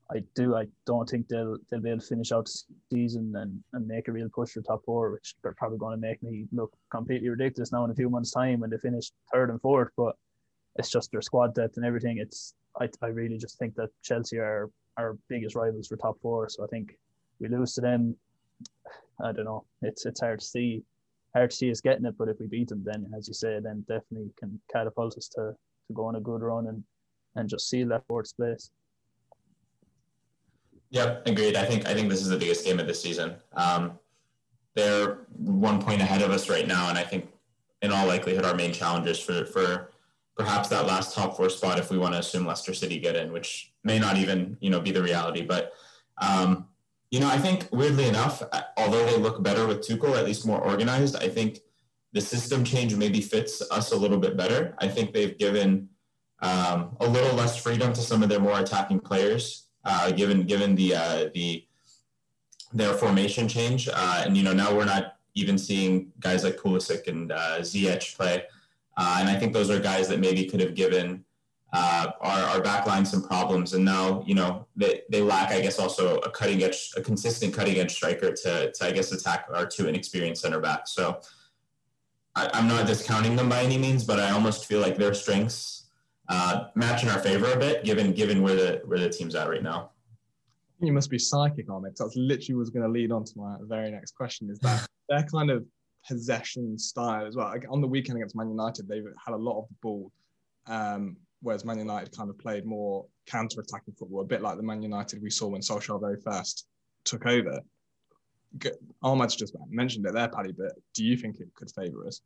I 0.10 0.24
do 0.36 0.56
I 0.56 0.68
don't 0.86 1.08
think 1.08 1.28
they'll 1.28 1.58
they'll 1.70 1.82
be 1.82 1.90
able 1.90 2.00
to 2.00 2.08
finish 2.08 2.32
out 2.32 2.46
the 2.46 2.64
season 2.94 3.34
and, 3.36 3.62
and 3.74 3.88
make 3.88 4.08
a 4.08 4.12
real 4.12 4.30
push 4.30 4.52
for 4.52 4.62
top 4.62 4.84
four, 4.86 5.12
which 5.12 5.36
they're 5.42 5.54
probably 5.54 5.78
going 5.78 6.00
to 6.00 6.08
make 6.08 6.24
me 6.24 6.46
look 6.54 6.74
completely 6.90 7.30
ridiculous 7.30 7.72
now 7.72 7.84
in 7.84 7.92
a 7.92 7.96
few 7.96 8.10
months' 8.10 8.32
time 8.32 8.62
when 8.62 8.70
they 8.70 8.78
finish 8.78 9.12
third 9.34 9.50
and 9.50 9.62
fourth. 9.62 9.90
But 9.98 10.16
it's 10.78 10.90
just 10.90 11.12
their 11.12 11.22
squad 11.22 11.56
depth 11.56 11.78
and 11.78 11.86
everything. 11.86 12.20
It's 12.20 12.54
I, 12.80 12.90
I 13.02 13.08
really 13.08 13.38
just 13.38 13.58
think 13.60 13.76
that 13.76 13.90
Chelsea 14.02 14.38
are 14.38 14.70
our 14.98 15.18
biggest 15.28 15.56
rivals 15.56 15.88
for 15.88 15.98
top 15.98 16.20
four. 16.22 16.48
So 16.50 16.64
I 16.64 16.68
think 16.68 16.98
we 17.40 17.50
lose 17.50 17.74
to 17.74 17.82
them. 17.82 18.16
I 19.22 19.32
don't 19.34 19.46
know. 19.46 19.66
It's 19.82 20.06
it's 20.06 20.22
hard 20.22 20.40
to 20.40 20.46
see 20.46 20.84
hard 21.36 21.52
to 21.52 21.56
see 21.56 21.70
us 21.70 21.82
getting 21.82 22.06
it, 22.06 22.18
but 22.18 22.30
if 22.30 22.40
we 22.40 22.48
beat 22.48 22.70
them, 22.70 22.84
then 22.84 23.12
as 23.16 23.28
you 23.28 23.34
say, 23.34 23.60
then 23.60 23.84
definitely 23.90 24.32
can 24.38 24.60
catapult 24.72 25.18
us 25.18 25.28
to 25.36 25.54
to 25.88 25.94
go 25.94 26.06
on 26.06 26.16
a 26.16 26.22
good 26.22 26.42
run 26.42 26.68
and 26.68 26.84
and 27.36 27.50
just 27.50 27.70
seal 27.70 27.90
that 27.90 28.08
fourth 28.08 28.36
place. 28.38 28.72
Yep, 30.90 31.28
agreed. 31.28 31.56
I 31.56 31.66
think 31.66 31.88
I 31.88 31.94
think 31.94 32.10
this 32.10 32.22
is 32.22 32.30
the 32.30 32.38
biggest 32.38 32.66
game 32.66 32.80
of 32.80 32.88
the 32.88 32.94
season. 32.94 33.36
Um, 33.54 34.00
they're 34.76 35.20
one 35.36 35.82
point 35.82 36.02
ahead 36.02 36.22
of 36.22 36.32
us 36.32 36.50
right 36.50 36.68
now, 36.68 36.90
and 36.90 36.98
I 36.98 37.04
think 37.04 37.30
in 37.82 37.92
all 37.92 38.08
likelihood 38.08 38.46
our 38.46 38.56
main 38.56 38.72
challengers 38.72 39.20
for 39.20 39.46
for 39.46 39.92
perhaps 40.38 40.70
that 40.70 40.86
last 40.86 41.16
top 41.16 41.36
four 41.36 41.50
spot 41.50 41.80
if 41.80 41.90
we 41.90 41.98
want 41.98 42.14
to 42.14 42.20
assume 42.20 42.46
Leicester 42.46 42.74
City 42.74 43.00
get 43.00 43.16
in, 43.16 43.34
which 43.34 43.74
may 43.84 44.00
not 44.00 44.18
even 44.18 44.58
you 44.62 44.70
know 44.70 44.80
be 44.80 44.92
the 44.92 45.02
reality. 45.02 45.42
But 45.42 45.74
um, 46.20 46.68
you 47.12 47.20
know, 47.20 47.28
I 47.28 47.38
think 47.38 47.68
weirdly 47.72 48.08
enough, 48.08 48.44
although 48.76 49.06
they 49.06 49.18
look 49.18 49.42
better 49.44 49.66
with 49.66 49.88
Tuchel, 49.88 50.18
at 50.18 50.26
least 50.26 50.46
more 50.46 50.60
organized, 50.60 51.16
I 51.16 51.30
think 51.30 51.60
the 52.14 52.22
system 52.22 52.64
change 52.64 52.96
maybe 52.96 53.22
fits 53.22 53.62
us 53.72 53.92
a 53.92 53.96
little 53.96 54.18
bit 54.18 54.36
better. 54.36 54.76
I 54.80 54.88
think 54.88 55.14
they've 55.14 55.38
given 55.38 55.90
um, 56.42 56.98
a 57.00 57.08
little 57.08 57.36
less 57.36 57.62
freedom 57.62 57.94
to 57.94 58.02
some 58.02 58.24
of 58.24 58.30
their 58.30 58.40
more 58.40 58.60
attacking 58.60 59.00
players, 59.00 59.67
uh, 59.88 60.12
given 60.12 60.44
given 60.44 60.76
the 60.76 60.94
uh, 60.94 61.30
the 61.34 61.64
their 62.74 62.94
formation 62.94 63.48
change. 63.48 63.88
Uh, 63.92 64.24
and 64.26 64.36
you 64.38 64.44
know 64.44 64.54
now 64.54 64.76
we're 64.76 64.86
not 64.86 65.16
even 65.34 65.58
seeing 65.58 66.12
guys 66.20 66.44
like 66.44 66.58
Pulisic 66.58 67.08
and 67.08 67.32
uh, 67.32 67.60
Ziyech 67.60 68.16
play, 68.16 68.44
uh, 68.98 69.18
and 69.20 69.30
I 69.30 69.40
think 69.40 69.54
those 69.54 69.70
are 69.70 69.80
guys 69.80 70.08
that 70.10 70.20
maybe 70.20 70.46
could 70.46 70.60
have 70.60 70.76
given 70.76 71.24
uh, 71.74 72.12
our, 72.20 72.40
our 72.52 72.62
backline 72.62 73.08
some 73.08 73.24
problems. 73.24 73.74
And 73.74 73.86
now 73.86 74.24
you 74.28 74.36
know 74.36 74.68
they, 74.76 75.04
they 75.10 75.22
lack, 75.22 75.52
I 75.52 75.62
guess, 75.62 75.80
also 75.80 76.18
a 76.18 76.30
cutting 76.30 76.64
edge, 76.64 76.92
a 76.98 77.02
consistent 77.02 77.54
cutting 77.54 77.78
edge 77.80 77.94
striker 77.94 78.34
to, 78.34 78.72
to 78.72 78.86
I 78.86 78.92
guess 78.92 79.12
attack 79.14 79.48
our 79.54 79.66
two 79.66 79.88
inexperienced 79.88 80.42
center 80.42 80.60
backs. 80.60 80.92
So. 80.92 81.20
I'm 82.40 82.68
not 82.68 82.86
discounting 82.86 83.36
them 83.36 83.50
by 83.50 83.64
any 83.64 83.80
means, 83.80 84.04
but 84.04 84.20
I 84.20 84.30
almost 84.30 84.68
feel 84.68 84.80
like 84.80 84.96
their 84.96 85.16
strengths 85.16 85.77
uh, 86.30 86.66
match 86.76 87.04
in 87.04 87.10
our 87.10 87.20
favor 87.20 87.52
a 87.52 87.58
bit, 87.58 87.84
given 87.84 88.14
given 88.14 88.42
where 88.42 88.56
the 88.56 88.82
where 88.86 89.00
the 89.00 89.10
team's 89.10 89.36
at 89.36 89.50
right 89.50 89.64
now. 89.64 89.92
You 90.80 90.94
must 90.94 91.10
be 91.10 91.18
psychic 91.18 91.70
on 91.72 91.86
it. 91.86 91.96
That's 91.98 92.16
literally 92.16 92.56
was 92.56 92.70
going 92.70 92.84
to 92.84 92.90
lead 92.90 93.12
on 93.12 93.24
to 93.24 93.34
my 93.36 93.56
very 93.62 93.90
next 93.90 94.12
question. 94.12 94.50
Is 94.50 94.60
that 94.60 94.88
their 95.10 95.24
kind 95.24 95.50
of 95.50 95.66
possession 96.08 96.78
style 96.78 97.26
as 97.26 97.36
well? 97.36 97.48
Like 97.48 97.66
on 97.70 97.82
the 97.82 97.88
weekend 97.88 98.18
against 98.18 98.36
Man 98.36 98.50
United, 98.50 98.88
they've 98.88 99.06
had 99.26 99.34
a 99.34 99.38
lot 99.38 99.60
of 99.60 99.68
the 99.70 99.76
ball, 99.82 100.12
um, 100.68 101.18
whereas 101.42 101.66
Man 101.66 101.80
United 101.80 102.16
kind 102.16 102.30
of 102.30 102.38
played 102.38 102.66
more 102.66 103.06
counter-attacking 103.26 103.96
football, 103.98 104.22
a 104.22 104.26
bit 104.26 104.42
like 104.42 104.58
the 104.58 104.64
Man 104.64 104.82
United 104.82 105.22
we 105.22 105.30
saw 105.30 105.48
when 105.48 105.62
Solskjaer 105.62 106.00
very 106.00 106.22
first 106.22 106.68
took 107.06 107.26
over. 107.26 107.60
Ahmed's 109.04 109.36
just 109.36 109.56
mentioned 109.70 110.06
it 110.06 110.14
there, 110.14 110.30
Paddy, 110.30 110.52
but 110.52 110.74
do 110.94 111.04
you 111.04 111.18
think 111.18 111.40
it 111.40 111.48
could 111.56 111.72
favour 111.72 112.06
us? 112.06 112.22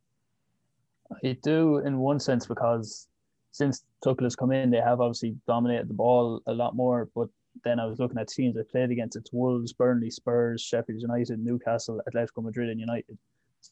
I 1.23 1.37
do 1.41 1.79
in 1.79 1.97
one 1.97 2.19
sense 2.19 2.45
because 2.45 3.07
since 3.51 3.83
Tuchel 4.03 4.23
has 4.23 4.35
come 4.35 4.51
in, 4.51 4.71
they 4.71 4.77
have 4.77 5.01
obviously 5.01 5.35
dominated 5.47 5.89
the 5.89 5.93
ball 5.93 6.41
a 6.47 6.53
lot 6.53 6.75
more. 6.75 7.09
But 7.15 7.29
then 7.63 7.79
I 7.79 7.85
was 7.85 7.99
looking 7.99 8.17
at 8.17 8.29
teams 8.29 8.55
they 8.55 8.63
played 8.63 8.91
against. 8.91 9.17
It's 9.17 9.31
Wolves, 9.33 9.73
Burnley, 9.73 10.09
Spurs, 10.09 10.61
Sheffield 10.61 11.01
United, 11.01 11.39
Newcastle, 11.39 12.01
Atletico 12.09 12.43
Madrid, 12.43 12.69
and 12.69 12.79
United. 12.79 13.17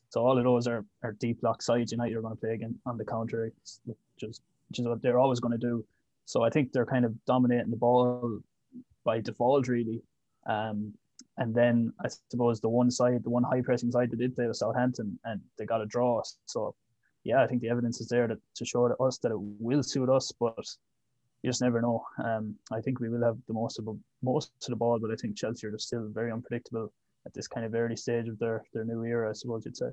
So 0.10 0.26
all 0.26 0.38
of 0.38 0.44
those 0.44 0.68
are, 0.68 0.86
are 1.04 1.13
deep 1.13 1.42
block 1.42 1.62
sides. 1.62 1.92
United 1.92 2.15
are 2.15 2.22
going 2.22 2.36
to 2.36 2.39
play 2.39 2.54
again 2.54 2.78
on 2.86 2.98
the 2.98 3.06
counter, 3.06 3.52
which 3.86 3.98
is, 4.24 4.42
which 4.70 4.80
is 4.80 4.86
what 4.86 5.02
they're 5.02 5.20
always 5.20 5.39
going 5.39 5.58
to 5.58 5.58
do. 5.58 5.86
So 6.26 6.44
I 6.44 6.50
think 6.50 6.72
they're 6.72 6.86
kind 6.86 7.06
of 7.06 7.13
dominating 7.26 7.72
the 7.72 7.78
ball 7.78 8.39
by 9.04 9.22
default, 9.22 9.68
really. 9.68 10.04
Um, 10.46 10.94
and 11.38 11.56
then 11.56 11.94
I 12.04 12.10
suppose 12.30 12.60
the 12.60 12.70
one 12.70 12.92
side, 12.92 13.24
the 13.24 13.30
one 13.30 13.44
high 13.44 13.62
pressing 13.62 13.92
side, 13.92 14.12
they 14.12 14.18
did 14.18 14.36
play 14.36 14.46
with 14.46 14.58
Southampton, 14.58 15.18
and 15.24 15.42
they 15.58 15.65
got 15.65 15.82
a 15.82 15.86
draw. 15.86 16.22
So 16.46 16.76
yeah, 17.24 17.44
I 17.44 17.48
think 17.48 17.62
the 17.62 17.70
evidence 17.70 18.02
is 18.02 18.08
there 18.08 18.28
to, 18.28 18.38
to 18.56 18.66
show 18.66 18.88
to 18.88 18.96
us 18.98 19.18
that 19.20 19.32
it 19.32 19.40
will 19.40 19.84
suit 19.84 20.10
us, 20.10 20.32
but 20.40 20.66
you 21.42 21.50
just 21.50 21.62
never 21.62 21.82
know. 21.82 22.04
Um, 22.24 22.56
I 22.72 22.82
think 22.82 23.00
we 23.00 23.10
will 23.10 23.24
have 23.24 23.38
the 23.48 23.54
most 23.54 23.80
of 23.80 23.86
the, 23.86 23.98
most 24.22 24.52
of 24.64 24.70
the 24.70 24.76
ball, 24.76 25.00
but 25.00 25.12
I 25.12 25.16
think 25.16 25.38
Chelsea 25.38 25.68
are 25.68 25.78
still 25.78 26.08
very 26.10 26.32
unpredictable 26.32 26.92
at 27.26 27.34
this 27.34 27.48
kind 27.48 27.66
of 27.66 27.76
early 27.76 27.96
stage 27.96 28.28
of 28.28 28.40
their 28.40 28.64
their 28.74 28.86
new 28.86 29.04
era, 29.04 29.30
I 29.30 29.34
suppose 29.34 29.66
you'd 29.66 29.78
say. 29.78 29.90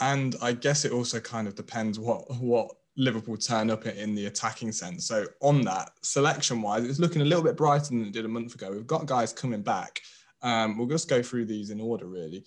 And 0.00 0.36
I 0.40 0.52
guess 0.52 0.84
it 0.84 0.92
also 0.92 1.20
kind 1.20 1.48
of 1.48 1.54
depends 1.54 1.98
what 1.98 2.30
what 2.40 2.70
Liverpool 2.96 3.36
turn 3.36 3.70
up 3.70 3.86
in 3.86 4.14
the 4.14 4.26
attacking 4.26 4.72
sense. 4.72 5.06
So 5.06 5.26
on 5.40 5.62
that 5.62 5.90
selection 6.02 6.62
wise, 6.62 6.84
it's 6.84 6.98
looking 6.98 7.22
a 7.22 7.24
little 7.24 7.44
bit 7.44 7.56
brighter 7.56 7.86
than 7.86 8.06
it 8.06 8.12
did 8.12 8.24
a 8.24 8.28
month 8.28 8.54
ago. 8.54 8.70
We've 8.72 8.86
got 8.86 9.06
guys 9.06 9.32
coming 9.32 9.62
back. 9.62 10.00
Um, 10.42 10.76
we'll 10.76 10.88
just 10.88 11.08
go 11.08 11.22
through 11.22 11.46
these 11.46 11.70
in 11.70 11.80
order, 11.80 12.06
really. 12.06 12.44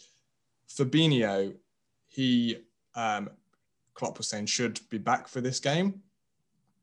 Fabinho 0.70 1.54
he 2.12 2.58
um, 2.96 3.30
Klopp 3.94 4.18
was 4.18 4.28
saying 4.28 4.46
should 4.48 4.80
be 4.90 4.98
back 4.98 5.28
for 5.28 5.40
this 5.40 5.60
game, 5.60 6.02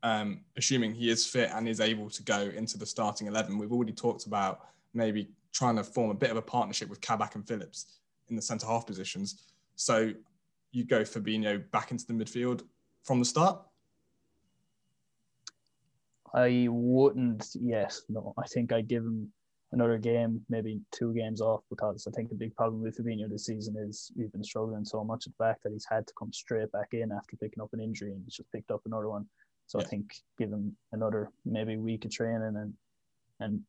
um, 0.03 0.41
assuming 0.57 0.95
he 0.95 1.11
is 1.11 1.27
fit 1.27 1.51
and 1.55 1.69
is 1.69 1.81
able 1.81 2.09
to 2.11 2.23
go 2.23 2.41
into 2.57 2.79
the 2.79 2.87
starting 2.87 3.27
eleven. 3.27 3.59
We've 3.59 3.73
already 3.73 3.93
talked 3.93 4.25
about 4.27 4.61
maybe 4.95 5.29
trying 5.53 5.77
to 5.77 5.85
form 5.85 6.11
a 6.11 6.15
bit 6.15 6.31
of 6.31 6.39
a 6.39 6.43
partnership 6.43 6.89
with 6.89 7.01
Kabak 7.03 7.35
and 7.35 7.47
Phillips 7.47 7.99
in 8.29 8.37
the 8.37 8.43
centre 8.43 8.67
half 8.67 8.87
positions. 8.87 9.43
So 9.77 10.13
you 10.73 10.85
go 10.85 11.03
Fabinho 11.03 11.71
back 11.71 11.91
into 11.91 12.07
the 12.07 12.15
midfield 12.15 12.63
from 13.05 13.19
the 13.19 13.25
start. 13.25 13.61
I 16.35 16.69
wouldn't. 16.71 17.47
Yes, 17.55 18.03
no. 18.09 18.35
I 18.39 18.47
think 18.47 18.73
I 18.73 18.81
give 18.81 19.05
him 19.05 19.31
another 19.73 19.99
game, 19.99 20.41
maybe 20.49 20.81
two 20.93 21.13
games 21.13 21.41
off, 21.41 21.63
because 21.69 22.07
I 22.07 22.11
think 22.13 22.31
the 22.31 22.35
big 22.35 22.55
problem 22.55 22.83
with 22.83 22.99
Fabinho 22.99 23.29
this 23.29 23.47
season 23.47 23.77
is 23.77 24.11
we've 24.17 24.33
been 24.33 24.45
struggling 24.45 24.85
so 24.85 25.05
much 25.05 25.27
at 25.27 25.33
the 25.37 25.45
back 25.45 25.63
that 25.63 25.73
he's 25.73 25.87
had 25.89 26.07
to 26.07 26.13
come 26.19 26.33
straight 26.33 26.73
back 26.73 26.89
in 26.93 27.13
after 27.13 27.37
picking 27.37 27.63
up 27.63 27.73
an 27.73 27.81
injury 27.81 28.13
and 28.13 28.23
he's 28.25 28.37
just 28.37 28.51
picked 28.53 28.71
up 28.71 28.83
another 28.87 29.09
one. 29.09 29.27
So 29.67 29.79
yeah. 29.79 29.85
I 29.85 29.89
think 29.89 30.15
give 30.39 30.51
him 30.51 30.75
another 30.93 31.31
maybe 31.45 31.77
week 31.77 32.05
of 32.05 32.11
training 32.11 32.57
and 32.57 32.75
and 33.41 33.61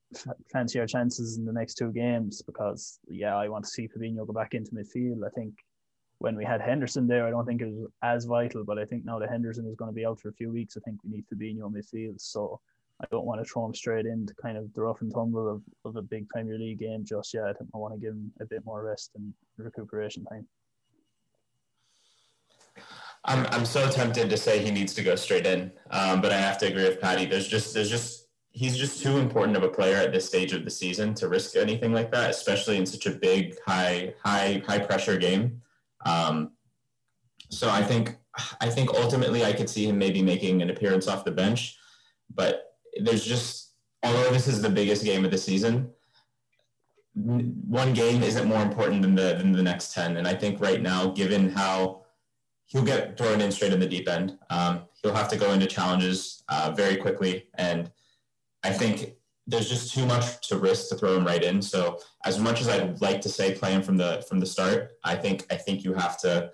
fancy 0.51 0.79
our 0.79 0.87
chances 0.87 1.37
in 1.37 1.45
the 1.45 1.53
next 1.53 1.75
two 1.75 1.91
games 1.91 2.41
because 2.41 2.99
yeah, 3.07 3.35
I 3.35 3.49
want 3.49 3.65
to 3.65 3.69
see 3.69 3.87
Fabinho 3.87 4.25
go 4.25 4.33
back 4.33 4.55
into 4.55 4.71
midfield. 4.71 5.23
I 5.25 5.29
think 5.29 5.53
when 6.17 6.35
we 6.35 6.43
had 6.43 6.59
Henderson 6.59 7.07
there, 7.07 7.27
I 7.27 7.29
don't 7.29 7.45
think 7.45 7.61
it 7.61 7.67
was 7.67 7.87
as 8.01 8.25
vital, 8.25 8.63
but 8.63 8.79
I 8.79 8.85
think 8.85 9.05
now 9.05 9.19
that 9.19 9.29
Henderson 9.29 9.67
is 9.67 9.75
going 9.75 9.91
to 9.91 9.95
be 9.95 10.05
out 10.05 10.19
for 10.19 10.29
a 10.29 10.33
few 10.33 10.51
weeks, 10.51 10.75
I 10.75 10.81
think 10.81 10.97
we 11.03 11.11
need 11.11 11.25
Fabinho 11.31 11.71
midfield. 11.71 12.19
So 12.19 12.59
I 13.01 13.05
don't 13.11 13.25
want 13.25 13.41
to 13.41 13.49
throw 13.49 13.65
him 13.65 13.73
straight 13.73 14.05
into 14.05 14.33
kind 14.35 14.57
of 14.57 14.73
the 14.73 14.81
rough 14.81 15.01
and 15.01 15.13
tumble 15.13 15.47
of, 15.49 15.61
of 15.85 15.95
a 15.95 16.01
big 16.01 16.27
Premier 16.27 16.57
League 16.57 16.79
game 16.79 17.05
just 17.05 17.33
yet. 17.33 17.55
I 17.59 17.77
want 17.77 17.93
to 17.93 17.99
give 17.99 18.13
him 18.13 18.31
a 18.41 18.45
bit 18.45 18.65
more 18.65 18.83
rest 18.83 19.11
and 19.15 19.33
recuperation 19.57 20.25
time. 20.25 20.45
I'm, 23.25 23.45
I'm 23.51 23.65
so 23.65 23.89
tempted 23.89 24.29
to 24.29 24.37
say 24.37 24.59
he 24.59 24.71
needs 24.71 24.93
to 24.95 25.03
go 25.03 25.15
straight 25.15 25.45
in, 25.45 25.71
um, 25.91 26.21
but 26.21 26.31
I 26.31 26.37
have 26.37 26.57
to 26.59 26.67
agree 26.67 26.83
with 26.83 27.01
Paddy. 27.01 27.25
There's 27.25 27.47
just 27.47 27.73
there's 27.73 27.89
just 27.89 28.27
he's 28.51 28.77
just 28.77 29.03
too 29.03 29.17
important 29.17 29.57
of 29.57 29.63
a 29.63 29.69
player 29.69 29.97
at 29.97 30.11
this 30.11 30.25
stage 30.25 30.53
of 30.53 30.63
the 30.63 30.71
season 30.71 31.13
to 31.15 31.27
risk 31.27 31.55
anything 31.55 31.93
like 31.93 32.11
that, 32.11 32.29
especially 32.29 32.77
in 32.77 32.85
such 32.85 33.05
a 33.05 33.11
big 33.11 33.55
high 33.65 34.13
high 34.23 34.61
high 34.65 34.79
pressure 34.79 35.17
game. 35.17 35.61
Um, 36.05 36.51
so 37.49 37.69
I 37.69 37.83
think 37.83 38.17
I 38.61 38.69
think 38.69 38.93
ultimately 38.93 39.43
I 39.43 39.53
could 39.53 39.69
see 39.69 39.87
him 39.87 39.97
maybe 39.97 40.21
making 40.21 40.61
an 40.61 40.69
appearance 40.69 41.07
off 41.07 41.25
the 41.25 41.31
bench, 41.31 41.77
but 42.33 42.68
there's 43.01 43.25
just 43.25 43.71
although 44.03 44.31
this 44.31 44.47
is 44.47 44.61
the 44.61 44.69
biggest 44.69 45.03
game 45.03 45.25
of 45.25 45.31
the 45.31 45.37
season, 45.37 45.89
one 47.13 47.93
game 47.93 48.23
isn't 48.23 48.47
more 48.47 48.61
important 48.61 49.01
than 49.01 49.15
the 49.15 49.35
than 49.37 49.51
the 49.51 49.63
next 49.63 49.93
ten. 49.93 50.17
And 50.17 50.27
I 50.27 50.33
think 50.33 50.61
right 50.61 50.81
now, 50.81 51.09
given 51.09 51.49
how 51.49 52.05
he'll 52.65 52.83
get 52.83 53.17
thrown 53.17 53.41
in 53.41 53.51
straight 53.51 53.73
in 53.73 53.79
the 53.79 53.87
deep 53.87 54.07
end, 54.07 54.37
um, 54.49 54.83
he'll 55.01 55.13
have 55.13 55.27
to 55.29 55.37
go 55.37 55.51
into 55.51 55.65
challenges 55.65 56.43
uh, 56.49 56.71
very 56.75 56.97
quickly. 56.97 57.47
And 57.55 57.91
I 58.63 58.71
think 58.71 59.15
there's 59.47 59.67
just 59.67 59.93
too 59.93 60.05
much 60.05 60.47
to 60.47 60.57
risk 60.57 60.89
to 60.89 60.95
throw 60.95 61.17
him 61.17 61.25
right 61.25 61.43
in. 61.43 61.61
So 61.61 61.99
as 62.25 62.37
much 62.37 62.61
as 62.61 62.69
I'd 62.69 63.01
like 63.01 63.19
to 63.21 63.29
say 63.29 63.55
play 63.55 63.71
him 63.71 63.81
from 63.81 63.97
the 63.97 64.23
from 64.27 64.39
the 64.39 64.45
start, 64.45 64.91
I 65.03 65.15
think 65.15 65.45
I 65.51 65.55
think 65.55 65.83
you 65.83 65.93
have 65.93 66.19
to 66.19 66.51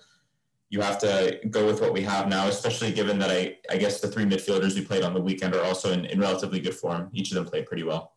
you 0.76 0.82
have 0.82 1.00
to 1.00 1.40
go 1.50 1.66
with 1.66 1.80
what 1.80 1.94
we 1.94 2.02
have 2.02 2.28
now, 2.28 2.48
especially 2.48 2.92
given 2.92 3.18
that 3.20 3.32
I 3.32 3.58
I 3.70 3.78
guess 3.78 4.02
the 4.02 4.10
three 4.10 4.26
midfielders 4.26 4.76
we 4.76 4.84
played 4.84 5.04
on 5.04 5.14
the 5.14 5.22
weekend 5.22 5.56
are 5.56 5.64
also 5.64 5.94
in, 5.94 6.04
in 6.06 6.20
relatively 6.20 6.60
good 6.60 6.76
form. 6.76 7.10
Each 7.14 7.32
of 7.32 7.36
them 7.36 7.46
played 7.46 7.66
pretty 7.66 7.84
well. 7.84 8.12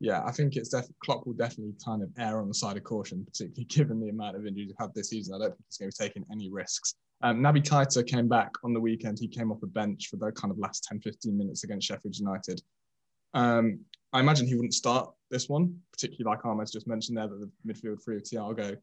Yeah, 0.00 0.22
I 0.24 0.32
think 0.32 0.56
it's 0.56 0.70
def- 0.70 0.88
Klopp 1.04 1.26
will 1.26 1.34
definitely 1.34 1.74
kind 1.84 2.02
of 2.02 2.08
err 2.18 2.40
on 2.40 2.48
the 2.48 2.54
side 2.54 2.78
of 2.78 2.84
caution, 2.84 3.26
particularly 3.26 3.64
given 3.68 4.00
the 4.00 4.08
amount 4.08 4.36
of 4.36 4.46
injuries 4.46 4.68
we've 4.68 4.76
had 4.80 4.94
this 4.94 5.10
season. 5.10 5.34
I 5.34 5.38
don't 5.38 5.50
think 5.50 5.64
he's 5.68 5.78
going 5.78 5.90
to 5.90 5.98
be 5.98 6.08
taking 6.08 6.24
any 6.32 6.50
risks. 6.50 6.94
Um, 7.22 7.40
Naby 7.40 7.62
Keita 7.62 8.06
came 8.06 8.28
back 8.28 8.52
on 8.64 8.72
the 8.72 8.80
weekend. 8.80 9.18
He 9.18 9.28
came 9.28 9.52
off 9.52 9.60
the 9.60 9.66
bench 9.66 10.08
for 10.08 10.16
the 10.16 10.32
kind 10.32 10.50
of 10.50 10.58
last 10.58 10.84
10, 10.84 11.00
15 11.00 11.36
minutes 11.36 11.64
against 11.64 11.86
Sheffield 11.88 12.16
United. 12.16 12.62
Um, 13.34 13.80
I 14.14 14.20
imagine 14.20 14.46
he 14.46 14.54
wouldn't 14.54 14.74
start 14.74 15.10
this 15.30 15.48
one, 15.48 15.78
particularly 15.92 16.24
like 16.30 16.44
Ahmed's 16.44 16.72
just 16.72 16.86
mentioned 16.86 17.18
there, 17.18 17.28
that 17.28 17.38
the 17.38 17.50
midfield 17.72 18.02
three 18.02 18.16
of 18.16 18.22
Thiago, 18.22 18.76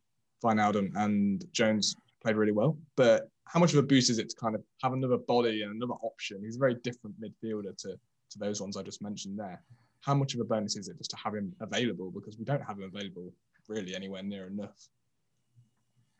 Wijnaldum 0.43 0.91
and 0.95 1.45
Jones 1.53 1.95
played 2.23 2.35
really 2.35 2.51
well. 2.51 2.77
But 2.95 3.29
how 3.45 3.59
much 3.59 3.73
of 3.73 3.79
a 3.79 3.83
boost 3.83 4.09
is 4.09 4.19
it 4.19 4.29
to 4.29 4.35
kind 4.35 4.55
of 4.55 4.63
have 4.81 4.93
another 4.93 5.17
body 5.17 5.63
and 5.63 5.75
another 5.75 5.99
option? 6.01 6.41
He's 6.43 6.55
a 6.55 6.59
very 6.59 6.75
different 6.75 7.15
midfielder 7.21 7.77
to, 7.77 7.89
to 7.89 8.39
those 8.39 8.61
ones 8.61 8.77
I 8.77 8.83
just 8.83 9.01
mentioned 9.01 9.37
there. 9.37 9.61
How 10.01 10.13
much 10.13 10.33
of 10.33 10.39
a 10.39 10.43
bonus 10.43 10.75
is 10.75 10.87
it 10.87 10.97
just 10.97 11.11
to 11.11 11.17
have 11.17 11.35
him 11.35 11.53
available? 11.61 12.11
Because 12.11 12.37
we 12.37 12.45
don't 12.45 12.63
have 12.63 12.77
him 12.77 12.91
available 12.93 13.31
really 13.67 13.95
anywhere 13.95 14.23
near 14.23 14.47
enough. 14.47 14.75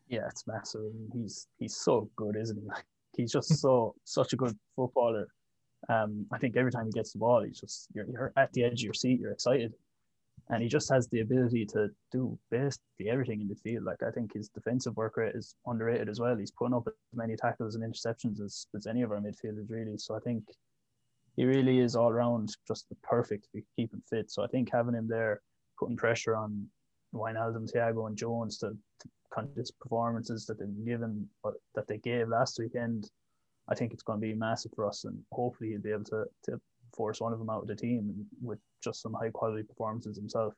Yeah, 0.08 0.28
it's 0.28 0.46
massive. 0.48 0.92
He's 1.13 1.48
he's 1.58 1.76
so 1.76 2.10
good, 2.16 2.36
isn't 2.36 2.58
he? 2.58 2.68
Like 2.68 2.86
he's 3.16 3.32
just 3.32 3.58
so 3.60 3.96
such 4.04 4.34
a 4.34 4.36
good 4.36 4.58
footballer. 4.76 5.28
Um, 5.89 6.26
I 6.32 6.38
think 6.38 6.56
every 6.56 6.72
time 6.72 6.86
he 6.86 6.92
gets 6.92 7.13
the 7.13 7.20
ball, 7.20 7.44
he's 7.44 7.60
just 7.60 7.88
you're, 7.94 8.06
you're 8.10 8.34
at 8.38 8.52
the 8.54 8.63
edge 8.63 8.82
of 8.82 8.86
your 8.86 8.94
seat, 8.94 9.20
you're 9.20 9.32
excited, 9.32 9.74
and 10.49 10.62
he 10.62 10.69
just 10.69 10.89
has 10.89 11.08
the 11.08 11.21
ability 11.21 11.65
to 11.65 11.89
do 12.12 12.38
basically 12.51 13.10
everything 13.10 13.41
in 13.41 13.47
the 13.47 13.56
field. 13.56 13.86
Like 13.86 14.03
I 14.03 14.12
think 14.12 14.34
his 14.34 14.49
defensive 14.49 14.95
work 14.97 15.17
rate 15.17 15.36
is 15.36 15.56
underrated 15.65 16.10
as 16.10 16.19
well. 16.19 16.36
He's 16.36 16.51
putting 16.51 16.75
up 16.75 16.88
as 16.88 16.93
many 17.13 17.36
tackles 17.36 17.75
and 17.75 17.84
interceptions 17.84 18.41
as, 18.41 18.67
as 18.75 18.86
any 18.86 19.01
of 19.01 19.12
our 19.12 19.19
midfielders 19.19 19.69
really. 19.69 19.97
So 19.97 20.15
I 20.15 20.19
think 20.19 20.43
he 21.36 21.45
really 21.45 21.79
is 21.79 21.95
all 21.95 22.10
around 22.10 22.56
just 22.67 22.89
the 22.89 22.95
perfect 23.03 23.47
to 23.56 23.62
keep 23.75 23.93
him 23.93 24.03
fit. 24.10 24.29
So 24.32 24.43
I 24.43 24.47
think 24.47 24.69
having 24.71 24.95
him 24.95 25.08
there, 25.08 25.41
putting 25.79 25.97
pressure 25.97 26.36
on 26.36 26.67
Wijnaldum, 27.13 27.71
Thiago, 27.71 28.08
and 28.08 28.17
Jones 28.17 28.58
to, 28.60 28.69
to 28.69 29.10
kind 29.34 29.47
of 29.47 29.56
just 29.56 29.79
performances 29.79 30.45
that 30.45 30.60
they've 30.60 30.86
given, 30.86 31.27
but 31.43 31.53
that 31.75 31.88
they 31.88 31.97
gave 31.97 32.27
last 32.27 32.60
weekend 32.60 33.10
I 33.67 33.75
think 33.75 33.93
it's 33.93 34.03
going 34.03 34.19
to 34.19 34.27
be 34.27 34.34
massive 34.34 34.71
for 34.75 34.88
us, 34.88 35.06
and 35.06 35.19
hopefully 35.32 35.71
he'll 35.71 35.82
be 35.82 35.91
able 35.91 36.03
to, 36.06 36.25
to 36.45 36.62
force 36.95 37.19
one 37.19 37.34
of 37.34 37.39
them 37.39 37.49
out 37.49 37.62
of 37.62 37.67
the 37.67 37.75
team 37.75 38.25
with 38.41 38.60
just 38.84 39.01
some 39.01 39.13
high 39.13 39.29
quality 39.29 39.63
performances 39.63 40.17
himself. 40.17 40.53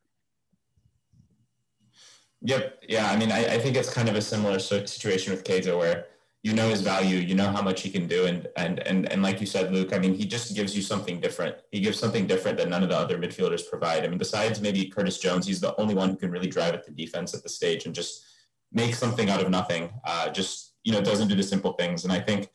Yep. 2.41 2.83
Yeah. 2.87 3.09
I 3.09 3.17
mean, 3.17 3.31
I, 3.31 3.55
I 3.55 3.59
think 3.59 3.75
it's 3.75 3.91
kind 3.91 4.09
of 4.09 4.15
a 4.15 4.21
similar 4.21 4.59
situation 4.59 5.31
with 5.31 5.43
Keita 5.43 5.77
where 5.77 6.05
you 6.43 6.53
know 6.53 6.69
his 6.69 6.81
value, 6.81 7.17
you 7.17 7.33
know 7.33 7.49
how 7.49 7.61
much 7.61 7.81
he 7.81 7.89
can 7.89 8.07
do. 8.07 8.25
And, 8.25 8.47
and, 8.55 8.79
and, 8.79 9.11
and 9.11 9.23
like 9.23 9.41
you 9.41 9.47
said, 9.47 9.73
Luke, 9.73 9.93
I 9.93 9.99
mean, 9.99 10.13
he 10.13 10.25
just 10.25 10.55
gives 10.55 10.75
you 10.75 10.83
something 10.83 11.19
different. 11.19 11.55
He 11.71 11.79
gives 11.79 11.97
something 11.97 12.27
different 12.27 12.57
that 12.57 12.69
none 12.69 12.83
of 12.83 12.89
the 12.89 12.97
other 12.97 13.17
midfielders 13.17 13.67
provide. 13.67 14.03
I 14.03 14.07
mean, 14.07 14.19
besides 14.19 14.61
maybe 14.61 14.85
Curtis 14.85 15.17
Jones, 15.17 15.47
he's 15.47 15.59
the 15.59 15.79
only 15.81 15.95
one 15.95 16.09
who 16.09 16.17
can 16.17 16.29
really 16.29 16.47
drive 16.47 16.75
at 16.75 16.85
the 16.85 16.91
defense 16.91 17.33
at 17.33 17.41
the 17.41 17.49
stage 17.49 17.85
and 17.85 17.95
just 17.95 18.23
make 18.71 18.93
something 18.93 19.29
out 19.29 19.41
of 19.41 19.49
nothing. 19.49 19.89
Uh, 20.03 20.29
just, 20.29 20.75
you 20.83 20.91
know, 20.91 21.01
doesn't 21.01 21.29
do 21.29 21.35
the 21.35 21.43
simple 21.43 21.73
things. 21.73 22.03
And 22.03 22.13
I 22.13 22.19
think, 22.19 22.49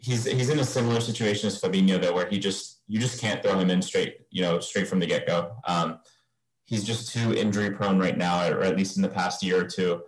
he's 0.00 0.24
he's 0.24 0.48
in 0.48 0.58
a 0.60 0.64
similar 0.64 1.00
situation 1.00 1.48
as 1.48 1.60
Fabinho 1.60 2.00
though, 2.00 2.14
where 2.14 2.28
he 2.28 2.38
just 2.38 2.77
you 2.88 2.98
just 2.98 3.20
can't 3.20 3.42
throw 3.42 3.58
him 3.58 3.70
in 3.70 3.82
straight, 3.82 4.20
you 4.30 4.42
know, 4.42 4.58
straight 4.58 4.88
from 4.88 4.98
the 4.98 5.06
get 5.06 5.26
go. 5.26 5.52
Um, 5.66 6.00
he's 6.64 6.84
just 6.84 7.12
too 7.12 7.34
injury 7.34 7.70
prone 7.70 7.98
right 7.98 8.16
now, 8.16 8.48
or 8.48 8.62
at 8.62 8.76
least 8.76 8.96
in 8.96 9.02
the 9.02 9.08
past 9.08 9.42
year 9.42 9.60
or 9.60 9.66
two, 9.66 10.02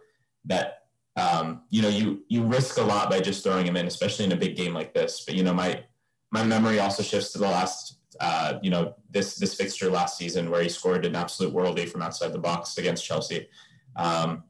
that 0.46 0.78
um, 1.16 1.62
you 1.70 1.82
know 1.82 1.88
you 1.88 2.24
you 2.28 2.42
risk 2.44 2.78
a 2.78 2.82
lot 2.82 3.10
by 3.10 3.20
just 3.20 3.44
throwing 3.44 3.66
him 3.66 3.76
in, 3.76 3.86
especially 3.86 4.24
in 4.24 4.32
a 4.32 4.36
big 4.36 4.56
game 4.56 4.72
like 4.72 4.94
this. 4.94 5.24
But 5.26 5.34
you 5.34 5.42
know 5.42 5.52
my 5.52 5.84
my 6.32 6.42
memory 6.42 6.80
also 6.80 7.02
shifts 7.02 7.32
to 7.32 7.38
the 7.38 7.48
last 7.48 7.98
uh, 8.20 8.58
you 8.62 8.70
know 8.70 8.94
this 9.10 9.36
this 9.36 9.54
fixture 9.54 9.90
last 9.90 10.16
season 10.16 10.50
where 10.50 10.62
he 10.62 10.68
scored 10.68 11.04
an 11.04 11.14
absolute 11.14 11.54
worldie 11.54 11.88
from 11.88 12.02
outside 12.02 12.32
the 12.32 12.38
box 12.38 12.78
against 12.78 13.04
Chelsea. 13.04 13.48
Um, 13.96 14.44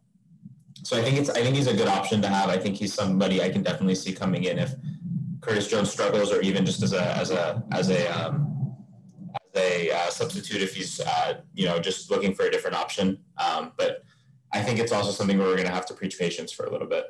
so 0.82 0.96
I 0.96 1.02
think 1.02 1.18
it's 1.18 1.30
I 1.30 1.42
think 1.42 1.56
he's 1.56 1.66
a 1.66 1.74
good 1.74 1.88
option 1.88 2.22
to 2.22 2.28
have. 2.28 2.48
I 2.48 2.58
think 2.58 2.76
he's 2.76 2.94
somebody 2.94 3.42
I 3.42 3.48
can 3.48 3.62
definitely 3.62 3.96
see 3.96 4.12
coming 4.12 4.44
in 4.44 4.58
if 4.58 4.74
Curtis 5.40 5.68
Jones 5.68 5.90
struggles, 5.90 6.32
or 6.32 6.40
even 6.40 6.66
just 6.66 6.82
as 6.82 6.92
a 6.92 7.16
as 7.16 7.30
a 7.30 7.62
as 7.72 7.90
a 7.90 8.06
um, 8.08 8.76
as 9.54 9.62
a 9.62 9.90
uh, 9.90 10.10
substitute 10.10 10.62
if 10.62 10.74
he's 10.74 11.00
uh, 11.00 11.40
you 11.54 11.66
know 11.66 11.78
just 11.78 12.10
looking 12.10 12.34
for 12.34 12.46
a 12.46 12.50
different 12.50 12.76
option. 12.76 13.18
Um, 13.38 13.72
but 13.76 14.04
I 14.52 14.62
think 14.62 14.78
it's 14.78 14.92
also 14.92 15.10
something 15.10 15.38
where 15.38 15.46
we're 15.46 15.56
going 15.56 15.68
to 15.68 15.74
have 15.74 15.86
to 15.86 15.94
preach 15.94 16.18
patience 16.18 16.52
for 16.52 16.66
a 16.66 16.70
little 16.70 16.88
bit. 16.88 17.04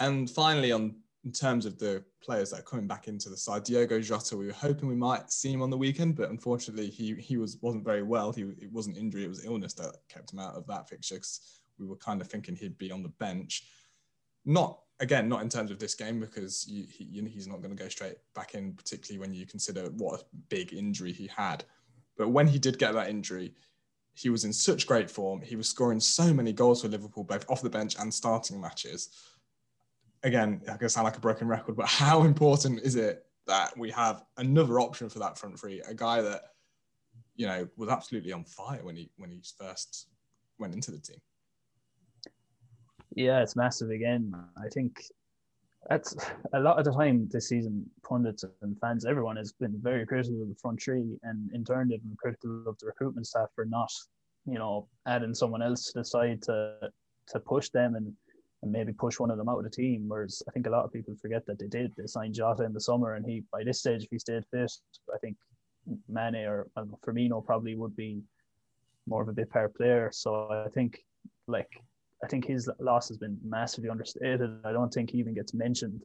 And 0.00 0.30
finally, 0.30 0.72
on 0.72 0.96
in 1.24 1.32
terms 1.32 1.66
of 1.66 1.78
the 1.78 2.02
players 2.22 2.50
that 2.50 2.60
are 2.60 2.62
coming 2.62 2.86
back 2.86 3.08
into 3.08 3.28
the 3.28 3.36
side, 3.36 3.64
Diogo 3.64 4.00
Jota, 4.00 4.36
we 4.36 4.46
were 4.46 4.52
hoping 4.52 4.88
we 4.88 4.94
might 4.96 5.30
see 5.30 5.52
him 5.52 5.62
on 5.62 5.68
the 5.68 5.76
weekend, 5.76 6.16
but 6.16 6.30
unfortunately 6.30 6.88
he 6.88 7.14
he 7.16 7.36
was 7.36 7.58
wasn't 7.60 7.84
very 7.84 8.02
well. 8.02 8.32
He 8.32 8.42
it 8.42 8.72
wasn't 8.72 8.96
injury, 8.96 9.24
it 9.24 9.28
was 9.28 9.44
illness 9.44 9.74
that 9.74 9.96
kept 10.08 10.32
him 10.32 10.38
out 10.38 10.54
of 10.54 10.66
that 10.68 10.88
fixture. 10.88 11.16
Cause 11.16 11.60
we 11.78 11.86
were 11.86 11.96
kind 11.96 12.20
of 12.20 12.28
thinking 12.28 12.56
he'd 12.56 12.78
be 12.78 12.92
on 12.92 13.02
the 13.02 13.08
bench. 13.08 13.66
Not 14.44 14.80
again, 15.00 15.28
not 15.28 15.42
in 15.42 15.48
terms 15.48 15.70
of 15.70 15.78
this 15.78 15.94
game 15.94 16.20
because 16.20 16.68
you, 16.68 16.84
he, 16.84 17.04
he's 17.28 17.48
not 17.48 17.62
going 17.62 17.74
to 17.74 17.82
go 17.82 17.88
straight 17.88 18.16
back 18.34 18.54
in, 18.54 18.74
particularly 18.74 19.18
when 19.18 19.34
you 19.34 19.46
consider 19.46 19.84
what 19.96 20.20
a 20.20 20.24
big 20.48 20.72
injury 20.72 21.12
he 21.12 21.26
had. 21.26 21.64
But 22.16 22.28
when 22.28 22.46
he 22.46 22.58
did 22.58 22.78
get 22.78 22.92
that 22.92 23.08
injury, 23.08 23.54
he 24.12 24.28
was 24.28 24.44
in 24.44 24.52
such 24.52 24.86
great 24.86 25.10
form. 25.10 25.40
He 25.40 25.56
was 25.56 25.68
scoring 25.68 26.00
so 26.00 26.34
many 26.34 26.52
goals 26.52 26.82
for 26.82 26.88
Liverpool, 26.88 27.24
both 27.24 27.48
off 27.48 27.62
the 27.62 27.70
bench 27.70 27.96
and 27.98 28.12
starting 28.12 28.60
matches. 28.60 29.08
Again, 30.22 30.60
I 30.70 30.76
can 30.76 30.90
sound 30.90 31.06
like 31.06 31.16
a 31.16 31.20
broken 31.20 31.48
record, 31.48 31.76
but 31.76 31.86
how 31.86 32.24
important 32.24 32.80
is 32.82 32.96
it 32.96 33.24
that 33.46 33.76
we 33.78 33.90
have 33.90 34.22
another 34.36 34.78
option 34.78 35.08
for 35.08 35.18
that 35.20 35.38
front 35.38 35.58
three? 35.58 35.80
A 35.88 35.94
guy 35.94 36.20
that, 36.20 36.42
you 37.36 37.46
know, 37.46 37.66
was 37.76 37.88
absolutely 37.88 38.32
on 38.32 38.44
fire 38.44 38.80
when 38.82 38.96
he 38.96 39.10
when 39.16 39.30
he 39.30 39.42
first 39.58 40.08
went 40.58 40.74
into 40.74 40.90
the 40.90 40.98
team. 40.98 41.20
Yeah, 43.14 43.42
it's 43.42 43.56
massive 43.56 43.90
again. 43.90 44.32
I 44.56 44.68
think 44.68 45.02
that's 45.88 46.14
a 46.52 46.60
lot 46.60 46.78
of 46.78 46.84
the 46.84 46.92
time 46.92 47.28
this 47.30 47.48
season. 47.48 47.88
Pundits 48.06 48.44
and 48.62 48.78
fans, 48.80 49.04
everyone 49.04 49.36
has 49.36 49.52
been 49.52 49.80
very 49.82 50.06
critical 50.06 50.42
of 50.42 50.48
the 50.48 50.54
front 50.54 50.80
three, 50.82 51.18
and 51.22 51.50
in 51.52 51.64
turn, 51.64 51.88
they've 51.88 52.02
been 52.02 52.16
critical 52.20 52.64
of 52.66 52.78
the 52.78 52.86
recruitment 52.86 53.26
staff 53.26 53.48
for 53.54 53.64
not, 53.64 53.90
you 54.46 54.58
know, 54.58 54.86
adding 55.06 55.34
someone 55.34 55.62
else 55.62 55.86
to 55.86 55.98
the 55.98 56.04
side 56.04 56.42
to 56.42 56.90
to 57.28 57.40
push 57.40 57.68
them 57.70 57.94
and, 57.94 58.12
and 58.62 58.72
maybe 58.72 58.92
push 58.92 59.20
one 59.20 59.30
of 59.30 59.38
them 59.38 59.48
out 59.48 59.58
of 59.58 59.64
the 59.64 59.70
team. 59.70 60.04
Whereas 60.08 60.42
I 60.48 60.50
think 60.52 60.66
a 60.66 60.70
lot 60.70 60.84
of 60.84 60.92
people 60.92 61.14
forget 61.20 61.46
that 61.46 61.58
they 61.58 61.68
did. 61.68 61.92
They 61.96 62.06
signed 62.06 62.34
Jota 62.34 62.64
in 62.64 62.72
the 62.72 62.80
summer, 62.80 63.14
and 63.14 63.24
he 63.24 63.42
by 63.52 63.64
this 63.64 63.80
stage, 63.80 64.04
if 64.04 64.10
he 64.10 64.18
stayed 64.18 64.44
fit, 64.50 64.72
I 65.12 65.18
think 65.18 65.36
Mane 66.08 66.46
or 66.46 66.68
Firmino 67.04 67.44
probably 67.44 67.74
would 67.74 67.96
be 67.96 68.22
more 69.06 69.22
of 69.22 69.28
a 69.28 69.32
bit 69.32 69.50
part 69.50 69.74
player. 69.74 70.10
So 70.12 70.48
I 70.50 70.68
think 70.68 71.02
like 71.46 71.70
I 72.22 72.26
think 72.26 72.46
his 72.46 72.68
loss 72.78 73.08
has 73.08 73.16
been 73.16 73.38
massively 73.44 73.88
understated. 73.88 74.50
I 74.64 74.72
don't 74.72 74.92
think 74.92 75.10
he 75.10 75.18
even 75.18 75.34
gets 75.34 75.54
mentioned 75.54 76.02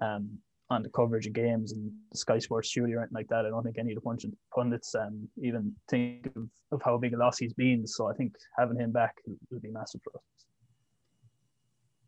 um, 0.00 0.38
on 0.70 0.82
the 0.82 0.88
coverage 0.88 1.26
of 1.26 1.34
games 1.34 1.72
and 1.72 1.90
Sky 2.14 2.38
Sports 2.38 2.68
studio 2.68 2.98
or 2.98 3.00
anything 3.02 3.14
like 3.14 3.28
that. 3.28 3.46
I 3.46 3.50
don't 3.50 3.62
think 3.62 3.78
any 3.78 3.92
of 3.92 4.02
the 4.02 4.28
pundits 4.54 4.94
um, 4.94 5.28
even 5.40 5.74
think 5.88 6.26
of, 6.34 6.48
of 6.72 6.82
how 6.82 6.98
big 6.98 7.14
a 7.14 7.16
loss 7.16 7.38
he's 7.38 7.52
been. 7.52 7.86
So 7.86 8.10
I 8.10 8.14
think 8.14 8.34
having 8.58 8.78
him 8.78 8.90
back 8.90 9.16
will 9.50 9.60
be 9.60 9.70
massive 9.70 10.00
for 10.02 10.16
us. 10.16 10.22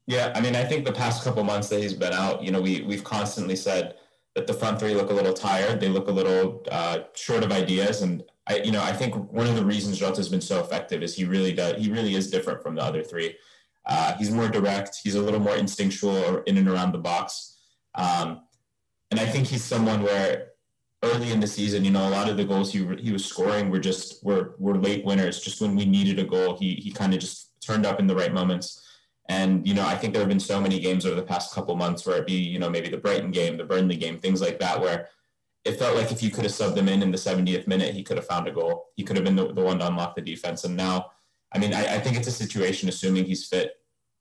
Yeah, 0.07 0.33
I 0.35 0.41
mean, 0.41 0.55
I 0.55 0.65
think 0.65 0.85
the 0.85 0.93
past 0.93 1.25
couple 1.25 1.45
months 1.45 1.69
that 1.69 1.81
he's 1.81 1.95
been 1.95 2.13
out, 2.13 2.43
you 2.43 2.51
know, 2.51 2.61
we 2.61 2.83
we've 2.83 3.05
constantly 3.05 3.57
said 3.57 3.95
that 4.35 4.47
the 4.47 4.53
front 4.53 4.79
three 4.79 4.95
look 4.95 5.11
a 5.11 5.15
little 5.15 5.33
tired. 5.33 5.81
They 5.81 5.89
look 5.89 6.09
a 6.09 6.13
little 6.13 6.63
uh, 6.71 7.01
short 7.15 7.43
of 7.43 7.53
ideas, 7.53 8.03
and 8.03 8.23
I, 8.47 8.57
you 8.59 8.73
know, 8.73 8.83
I 8.83 8.93
think 8.93 9.15
one 9.33 9.47
of 9.47 9.57
the 9.57 9.65
reasons 9.65 9.99
Jota's 9.99 10.29
been 10.29 10.41
so 10.41 10.61
effective 10.61 11.03
is 11.03 11.15
he 11.15 11.25
really 11.25 11.53
does. 11.53 11.83
He 11.83 11.91
really 11.91 12.15
is 12.15 12.31
different 12.31 12.63
from 12.63 12.75
the 12.75 12.83
other 12.83 13.03
three. 13.03 13.37
Uh, 13.87 14.15
he's 14.17 14.31
more 14.31 14.49
direct. 14.49 15.01
He's 15.03 15.15
a 15.15 15.23
little 15.23 15.41
more 15.41 15.57
instinctual 15.57 16.43
in 16.43 16.59
and 16.59 16.69
around 16.69 16.93
the 16.93 16.99
box. 16.99 17.59
Um, 17.95 18.43
and 19.11 19.21
I 19.21 19.27
think 19.27 19.47
he's 19.47 19.63
someone 19.63 20.03
where 20.03 20.49
early 21.03 21.33
in 21.33 21.41
the 21.41 21.47
season, 21.47 21.85
you 21.85 21.91
know, 21.91 22.09
a 22.09 22.11
lot 22.11 22.29
of 22.29 22.37
the 22.37 22.45
goals 22.45 22.73
he, 22.73 22.85
he 22.97 23.13
was 23.13 23.25
scoring 23.25 23.71
were 23.71 23.79
just 23.79 24.25
were 24.25 24.55
were 24.59 24.77
late 24.77 25.05
winners. 25.05 25.41
Just 25.41 25.61
when 25.61 25.77
we 25.77 25.85
needed 25.85 26.19
a 26.19 26.25
goal, 26.25 26.57
he 26.57 26.75
he 26.75 26.91
kind 26.91 27.15
of 27.15 27.21
just 27.21 27.61
turned 27.61 27.87
up 27.87 28.01
in 28.01 28.07
the 28.07 28.15
right 28.15 28.33
moments. 28.33 28.81
And 29.29 29.67
you 29.67 29.75
know, 29.75 29.87
I 29.87 29.95
think 29.97 30.13
there 30.13 30.21
have 30.21 30.29
been 30.29 30.41
so 30.41 30.61
many 30.61 30.79
games 30.81 31.07
over 31.07 31.17
the 31.17 31.23
past 31.23 31.55
couple 31.55 31.77
months 31.77 32.07
where 32.07 32.19
it 32.19 32.27
be 32.27 32.35
you 32.35 32.59
know 32.59 32.71
maybe 32.71 32.89
the 32.89 32.99
Brighton 32.99 33.31
game, 33.31 33.57
the 33.57 33.65
Burnley 33.65 33.97
game, 33.97 34.19
things 34.19 34.41
like 34.41 34.59
that, 34.61 34.81
where 34.81 35.09
it 35.65 35.79
felt 35.79 35.97
like 35.97 36.13
if 36.13 36.23
you 36.23 36.31
could 36.31 36.45
have 36.45 36.53
subbed 36.53 36.77
him 36.77 36.89
in 36.89 37.03
in 37.03 37.11
the 37.11 37.19
70th 37.19 37.67
minute, 37.67 37.95
he 37.95 38.03
could 38.03 38.17
have 38.17 38.27
found 38.27 38.47
a 38.47 38.53
goal. 38.53 38.87
He 38.97 39.03
could 39.03 39.17
have 39.17 39.25
been 39.25 39.37
the, 39.37 39.53
the 39.53 39.63
one 39.63 39.79
to 39.79 39.87
unlock 39.87 40.15
the 40.15 40.23
defense. 40.23 40.65
And 40.65 40.77
now, 40.77 41.11
I 41.53 41.59
mean, 41.59 41.73
I, 41.73 41.97
I 41.97 42.01
think 42.01 42.17
it's 42.17 42.29
a 42.29 42.33
situation, 42.33 42.89
assuming 42.89 43.25
he's 43.25 43.47
fit. 43.47 43.73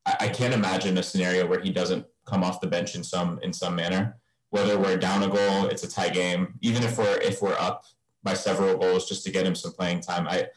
I, 0.06 0.16
I, 0.22 0.28
can't 0.30 0.54
imagine 0.54 0.98
a 0.98 1.04
scenario 1.04 1.46
where 1.46 1.60
he 1.60 1.72
doesn't 1.72 2.06
come 2.26 2.44
off 2.44 2.62
the 2.62 2.68
bench 2.68 2.96
in 2.96 3.04
some 3.04 3.40
in 3.44 3.52
some 3.52 3.76
manner. 3.76 4.18
Whether 4.52 4.78
we're 4.78 4.98
down 4.98 5.24
a 5.24 5.28
goal, 5.28 5.66
it's 5.66 5.84
a 5.84 5.90
tie 5.90 6.10
game. 6.10 6.54
Even 6.62 6.84
if 6.84 6.98
we're 6.98 7.20
if 7.22 7.42
we're 7.42 7.58
up, 7.60 7.86
by 8.24 8.34
several 8.34 8.78
goals 8.78 9.08
just 9.08 9.24
to 9.26 9.32
get 9.32 9.46
him 9.46 9.56
some 9.56 9.74
playing 9.74 10.00
time. 10.00 10.28
I 10.28 10.48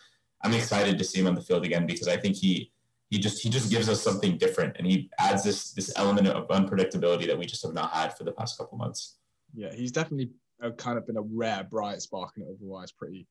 I'm 0.42 0.54
excited 0.54 0.98
to 0.98 1.04
see 1.04 1.20
him 1.20 1.26
on 1.26 1.34
the 1.34 1.40
field 1.40 1.64
again 1.64 1.86
because 1.86 2.08
I 2.08 2.16
think 2.16 2.36
he 2.36 2.72
he 3.10 3.18
just 3.18 3.42
he 3.42 3.50
just 3.50 3.70
gives 3.70 3.88
us 3.88 4.02
something 4.02 4.38
different 4.38 4.76
and 4.78 4.86
he 4.86 5.10
adds 5.18 5.42
this 5.44 5.72
this 5.72 5.92
element 5.96 6.28
of 6.28 6.48
unpredictability 6.48 7.26
that 7.26 7.38
we 7.38 7.46
just 7.46 7.62
have 7.62 7.74
not 7.74 7.92
had 7.92 8.16
for 8.16 8.24
the 8.24 8.32
past 8.32 8.56
couple 8.56 8.78
months. 8.78 9.16
Yeah, 9.54 9.72
he's 9.74 9.92
definitely 9.92 10.30
a, 10.60 10.70
kind 10.72 10.98
of 10.98 11.06
been 11.06 11.16
a 11.16 11.22
rare 11.22 11.64
bright 11.64 12.00
spark 12.02 12.32
in 12.36 12.42
an 12.42 12.56
otherwise 12.56 12.92
pretty 12.92 13.26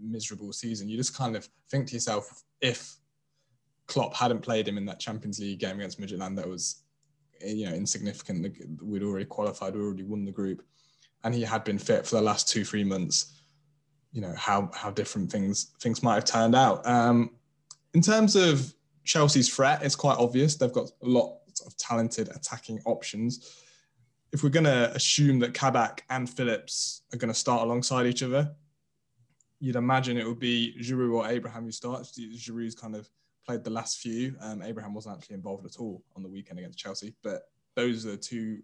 miserable 0.00 0.52
season. 0.52 0.88
You 0.88 0.96
just 0.96 1.16
kind 1.16 1.36
of 1.36 1.48
think 1.70 1.88
to 1.88 1.94
yourself, 1.94 2.42
if 2.60 2.96
Klopp 3.86 4.14
hadn't 4.14 4.40
played 4.40 4.66
him 4.66 4.78
in 4.78 4.86
that 4.86 5.00
Champions 5.00 5.38
League 5.38 5.60
game 5.60 5.76
against 5.76 6.00
Midtjylland, 6.00 6.36
that 6.36 6.48
was 6.48 6.82
you 7.40 7.66
know 7.66 7.74
insignificant. 7.74 8.56
We'd 8.82 9.02
already 9.02 9.26
qualified, 9.26 9.74
we 9.74 9.82
already 9.82 10.02
won 10.02 10.24
the 10.24 10.32
group, 10.32 10.62
and 11.24 11.34
he 11.34 11.42
had 11.42 11.64
been 11.64 11.78
fit 11.78 12.06
for 12.06 12.16
the 12.16 12.22
last 12.22 12.48
two 12.48 12.64
three 12.64 12.84
months. 12.84 13.32
You 14.12 14.22
know 14.22 14.34
how 14.36 14.70
how 14.74 14.90
different 14.90 15.30
things 15.30 15.74
things 15.80 16.02
might 16.02 16.14
have 16.14 16.24
turned 16.24 16.54
out. 16.54 16.86
Um, 16.86 17.30
in 17.94 18.00
terms 18.00 18.36
of 18.36 18.74
Chelsea's 19.04 19.54
threat, 19.54 19.82
it's 19.82 19.94
quite 19.94 20.18
obvious. 20.18 20.56
They've 20.56 20.72
got 20.72 20.90
a 21.02 21.06
lot 21.06 21.38
of 21.64 21.76
talented 21.76 22.28
attacking 22.34 22.80
options. 22.84 23.62
If 24.36 24.42
we're 24.42 24.50
going 24.50 24.64
to 24.64 24.94
assume 24.94 25.38
that 25.38 25.54
Kabak 25.54 26.04
and 26.10 26.28
Phillips 26.28 27.00
are 27.10 27.16
going 27.16 27.32
to 27.32 27.34
start 27.34 27.62
alongside 27.62 28.04
each 28.04 28.22
other, 28.22 28.54
you'd 29.60 29.76
imagine 29.76 30.18
it 30.18 30.26
would 30.26 30.38
be 30.38 30.76
Giroud 30.78 31.14
or 31.14 31.26
Abraham 31.26 31.64
who 31.64 31.72
starts. 31.72 32.12
Giroud's 32.12 32.74
kind 32.74 32.94
of 32.94 33.08
played 33.46 33.64
the 33.64 33.70
last 33.70 33.98
few. 33.98 34.36
Um, 34.42 34.60
Abraham 34.60 34.92
wasn't 34.92 35.16
actually 35.16 35.36
involved 35.36 35.64
at 35.64 35.78
all 35.78 36.04
on 36.16 36.22
the 36.22 36.28
weekend 36.28 36.58
against 36.58 36.76
Chelsea, 36.76 37.14
but 37.22 37.44
those 37.76 38.04
are 38.04 38.10
the 38.10 38.18
two 38.18 38.58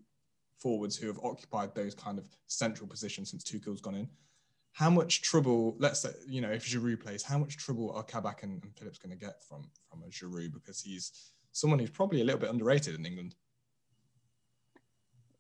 forwards 0.59 0.95
who 0.95 1.07
have 1.07 1.19
occupied 1.25 1.75
those 1.75 1.95
kind 1.95 2.19
of 2.19 2.27
central 2.49 2.87
positions 2.87 3.31
since 3.31 3.43
Tuchel's 3.43 3.81
gone 3.81 3.95
in. 3.95 4.11
How 4.73 4.91
much 4.91 5.23
trouble, 5.23 5.77
let's 5.79 6.01
say, 6.01 6.11
you 6.29 6.43
know, 6.43 6.51
if 6.51 6.67
Giroud 6.67 7.01
plays, 7.01 7.23
how 7.23 7.39
much 7.39 7.57
trouble 7.57 7.93
are 7.93 8.03
Kabak 8.03 8.43
and, 8.43 8.63
and 8.63 8.77
Phillips 8.77 8.99
going 8.99 9.19
to 9.19 9.25
get 9.25 9.43
from 9.43 9.63
from 9.89 10.03
a 10.03 10.09
Giroud 10.09 10.53
because 10.53 10.83
he's 10.83 11.33
someone 11.53 11.79
who's 11.79 11.89
probably 11.89 12.21
a 12.21 12.25
little 12.25 12.41
bit 12.41 12.51
underrated 12.51 12.95
in 12.95 13.07
England. 13.07 13.37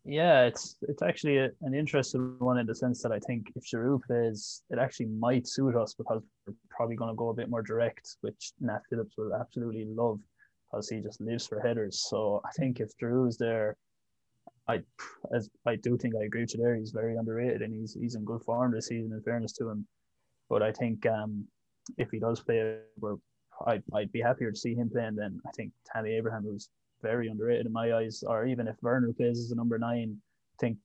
Yeah, 0.04 0.46
it's 0.46 0.76
it's 0.82 1.02
actually 1.02 1.38
a, 1.38 1.50
an 1.62 1.74
interesting 1.74 2.34
one 2.40 2.58
in 2.58 2.66
the 2.66 2.74
sense 2.74 3.02
that 3.02 3.12
I 3.12 3.20
think 3.20 3.52
if 3.54 3.64
Giroud 3.64 4.02
plays, 4.02 4.62
it 4.70 4.78
actually 4.78 5.06
might 5.06 5.46
suit 5.46 5.76
us 5.76 5.94
because 5.94 6.22
we're 6.46 6.54
probably 6.70 6.96
going 6.96 7.10
to 7.10 7.16
go 7.16 7.28
a 7.28 7.34
bit 7.34 7.48
more 7.48 7.62
direct, 7.62 8.16
which 8.20 8.52
Nat 8.60 8.80
Phillips 8.90 9.14
will 9.16 9.32
absolutely 9.32 9.84
love 9.84 10.18
because 10.70 10.88
he 10.88 11.00
just 11.00 11.20
lives 11.20 11.46
for 11.46 11.60
headers. 11.60 12.04
So 12.08 12.40
I 12.44 12.50
think 12.58 12.80
if 12.80 12.90
Giroud 13.00 13.28
is 13.28 13.38
there, 13.38 13.76
I 14.66 14.80
as 15.32 15.48
I 15.66 15.76
do 15.76 15.96
think 15.96 16.14
I 16.16 16.24
agree 16.24 16.42
with 16.42 16.54
you 16.54 16.60
there. 16.60 16.74
He's 16.74 16.90
very 16.90 17.16
underrated 17.16 17.62
and 17.62 17.72
he's 17.72 17.94
he's 17.94 18.16
in 18.16 18.24
good 18.24 18.42
form 18.42 18.72
this 18.72 18.88
season. 18.88 19.12
In 19.12 19.22
fairness 19.22 19.52
to 19.54 19.68
him, 19.68 19.86
but 20.48 20.62
I 20.62 20.72
think 20.72 21.06
um, 21.06 21.46
if 21.96 22.10
he 22.10 22.18
does 22.18 22.40
play, 22.40 22.78
we're 22.98 23.16
I'd, 23.66 23.82
I'd 23.94 24.12
be 24.12 24.20
happier 24.20 24.50
to 24.50 24.58
see 24.58 24.74
him 24.74 24.90
playing 24.90 25.14
than 25.14 25.40
I 25.46 25.50
think 25.52 25.72
Tammy 25.86 26.14
Abraham, 26.14 26.42
who's 26.42 26.68
very 27.02 27.28
underrated 27.28 27.66
in 27.66 27.72
my 27.72 27.94
eyes, 27.94 28.22
or 28.26 28.46
even 28.46 28.68
if 28.68 28.76
Werner 28.82 29.12
plays 29.12 29.38
as 29.38 29.50
a 29.50 29.56
number 29.56 29.78
nine, 29.78 30.16
I 30.54 30.56
think 30.60 30.78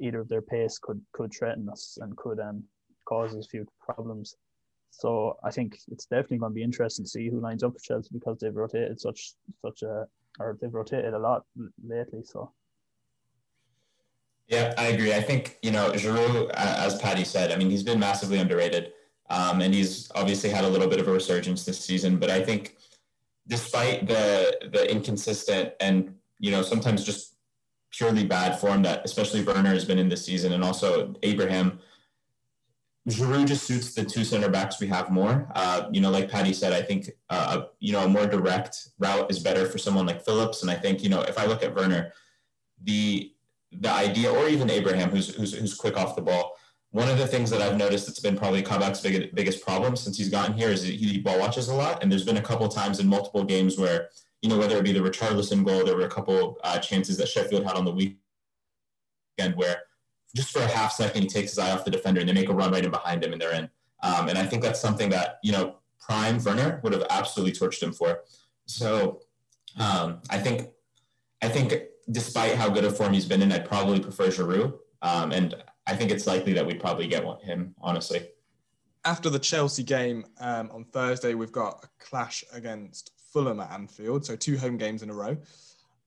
either 0.00 0.20
of 0.20 0.28
their 0.28 0.42
pace 0.42 0.78
could 0.78 1.00
could 1.12 1.32
threaten 1.32 1.68
us 1.68 1.98
and 2.00 2.16
could 2.16 2.40
um 2.40 2.64
cause 3.04 3.34
us 3.34 3.46
a 3.46 3.48
few 3.48 3.66
problems. 3.80 4.36
So 4.90 5.38
I 5.42 5.50
think 5.50 5.78
it's 5.88 6.06
definitely 6.06 6.38
going 6.38 6.52
to 6.52 6.54
be 6.54 6.62
interesting 6.62 7.04
to 7.04 7.10
see 7.10 7.28
who 7.30 7.40
lines 7.40 7.62
up 7.62 7.72
for 7.72 7.80
Chelsea 7.80 8.10
because 8.12 8.38
they've 8.38 8.54
rotated 8.54 9.00
such 9.00 9.34
such 9.64 9.82
a 9.82 10.06
or 10.38 10.58
they've 10.60 10.74
rotated 10.74 11.14
a 11.14 11.18
lot 11.18 11.44
lately. 11.86 12.22
So 12.24 12.52
yeah, 14.48 14.74
I 14.76 14.88
agree. 14.88 15.14
I 15.14 15.22
think 15.22 15.58
you 15.62 15.70
know 15.70 15.90
Giroud, 15.92 16.50
as 16.50 16.98
Paddy 16.98 17.24
said, 17.24 17.52
I 17.52 17.56
mean 17.56 17.70
he's 17.70 17.82
been 17.82 18.00
massively 18.00 18.38
underrated. 18.38 18.92
Um, 19.30 19.62
and 19.62 19.72
he's 19.72 20.10
obviously 20.14 20.50
had 20.50 20.64
a 20.64 20.68
little 20.68 20.88
bit 20.88 21.00
of 21.00 21.08
a 21.08 21.12
resurgence 21.12 21.64
this 21.64 21.80
season. 21.80 22.18
But 22.18 22.28
I 22.28 22.42
think 22.42 22.76
despite 23.48 24.06
the 24.06 24.56
the 24.72 24.90
inconsistent 24.90 25.72
and 25.80 26.14
you 26.38 26.50
know 26.50 26.62
sometimes 26.62 27.04
just 27.04 27.36
purely 27.90 28.24
bad 28.24 28.58
form 28.58 28.82
that 28.82 29.02
especially 29.04 29.42
Werner 29.42 29.70
has 29.70 29.84
been 29.84 29.98
in 29.98 30.08
this 30.08 30.24
season, 30.24 30.52
and 30.52 30.64
also 30.64 31.14
Abraham, 31.22 31.78
Giroud 33.08 33.46
just 33.46 33.64
suits 33.64 33.94
the 33.94 34.04
two 34.04 34.24
center 34.24 34.48
backs 34.48 34.80
we 34.80 34.86
have 34.86 35.10
more. 35.10 35.48
Uh, 35.54 35.88
you 35.92 36.00
know, 36.00 36.10
like 36.10 36.30
Paddy 36.30 36.52
said, 36.52 36.72
I 36.72 36.82
think 36.82 37.10
uh, 37.30 37.62
you 37.80 37.92
know 37.92 38.04
a 38.04 38.08
more 38.08 38.26
direct 38.26 38.88
route 38.98 39.30
is 39.30 39.38
better 39.38 39.66
for 39.66 39.78
someone 39.78 40.06
like 40.06 40.24
Phillips. 40.24 40.62
And 40.62 40.70
I 40.70 40.74
think 40.74 41.02
you 41.02 41.08
know 41.08 41.22
if 41.22 41.38
I 41.38 41.46
look 41.46 41.62
at 41.62 41.74
Werner, 41.74 42.12
the 42.82 43.32
the 43.72 43.90
idea, 43.90 44.30
or 44.30 44.48
even 44.48 44.70
Abraham, 44.70 45.10
who's 45.10 45.34
who's, 45.34 45.52
who's 45.54 45.74
quick 45.74 45.96
off 45.96 46.16
the 46.16 46.22
ball 46.22 46.56
one 46.92 47.08
of 47.08 47.16
the 47.16 47.26
things 47.26 47.48
that 47.50 47.62
I've 47.62 47.78
noticed 47.78 48.06
that's 48.06 48.20
been 48.20 48.36
probably 48.36 48.62
Kabak's 48.62 49.00
big, 49.00 49.34
biggest 49.34 49.64
problem 49.64 49.96
since 49.96 50.18
he's 50.18 50.28
gotten 50.28 50.56
here 50.56 50.68
is 50.68 50.82
he 50.82 51.18
ball 51.18 51.38
watches 51.38 51.68
a 51.68 51.74
lot. 51.74 52.02
And 52.02 52.12
there's 52.12 52.24
been 52.24 52.36
a 52.36 52.42
couple 52.42 52.68
times 52.68 53.00
in 53.00 53.08
multiple 53.08 53.44
games 53.44 53.78
where, 53.78 54.08
you 54.42 54.50
know, 54.50 54.58
whether 54.58 54.76
it 54.76 54.84
be 54.84 54.92
the 54.92 55.00
Richarlison 55.00 55.64
goal, 55.64 55.84
there 55.84 55.96
were 55.96 56.04
a 56.04 56.10
couple 56.10 56.58
uh, 56.62 56.78
chances 56.78 57.16
that 57.16 57.28
Sheffield 57.28 57.64
had 57.64 57.76
on 57.76 57.86
the 57.86 57.92
weekend 57.92 59.56
where 59.56 59.78
just 60.36 60.50
for 60.50 60.60
a 60.60 60.66
half 60.66 60.92
second 60.92 61.22
he 61.22 61.28
takes 61.28 61.52
his 61.52 61.58
eye 61.58 61.70
off 61.70 61.86
the 61.86 61.90
defender 61.90 62.20
and 62.20 62.28
they 62.28 62.34
make 62.34 62.50
a 62.50 62.54
run 62.54 62.70
right 62.70 62.84
in 62.84 62.90
behind 62.90 63.24
him 63.24 63.32
and 63.32 63.40
they're 63.40 63.54
in. 63.54 63.70
Um, 64.02 64.28
and 64.28 64.36
I 64.36 64.44
think 64.44 64.62
that's 64.62 64.80
something 64.80 65.08
that, 65.10 65.38
you 65.42 65.52
know, 65.52 65.76
prime 65.98 66.42
Werner 66.44 66.78
would 66.82 66.92
have 66.92 67.06
absolutely 67.08 67.52
torched 67.52 67.82
him 67.82 67.92
for. 67.92 68.20
So 68.66 69.20
um, 69.78 70.20
I 70.28 70.38
think, 70.38 70.68
I 71.40 71.48
think 71.48 71.74
despite 72.10 72.56
how 72.56 72.68
good 72.68 72.84
a 72.84 72.90
form 72.90 73.14
he's 73.14 73.24
been 73.24 73.40
in, 73.40 73.50
I'd 73.50 73.64
probably 73.64 73.98
prefer 73.98 74.26
Giroud. 74.26 74.74
Um, 75.00 75.32
and 75.32 75.54
I 75.86 75.96
think 75.96 76.10
it's 76.10 76.26
likely 76.26 76.52
that 76.54 76.66
we'd 76.66 76.80
probably 76.80 77.06
get 77.06 77.24
one, 77.24 77.40
him, 77.40 77.74
honestly. 77.80 78.28
After 79.04 79.30
the 79.30 79.38
Chelsea 79.38 79.82
game 79.82 80.24
um, 80.40 80.70
on 80.72 80.84
Thursday, 80.84 81.34
we've 81.34 81.52
got 81.52 81.84
a 81.84 81.88
clash 81.98 82.44
against 82.52 83.10
Fulham 83.32 83.60
at 83.60 83.72
Anfield, 83.72 84.24
so 84.24 84.36
two 84.36 84.56
home 84.56 84.76
games 84.76 85.02
in 85.02 85.10
a 85.10 85.14
row. 85.14 85.36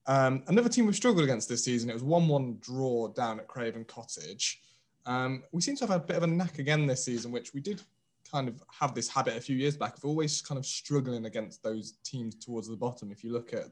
Um, 0.06 0.44
another 0.46 0.68
team 0.68 0.86
we've 0.86 0.96
struggled 0.96 1.24
against 1.24 1.48
this 1.48 1.64
season, 1.64 1.90
it 1.90 1.94
was 1.94 2.04
1 2.04 2.28
1 2.28 2.58
draw 2.60 3.08
down 3.08 3.40
at 3.40 3.48
Craven 3.48 3.84
Cottage. 3.84 4.62
Um, 5.04 5.42
we 5.52 5.60
seem 5.60 5.76
to 5.76 5.84
have 5.84 5.90
had 5.90 6.00
a 6.02 6.04
bit 6.04 6.16
of 6.16 6.22
a 6.22 6.26
knack 6.26 6.58
again 6.58 6.86
this 6.86 7.04
season, 7.04 7.32
which 7.32 7.52
we 7.52 7.60
did 7.60 7.82
kind 8.30 8.48
of 8.48 8.62
have 8.80 8.94
this 8.94 9.08
habit 9.08 9.36
a 9.36 9.40
few 9.40 9.56
years 9.56 9.76
back 9.76 9.96
of 9.96 10.04
always 10.04 10.40
kind 10.40 10.58
of 10.58 10.66
struggling 10.66 11.26
against 11.26 11.62
those 11.62 11.94
teams 12.04 12.34
towards 12.34 12.68
the 12.68 12.76
bottom. 12.76 13.10
If 13.12 13.22
you 13.22 13.32
look 13.32 13.52
at 13.52 13.66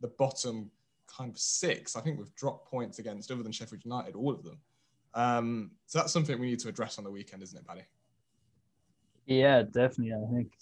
the 0.00 0.08
bottom 0.08 0.70
kind 1.06 1.30
of 1.30 1.38
six, 1.38 1.96
I 1.96 2.00
think 2.00 2.18
we've 2.18 2.34
dropped 2.34 2.70
points 2.70 2.98
against, 2.98 3.30
other 3.30 3.42
than 3.42 3.52
Sheffield 3.52 3.84
United, 3.84 4.14
all 4.14 4.32
of 4.32 4.42
them. 4.44 4.58
Um, 5.14 5.72
so 5.86 5.98
that's 5.98 6.12
something 6.12 6.38
we 6.38 6.50
need 6.50 6.58
to 6.60 6.68
address 6.68 6.98
on 6.98 7.04
the 7.04 7.10
weekend, 7.10 7.42
isn't 7.42 7.58
it, 7.58 7.66
Paddy? 7.66 7.82
Yeah, 9.26 9.62
definitely. 9.62 10.14
I 10.14 10.34
think 10.34 10.52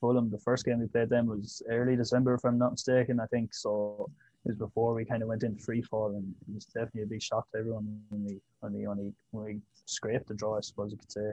Fulham, 0.00 0.30
the 0.30 0.38
first 0.38 0.64
game 0.64 0.80
we 0.80 0.86
played 0.86 1.08
them 1.08 1.26
was 1.26 1.62
early 1.70 1.96
December, 1.96 2.34
if 2.34 2.44
I'm 2.44 2.58
not 2.58 2.72
mistaken. 2.72 3.20
I 3.20 3.26
think 3.26 3.54
so. 3.54 4.10
It 4.44 4.48
was 4.48 4.56
before 4.56 4.94
we 4.94 5.04
kind 5.04 5.22
of 5.22 5.28
went 5.28 5.44
into 5.44 5.62
free 5.62 5.82
fall, 5.82 6.08
and 6.16 6.34
it 6.48 6.54
was 6.54 6.64
definitely 6.64 7.02
a 7.02 7.06
big 7.06 7.22
shock 7.22 7.48
to 7.52 7.58
everyone 7.58 8.00
when 8.08 8.24
we 8.24 8.40
when 8.60 8.72
we 8.72 8.86
only 8.86 9.12
when 9.30 9.44
we 9.44 9.60
scraped 9.84 10.26
the 10.26 10.34
draw, 10.34 10.56
I 10.56 10.60
suppose 10.60 10.90
you 10.90 10.98
could 10.98 11.12
say. 11.12 11.30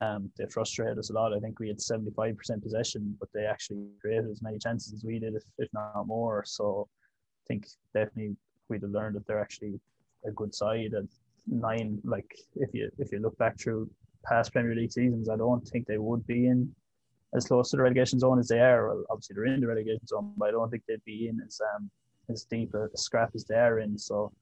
Um, 0.00 0.30
they 0.36 0.46
frustrated 0.46 0.98
us 0.98 1.10
a 1.10 1.14
lot. 1.14 1.32
I 1.32 1.40
think 1.40 1.58
we 1.58 1.68
had 1.68 1.78
75% 1.78 2.62
possession, 2.62 3.16
but 3.18 3.28
they 3.32 3.46
actually 3.46 3.86
created 4.00 4.30
as 4.30 4.42
many 4.42 4.58
chances 4.58 4.92
as 4.92 5.04
we 5.04 5.18
did, 5.18 5.34
if, 5.34 5.44
if 5.58 5.68
not 5.72 6.06
more. 6.06 6.44
So 6.44 6.88
I 6.90 7.44
think 7.48 7.66
definitely 7.94 8.36
we'd 8.68 8.82
have 8.82 8.90
learned 8.90 9.16
that 9.16 9.26
they're 9.26 9.40
actually 9.40 9.80
a 10.26 10.30
good 10.30 10.54
side. 10.54 10.92
And 10.92 11.08
nine. 11.46 12.00
Like 12.04 12.36
if 12.56 12.70
you 12.72 12.90
if 12.98 13.12
you 13.12 13.18
look 13.18 13.36
back 13.38 13.58
through 13.58 13.90
past 14.24 14.52
Premier 14.52 14.74
League 14.74 14.92
seasons, 14.92 15.28
I 15.28 15.36
don't 15.36 15.66
think 15.66 15.86
they 15.86 15.98
would 15.98 16.26
be 16.26 16.46
in 16.46 16.74
as 17.34 17.46
close 17.46 17.70
to 17.70 17.76
the 17.76 17.82
relegation 17.82 18.18
zone 18.18 18.38
as 18.38 18.48
they 18.48 18.60
are. 18.60 18.94
Obviously 19.10 19.34
they're 19.34 19.46
in 19.46 19.60
the 19.60 19.66
relegation 19.66 20.06
zone, 20.06 20.32
but 20.36 20.48
I 20.48 20.52
don't 20.52 20.70
think 20.70 20.84
they'd 20.86 21.04
be 21.04 21.28
in 21.28 21.40
as 21.46 21.60
um 21.74 21.90
as 22.30 22.44
deep 22.44 22.74
a 22.74 22.88
scrap 22.96 23.30
as 23.34 23.44
they 23.44 23.56
are 23.56 23.80
in. 23.80 23.98
So 23.98 24.32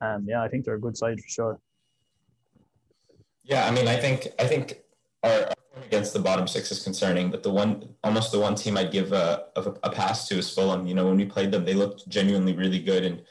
um 0.00 0.26
yeah, 0.28 0.42
I 0.42 0.48
think 0.48 0.64
they're 0.64 0.74
a 0.74 0.80
good 0.80 0.96
side 0.96 1.20
for 1.20 1.28
sure. 1.28 1.60
Yeah, 3.44 3.66
I 3.66 3.70
mean, 3.70 3.86
I 3.86 3.96
think 3.96 4.28
I 4.38 4.46
think 4.46 4.80
our, 5.22 5.52
against 5.84 6.12
the 6.12 6.18
bottom 6.18 6.48
six 6.48 6.72
is 6.72 6.82
concerning, 6.82 7.30
but 7.30 7.42
the 7.42 7.50
one 7.50 7.94
almost 8.02 8.32
the 8.32 8.40
one 8.40 8.54
team 8.54 8.76
I'd 8.76 8.90
give 8.90 9.12
a, 9.12 9.46
a, 9.54 9.60
a 9.84 9.90
pass 9.90 10.26
to 10.28 10.38
is 10.38 10.50
Fulham. 10.50 10.86
You 10.86 10.94
know, 10.94 11.06
when 11.06 11.16
we 11.16 11.26
played 11.26 11.52
them, 11.52 11.64
they 11.64 11.74
looked 11.74 12.08
genuinely 12.08 12.54
really 12.54 12.80
good 12.80 13.04
and 13.04 13.22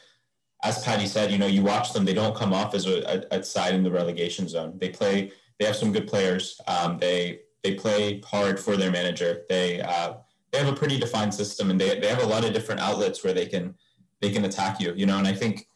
as 0.66 0.82
Paddy 0.82 1.06
said, 1.06 1.30
you 1.30 1.38
know, 1.38 1.46
you 1.46 1.62
watch 1.62 1.92
them; 1.92 2.04
they 2.04 2.14
don't 2.14 2.34
come 2.34 2.52
off 2.52 2.74
as 2.74 2.86
a, 2.86 3.24
a, 3.32 3.38
a 3.38 3.42
side 3.42 3.74
in 3.74 3.82
the 3.82 3.90
relegation 3.90 4.48
zone. 4.48 4.76
They 4.78 4.88
play; 4.88 5.32
they 5.58 5.66
have 5.66 5.76
some 5.76 5.92
good 5.92 6.08
players. 6.08 6.60
Um, 6.66 6.98
they 6.98 7.40
they 7.62 7.74
play 7.74 8.20
hard 8.24 8.58
for 8.58 8.76
their 8.76 8.90
manager. 8.90 9.44
They 9.48 9.80
uh, 9.80 10.14
they 10.50 10.58
have 10.58 10.68
a 10.68 10.76
pretty 10.76 10.98
defined 10.98 11.34
system, 11.34 11.70
and 11.70 11.80
they 11.80 12.00
they 12.00 12.08
have 12.08 12.22
a 12.22 12.26
lot 12.26 12.44
of 12.44 12.52
different 12.52 12.80
outlets 12.80 13.22
where 13.22 13.32
they 13.32 13.46
can 13.46 13.74
they 14.20 14.30
can 14.30 14.44
attack 14.44 14.80
you. 14.80 14.92
You 14.96 15.06
know, 15.06 15.18
and 15.18 15.28
I 15.28 15.34
think 15.34 15.68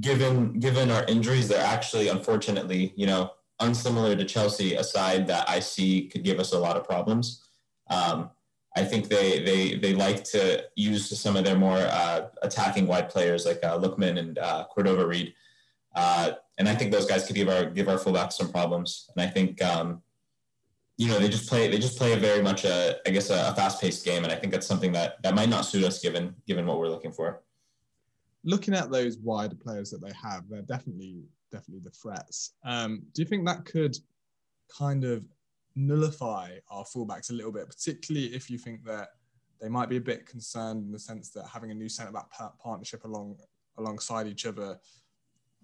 given 0.00 0.58
given 0.60 0.90
our 0.90 1.04
injuries, 1.06 1.48
they're 1.48 1.64
actually 1.64 2.08
unfortunately, 2.08 2.92
you 2.96 3.06
know, 3.06 3.30
unsimilar 3.60 4.14
to 4.14 4.24
Chelsea, 4.24 4.74
a 4.74 4.84
side 4.84 5.26
that 5.26 5.48
I 5.48 5.60
see 5.60 6.08
could 6.08 6.22
give 6.22 6.38
us 6.38 6.52
a 6.52 6.58
lot 6.58 6.76
of 6.76 6.84
problems. 6.84 7.42
Um, 7.90 8.30
I 8.76 8.84
think 8.84 9.08
they 9.08 9.42
they 9.42 9.74
they 9.76 9.94
like 9.94 10.22
to 10.24 10.64
use 10.76 11.18
some 11.18 11.34
of 11.36 11.44
their 11.44 11.56
more 11.56 11.78
uh, 11.78 12.28
attacking 12.42 12.86
wide 12.86 13.08
players 13.08 13.46
like 13.46 13.64
uh, 13.64 13.78
Lookman 13.78 14.18
and 14.18 14.38
uh, 14.38 14.66
Cordova 14.70 15.06
Reid. 15.06 15.34
Uh, 15.94 16.32
and 16.58 16.68
I 16.68 16.74
think 16.74 16.92
those 16.92 17.06
guys 17.06 17.26
could 17.26 17.36
give 17.36 17.48
our 17.48 17.64
give 17.64 17.88
our 17.88 17.96
fullbacks 17.96 18.34
some 18.34 18.50
problems. 18.52 19.10
And 19.16 19.26
I 19.26 19.32
think 19.32 19.62
um, 19.62 20.02
you 20.98 21.08
know 21.08 21.18
they 21.18 21.30
just 21.30 21.48
play 21.48 21.68
they 21.68 21.78
just 21.78 21.96
play 21.96 22.12
a 22.12 22.18
very 22.18 22.42
much 22.42 22.64
a 22.66 22.98
I 23.06 23.10
guess 23.10 23.30
a, 23.30 23.48
a 23.48 23.54
fast 23.54 23.80
paced 23.80 24.04
game, 24.04 24.24
and 24.24 24.32
I 24.32 24.36
think 24.36 24.52
that's 24.52 24.66
something 24.66 24.92
that 24.92 25.22
that 25.22 25.34
might 25.34 25.48
not 25.48 25.64
suit 25.64 25.84
us 25.84 26.00
given 26.00 26.34
given 26.46 26.66
what 26.66 26.78
we're 26.78 26.88
looking 26.88 27.12
for. 27.12 27.42
Looking 28.44 28.74
at 28.74 28.90
those 28.90 29.16
wider 29.16 29.56
players 29.56 29.90
that 29.90 30.02
they 30.02 30.12
have, 30.22 30.44
they're 30.50 30.62
definitely 30.62 31.24
definitely 31.50 31.82
the 31.82 31.90
threats. 31.90 32.52
Um, 32.62 33.04
do 33.14 33.22
you 33.22 33.26
think 33.26 33.46
that 33.46 33.64
could 33.64 33.96
kind 34.76 35.04
of 35.04 35.24
nullify 35.76 36.52
our 36.70 36.84
fullbacks 36.84 37.30
a 37.30 37.34
little 37.34 37.52
bit, 37.52 37.68
particularly 37.68 38.34
if 38.34 38.50
you 38.50 38.58
think 38.58 38.82
that 38.84 39.10
they 39.60 39.68
might 39.68 39.88
be 39.88 39.96
a 39.96 40.00
bit 40.00 40.26
concerned 40.26 40.84
in 40.84 40.92
the 40.92 40.98
sense 40.98 41.30
that 41.30 41.46
having 41.46 41.70
a 41.70 41.74
new 41.74 41.88
centre 41.88 42.12
back 42.12 42.26
partnership 42.58 43.04
along 43.04 43.36
alongside 43.78 44.26
each 44.26 44.46
other, 44.46 44.78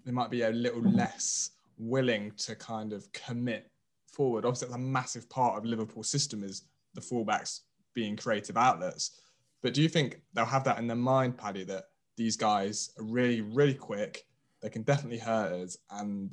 they 0.05 0.12
might 0.12 0.31
be 0.31 0.42
a 0.42 0.51
little 0.51 0.83
less 0.83 1.51
willing 1.79 2.31
to 2.37 2.55
kind 2.55 2.92
of 2.92 3.11
commit 3.12 3.70
forward. 4.07 4.44
Obviously, 4.44 4.66
it's 4.66 4.75
a 4.75 4.79
massive 4.79 5.29
part 5.31 5.57
of 5.57 5.64
Liverpool's 5.64 6.09
system 6.09 6.44
is 6.44 6.64
the 6.94 7.01
fullbacks 7.01 7.61
being 7.94 8.16
creative 8.16 8.57
outlets. 8.57 9.22
But 9.62 9.75
do 9.75 9.83
you 9.83 9.88
think 9.88 10.20
they'll 10.35 10.44
have 10.44 10.64
that 10.64 10.79
in 10.79 10.87
their 10.87 10.96
mind, 10.96 11.38
Paddy, 11.38 11.64
that 11.64 11.85
these 12.16 12.37
guys 12.37 12.90
are 12.98 13.05
really, 13.05 13.40
really 13.40 13.75
quick? 13.75 14.27
They 14.61 14.68
can 14.68 14.83
definitely 14.83 15.18
hurt 15.18 15.53
us, 15.53 15.77
and 15.90 16.33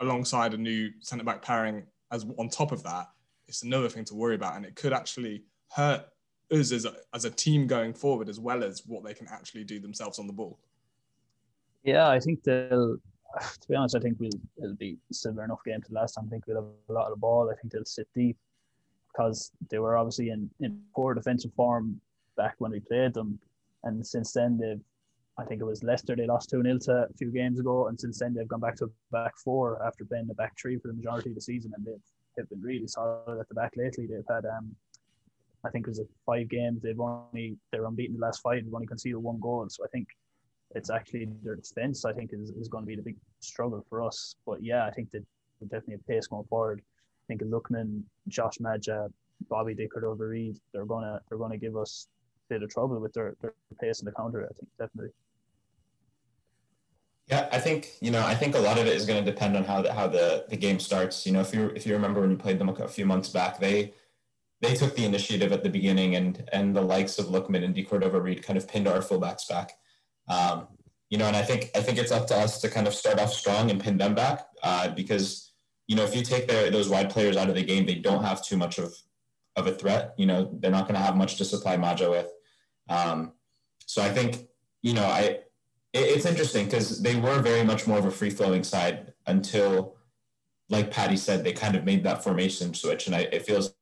alongside 0.00 0.54
a 0.54 0.58
new 0.58 0.90
centre 1.00 1.24
back 1.24 1.42
pairing, 1.42 1.84
as 2.12 2.26
on 2.38 2.48
top 2.48 2.72
of 2.72 2.82
that, 2.84 3.08
it's 3.48 3.62
another 3.62 3.88
thing 3.88 4.04
to 4.06 4.14
worry 4.14 4.34
about, 4.34 4.56
and 4.56 4.64
it 4.64 4.74
could 4.74 4.92
actually 4.92 5.44
hurt 5.70 6.04
us 6.50 6.72
as 6.72 6.84
a, 6.84 6.94
as 7.14 7.24
a 7.24 7.30
team 7.30 7.66
going 7.66 7.92
forward, 7.92 8.28
as 8.28 8.40
well 8.40 8.62
as 8.64 8.82
what 8.86 9.04
they 9.04 9.14
can 9.14 9.26
actually 9.28 9.64
do 9.64 9.78
themselves 9.78 10.18
on 10.18 10.26
the 10.26 10.32
ball. 10.32 10.58
Yeah, 11.82 12.08
I 12.08 12.18
think 12.18 12.42
they'll 12.42 12.98
to 13.60 13.68
be 13.68 13.74
honest, 13.74 13.96
I 13.96 14.00
think 14.00 14.18
we'll 14.18 14.30
it'll 14.62 14.76
be 14.76 14.98
similar 15.12 15.44
enough 15.44 15.60
game 15.64 15.82
to 15.82 15.92
last 15.92 16.14
time. 16.14 16.24
I 16.26 16.30
think 16.30 16.46
we'll 16.46 16.56
have 16.56 16.70
a 16.88 16.92
lot 16.92 17.06
of 17.06 17.10
the 17.10 17.20
ball. 17.20 17.50
I 17.50 17.60
think 17.60 17.72
they'll 17.72 17.84
sit 17.84 18.08
deep 18.14 18.36
because 19.12 19.50
they 19.70 19.78
were 19.78 19.96
obviously 19.96 20.30
in, 20.30 20.50
in 20.60 20.80
poor 20.94 21.14
defensive 21.14 21.52
form 21.54 22.00
back 22.36 22.54
when 22.58 22.70
we 22.70 22.80
played 22.80 23.14
them. 23.14 23.38
And 23.84 24.06
since 24.06 24.32
then 24.32 24.58
they've 24.58 24.80
I 25.38 25.44
think 25.44 25.60
it 25.60 25.64
was 25.64 25.82
Leicester 25.82 26.16
they 26.16 26.26
lost 26.26 26.50
2 26.50 26.62
0 26.62 26.78
to 26.78 26.92
a 27.10 27.14
few 27.18 27.30
games 27.30 27.60
ago 27.60 27.88
and 27.88 27.98
since 27.98 28.18
then 28.18 28.34
they've 28.34 28.48
gone 28.48 28.60
back 28.60 28.76
to 28.76 28.90
back 29.12 29.36
four 29.36 29.84
after 29.86 30.04
playing 30.04 30.26
the 30.26 30.34
back 30.34 30.54
three 30.58 30.78
for 30.78 30.88
the 30.88 30.94
majority 30.94 31.28
of 31.28 31.34
the 31.34 31.40
season 31.40 31.72
and 31.76 31.84
they've 31.84 32.06
they've 32.36 32.48
been 32.48 32.62
really 32.62 32.86
solid 32.86 33.38
at 33.40 33.48
the 33.48 33.54
back 33.54 33.72
lately. 33.76 34.06
They've 34.06 34.24
had 34.28 34.46
um 34.46 34.74
I 35.64 35.70
think 35.70 35.86
it 35.86 35.90
was 35.90 36.00
five 36.24 36.48
games. 36.48 36.82
They've 36.82 37.00
only 37.00 37.56
they're 37.72 37.86
unbeaten 37.86 38.16
the 38.16 38.24
last 38.24 38.40
five. 38.40 38.64
They've 38.64 38.74
only 38.74 38.86
conceded 38.86 39.18
one 39.18 39.40
goal. 39.40 39.66
So 39.68 39.84
I 39.84 39.88
think 39.88 40.08
it's 40.74 40.90
actually 40.90 41.28
their 41.42 41.56
defense. 41.56 42.04
I 42.04 42.12
think 42.12 42.32
is, 42.32 42.50
is 42.50 42.68
going 42.68 42.84
to 42.84 42.86
be 42.86 42.96
the 42.96 43.02
big 43.02 43.16
struggle 43.40 43.84
for 43.88 44.02
us. 44.02 44.36
But 44.46 44.62
yeah, 44.62 44.86
I 44.86 44.90
think 44.90 45.10
that 45.12 45.24
definitely 45.62 45.94
a 45.94 45.98
pace 46.10 46.26
going 46.26 46.44
forward. 46.44 46.82
I 46.82 47.24
think 47.28 47.42
Lookman, 47.42 48.02
Josh 48.28 48.60
Maja, 48.60 49.08
Bobby 49.48 49.74
De 49.74 49.88
Cordova-Reid, 49.88 50.58
they're 50.72 50.84
gonna 50.84 51.20
they're 51.28 51.38
gonna 51.38 51.58
give 51.58 51.76
us 51.76 52.08
a 52.48 52.54
bit 52.54 52.62
of 52.62 52.70
trouble 52.70 53.00
with 53.00 53.12
their, 53.12 53.34
their 53.40 53.54
pace 53.80 54.00
in 54.00 54.06
the 54.06 54.12
counter. 54.12 54.44
I 54.44 54.52
think 54.54 54.68
definitely. 54.78 55.10
Yeah, 57.28 57.48
I 57.50 57.58
think 57.58 57.94
you 58.00 58.12
know. 58.12 58.24
I 58.24 58.34
think 58.34 58.54
a 58.54 58.60
lot 58.60 58.78
of 58.78 58.86
it 58.86 58.92
is 58.92 59.04
going 59.04 59.24
to 59.24 59.30
depend 59.30 59.56
on 59.56 59.64
how 59.64 59.82
the 59.82 59.92
how 59.92 60.06
the, 60.06 60.44
the 60.48 60.56
game 60.56 60.78
starts. 60.78 61.26
You 61.26 61.32
know, 61.32 61.40
if 61.40 61.52
you 61.52 61.72
if 61.74 61.84
you 61.84 61.92
remember 61.92 62.20
when 62.20 62.30
you 62.30 62.36
played 62.36 62.58
them 62.58 62.68
a 62.68 62.88
few 62.88 63.04
months 63.04 63.28
back, 63.28 63.58
they 63.58 63.94
they 64.60 64.74
took 64.74 64.94
the 64.94 65.04
initiative 65.04 65.50
at 65.52 65.64
the 65.64 65.68
beginning, 65.68 66.14
and 66.14 66.48
and 66.52 66.74
the 66.76 66.82
likes 66.82 67.18
of 67.18 67.26
Lookman 67.26 67.64
and 67.64 67.74
De 67.74 67.82
Cordova-Reid 67.82 68.44
kind 68.44 68.56
of 68.56 68.68
pinned 68.68 68.86
our 68.86 69.00
fullbacks 69.00 69.48
back. 69.48 69.72
Um, 70.28 70.68
you 71.10 71.18
know, 71.18 71.26
and 71.26 71.36
I 71.36 71.42
think 71.42 71.70
I 71.74 71.80
think 71.80 71.98
it's 71.98 72.12
up 72.12 72.28
to 72.28 72.36
us 72.36 72.60
to 72.60 72.68
kind 72.68 72.86
of 72.86 72.94
start 72.94 73.18
off 73.18 73.32
strong 73.32 73.70
and 73.72 73.80
pin 73.80 73.98
them 73.98 74.14
back 74.14 74.46
uh, 74.62 74.88
because 74.90 75.52
you 75.88 75.96
know 75.96 76.04
if 76.04 76.14
you 76.14 76.22
take 76.22 76.46
their, 76.46 76.70
those 76.70 76.88
wide 76.88 77.10
players 77.10 77.36
out 77.36 77.48
of 77.48 77.56
the 77.56 77.64
game, 77.64 77.86
they 77.86 77.96
don't 77.96 78.22
have 78.22 78.44
too 78.44 78.56
much 78.56 78.78
of 78.78 78.94
of 79.56 79.66
a 79.66 79.72
threat. 79.72 80.14
You 80.16 80.26
know, 80.26 80.50
they're 80.60 80.70
not 80.70 80.82
going 80.82 80.94
to 80.94 81.04
have 81.04 81.16
much 81.16 81.36
to 81.38 81.44
supply 81.44 81.76
Maja 81.76 82.08
with. 82.08 82.30
Um, 82.88 83.32
so 83.84 84.00
I 84.00 84.10
think 84.10 84.46
you 84.82 84.94
know 84.94 85.04
I 85.06 85.40
it's 85.98 86.26
interesting 86.26 86.66
because 86.66 87.02
they 87.02 87.16
were 87.16 87.40
very 87.40 87.64
much 87.64 87.86
more 87.86 87.98
of 87.98 88.04
a 88.04 88.10
free 88.10 88.30
flowing 88.30 88.64
side 88.64 89.12
until, 89.26 89.96
like 90.68 90.90
Paddy 90.90 91.16
said, 91.16 91.44
they 91.44 91.52
kind 91.52 91.76
of 91.76 91.84
made 91.84 92.04
that 92.04 92.22
formation 92.22 92.74
switch, 92.74 93.06
and 93.06 93.16
I, 93.16 93.20
it 93.32 93.46
feels 93.46 93.74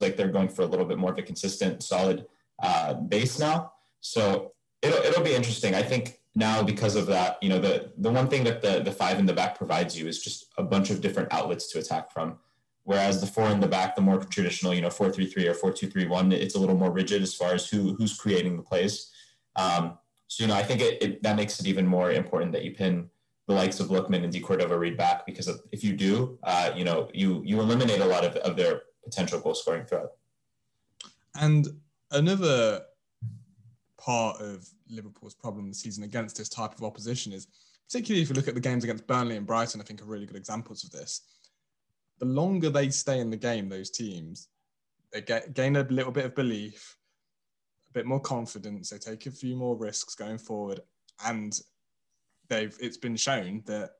like 0.00 0.16
they're 0.16 0.28
going 0.28 0.48
for 0.48 0.62
a 0.62 0.66
little 0.66 0.86
bit 0.86 0.98
more 0.98 1.12
of 1.12 1.18
a 1.18 1.22
consistent, 1.22 1.82
solid 1.82 2.26
uh, 2.62 2.94
base 2.94 3.38
now. 3.38 3.72
So 4.00 4.52
it'll 4.82 5.02
it'll 5.02 5.24
be 5.24 5.34
interesting. 5.34 5.74
I 5.74 5.82
think 5.82 6.20
now 6.34 6.62
because 6.62 6.96
of 6.96 7.06
that, 7.06 7.38
you 7.42 7.48
know, 7.48 7.58
the 7.58 7.92
the 7.98 8.10
one 8.10 8.28
thing 8.28 8.44
that 8.44 8.62
the 8.62 8.80
the 8.80 8.92
five 8.92 9.18
in 9.18 9.26
the 9.26 9.32
back 9.32 9.56
provides 9.56 9.98
you 9.98 10.06
is 10.06 10.22
just 10.22 10.46
a 10.58 10.62
bunch 10.62 10.90
of 10.90 11.00
different 11.00 11.32
outlets 11.32 11.70
to 11.72 11.78
attack 11.78 12.12
from. 12.12 12.38
Whereas 12.84 13.20
the 13.20 13.26
four 13.26 13.48
in 13.48 13.58
the 13.58 13.66
back, 13.66 13.96
the 13.96 14.02
more 14.02 14.18
traditional, 14.18 14.72
you 14.72 14.80
know, 14.80 14.90
four 14.90 15.10
three 15.10 15.26
three 15.26 15.48
or 15.48 15.54
four 15.54 15.72
two 15.72 15.88
three 15.88 16.06
one, 16.06 16.30
it's 16.30 16.54
a 16.54 16.58
little 16.58 16.76
more 16.76 16.92
rigid 16.92 17.20
as 17.22 17.34
far 17.34 17.52
as 17.52 17.68
who 17.68 17.94
who's 17.94 18.16
creating 18.16 18.56
the 18.56 18.62
plays. 18.62 19.10
Um, 19.56 19.98
so 20.28 20.44
you 20.44 20.48
know, 20.48 20.54
I 20.54 20.62
think 20.62 20.80
it, 20.80 21.02
it, 21.02 21.22
that 21.22 21.36
makes 21.36 21.60
it 21.60 21.66
even 21.66 21.86
more 21.86 22.10
important 22.10 22.52
that 22.52 22.64
you 22.64 22.72
pin 22.72 23.08
the 23.46 23.54
likes 23.54 23.78
of 23.78 23.88
Lookman 23.88 24.24
and 24.24 24.32
De 24.32 24.40
Cordova-Reid 24.40 24.96
back 24.96 25.24
because 25.24 25.48
if 25.70 25.84
you 25.84 25.92
do, 25.92 26.38
uh, 26.42 26.72
you 26.74 26.84
know, 26.84 27.08
you 27.14 27.42
you 27.44 27.60
eliminate 27.60 28.00
a 28.00 28.06
lot 28.06 28.24
of, 28.24 28.34
of 28.36 28.56
their 28.56 28.82
potential 29.04 29.38
goal 29.40 29.54
scoring 29.54 29.86
threat. 29.86 30.06
And 31.36 31.68
another 32.10 32.82
part 33.98 34.40
of 34.40 34.68
Liverpool's 34.88 35.34
problem 35.34 35.68
this 35.68 35.80
season 35.80 36.04
against 36.04 36.36
this 36.36 36.48
type 36.48 36.74
of 36.74 36.82
opposition 36.82 37.32
is, 37.32 37.46
particularly 37.86 38.22
if 38.22 38.28
you 38.28 38.34
look 38.34 38.48
at 38.48 38.54
the 38.54 38.60
games 38.60 38.82
against 38.82 39.06
Burnley 39.06 39.36
and 39.36 39.46
Brighton, 39.46 39.80
I 39.80 39.84
think 39.84 40.02
are 40.02 40.06
really 40.06 40.26
good 40.26 40.36
examples 40.36 40.82
of 40.82 40.90
this. 40.90 41.22
The 42.18 42.26
longer 42.26 42.70
they 42.70 42.90
stay 42.90 43.20
in 43.20 43.30
the 43.30 43.36
game, 43.36 43.68
those 43.68 43.90
teams, 43.90 44.48
they 45.12 45.20
get 45.20 45.54
gain 45.54 45.76
a 45.76 45.82
little 45.82 46.12
bit 46.12 46.24
of 46.24 46.34
belief, 46.34 46.95
bit 47.96 48.06
more 48.06 48.20
confidence. 48.20 48.90
They 48.90 48.98
take 48.98 49.24
a 49.24 49.30
few 49.30 49.56
more 49.56 49.74
risks 49.74 50.14
going 50.14 50.38
forward, 50.38 50.80
and 51.24 51.58
they've 52.48 52.76
it's 52.78 52.98
been 52.98 53.16
shown 53.16 53.62
that 53.66 53.92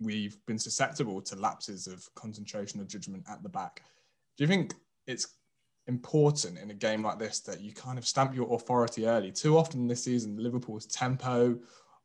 we've 0.00 0.36
been 0.46 0.58
susceptible 0.58 1.22
to 1.22 1.36
lapses 1.36 1.86
of 1.86 2.08
concentration 2.16 2.80
or 2.80 2.84
judgment 2.84 3.24
at 3.30 3.42
the 3.42 3.48
back. 3.48 3.82
Do 4.36 4.44
you 4.44 4.48
think 4.48 4.74
it's 5.06 5.28
important 5.86 6.58
in 6.58 6.70
a 6.70 6.74
game 6.74 7.02
like 7.02 7.18
this 7.18 7.40
that 7.40 7.60
you 7.60 7.72
kind 7.72 7.98
of 7.98 8.06
stamp 8.06 8.34
your 8.34 8.52
authority 8.54 9.06
early. 9.06 9.30
Too 9.30 9.56
often 9.56 9.86
this 9.86 10.04
season, 10.04 10.36
Liverpool's 10.36 10.86
tempo 10.86 11.58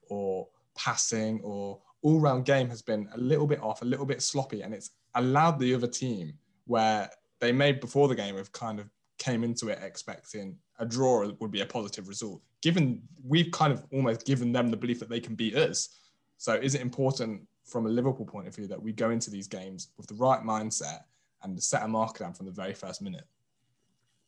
or 0.10 0.48
passing 0.76 1.40
or 1.44 1.80
all 2.02 2.20
round 2.20 2.46
game 2.46 2.70
has 2.70 2.82
been 2.82 3.08
a 3.14 3.18
little 3.18 3.48
bit 3.48 3.62
off, 3.62 3.82
a 3.82 3.86
little 3.86 4.06
bit 4.06 4.22
sloppy, 4.22 4.62
and 4.62 4.74
it's 4.74 4.92
allowed 5.16 5.60
the 5.60 5.74
other 5.74 5.88
team 5.88 6.34
where 6.66 7.10
they 7.40 7.52
made 7.52 7.80
before 7.80 8.08
the 8.08 8.16
game 8.16 8.36
have 8.36 8.52
kind 8.52 8.80
of 8.80 8.90
came 9.18 9.44
into 9.44 9.70
it 9.70 9.80
expecting 9.82 10.58
a 10.80 10.86
draw 10.86 11.30
would 11.40 11.52
be 11.52 11.62
a 11.62 11.66
positive 11.66 12.08
result. 12.08 12.42
Given 12.62 13.02
we've 13.24 13.52
kind 13.52 13.72
of 13.72 13.86
almost 13.94 14.26
given 14.26 14.52
them 14.52 14.70
the 14.70 14.78
belief 14.78 15.00
that 15.00 15.10
they 15.10 15.20
can 15.20 15.36
beat 15.36 15.56
us. 15.56 15.90
So 16.38 16.54
is 16.54 16.76
it 16.76 16.82
important 16.82 17.42
from 17.64 17.86
a 17.86 17.90
Liverpool 17.90 18.26
point 18.26 18.48
of 18.48 18.56
view 18.56 18.68
that 18.68 18.82
we 18.82 18.92
go 18.92 19.10
into 19.10 19.32
these 19.32 19.48
games 19.48 19.90
with 19.98 20.08
the 20.08 20.16
right 20.16 20.42
mindset 20.42 21.00
and 21.44 21.62
set 21.62 21.84
a 21.84 21.88
marker 21.88 22.24
down 22.24 22.34
from 22.34 22.46
the 22.46 22.52
very 22.52 22.74
first 22.74 23.02
minute? 23.02 23.26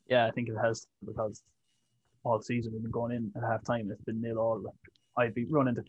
yeah, 0.10 0.26
I 0.26 0.32
think 0.32 0.50
it 0.50 0.56
has 0.62 0.88
because 1.06 1.44
all 2.24 2.42
season 2.42 2.74
we've 2.74 2.82
been 2.82 2.92
going 2.92 3.12
in 3.12 3.32
at 3.36 3.44
half 3.44 3.64
time. 3.64 3.90
It's 3.92 4.04
been 4.04 4.22
nil 4.22 4.38
all. 4.38 4.62
I'd 5.18 5.34
be 5.34 5.46
running 5.46 5.76
the 5.76 5.84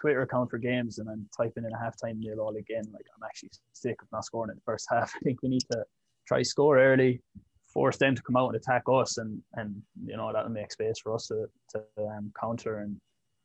Twitter 0.00 0.22
account 0.22 0.50
for 0.50 0.58
games 0.58 0.98
and 0.98 1.08
then 1.08 1.26
typing 1.36 1.64
in 1.64 1.72
a 1.72 1.76
halftime 1.76 2.18
nil 2.18 2.40
all 2.40 2.56
again. 2.56 2.84
Like 2.92 3.06
I'm 3.16 3.22
actually 3.24 3.50
sick 3.72 4.00
of 4.02 4.08
not 4.12 4.24
scoring 4.24 4.50
in 4.50 4.56
the 4.56 4.62
first 4.64 4.86
half. 4.90 5.12
I 5.16 5.18
think 5.20 5.42
we 5.42 5.48
need 5.48 5.64
to 5.70 5.84
try 6.26 6.42
score 6.42 6.78
early, 6.78 7.20
force 7.72 7.96
them 7.96 8.14
to 8.14 8.22
come 8.22 8.36
out 8.36 8.48
and 8.48 8.56
attack 8.56 8.82
us, 8.88 9.18
and 9.18 9.40
and 9.54 9.82
you 10.04 10.16
know 10.16 10.32
that'll 10.32 10.50
make 10.50 10.72
space 10.72 10.98
for 10.98 11.14
us 11.14 11.26
to 11.28 11.46
to 11.70 11.82
um, 12.06 12.32
counter 12.38 12.80
and 12.80 13.00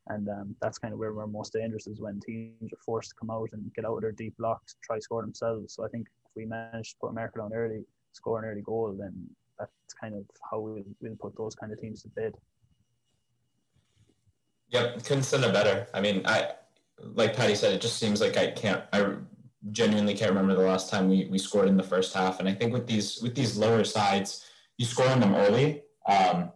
and 0.10 0.30
um, 0.30 0.56
that's 0.62 0.78
kind 0.78 0.94
of 0.94 1.00
where 1.00 1.13
we're 1.13 1.28
most 1.28 1.54
dangerous 1.54 1.88
is 1.88 2.00
when 2.00 2.20
teams 2.20 2.72
are 2.72 2.84
forced 2.86 3.10
to 3.10 3.16
come 3.16 3.30
out 3.30 3.50
and 3.54 3.74
get 3.74 3.86
out 3.86 3.96
of 3.96 4.02
their 4.02 4.12
deep 4.12 4.36
blocks, 4.38 4.76
try 4.84 5.00
score 5.00 5.22
themselves. 5.22 5.74
So 5.74 5.84
I 5.84 5.90
think 5.90 6.08
if 6.26 6.32
we 6.36 6.46
manage 6.46 6.92
to 6.92 6.96
put 7.02 7.10
America 7.10 7.42
on 7.42 7.54
early, 7.54 7.84
score 8.13 8.40
an 8.40 8.46
early 8.46 8.62
goal, 8.62 8.96
then 8.98 9.13
that's 9.60 9.72
kind 10.00 10.16
of 10.16 10.24
how 10.50 10.60
we'll, 10.60 10.84
we'll 11.02 11.16
put 11.16 11.36
those 11.36 11.56
kind 11.56 11.74
of 11.74 11.80
teams 11.80 12.04
to 12.04 12.10
bed. 12.10 12.34
Yep, 14.70 15.04
couldn't 15.04 15.24
send 15.24 15.44
it 15.44 15.54
better. 15.54 15.88
I 15.93 16.01
mean, 16.01 16.22
I 16.26 16.51
like 17.01 17.36
Paddy 17.36 17.56
said, 17.56 17.74
it 17.74 17.82
just 17.82 17.97
seems 17.97 18.22
like 18.22 18.38
I 18.38 18.51
can't. 18.51 18.84
I 18.91 19.14
genuinely 19.72 20.13
can't 20.13 20.32
remember 20.32 20.55
the 20.55 20.68
last 20.68 20.89
time 20.89 21.09
we, 21.09 21.26
we 21.26 21.38
scored 21.38 21.68
in 21.68 21.78
the 21.78 21.84
first 21.84 22.13
half. 22.13 22.39
And 22.39 22.47
I 22.47 22.53
think 22.53 22.74
with 22.74 22.88
these 22.88 23.22
with 23.22 23.36
these 23.36 23.57
lower 23.57 23.84
sides, 23.84 24.45
you 24.78 24.86
score 24.86 25.07
on 25.07 25.20
them 25.20 25.36
early. 25.36 25.84
Um, 26.07 26.51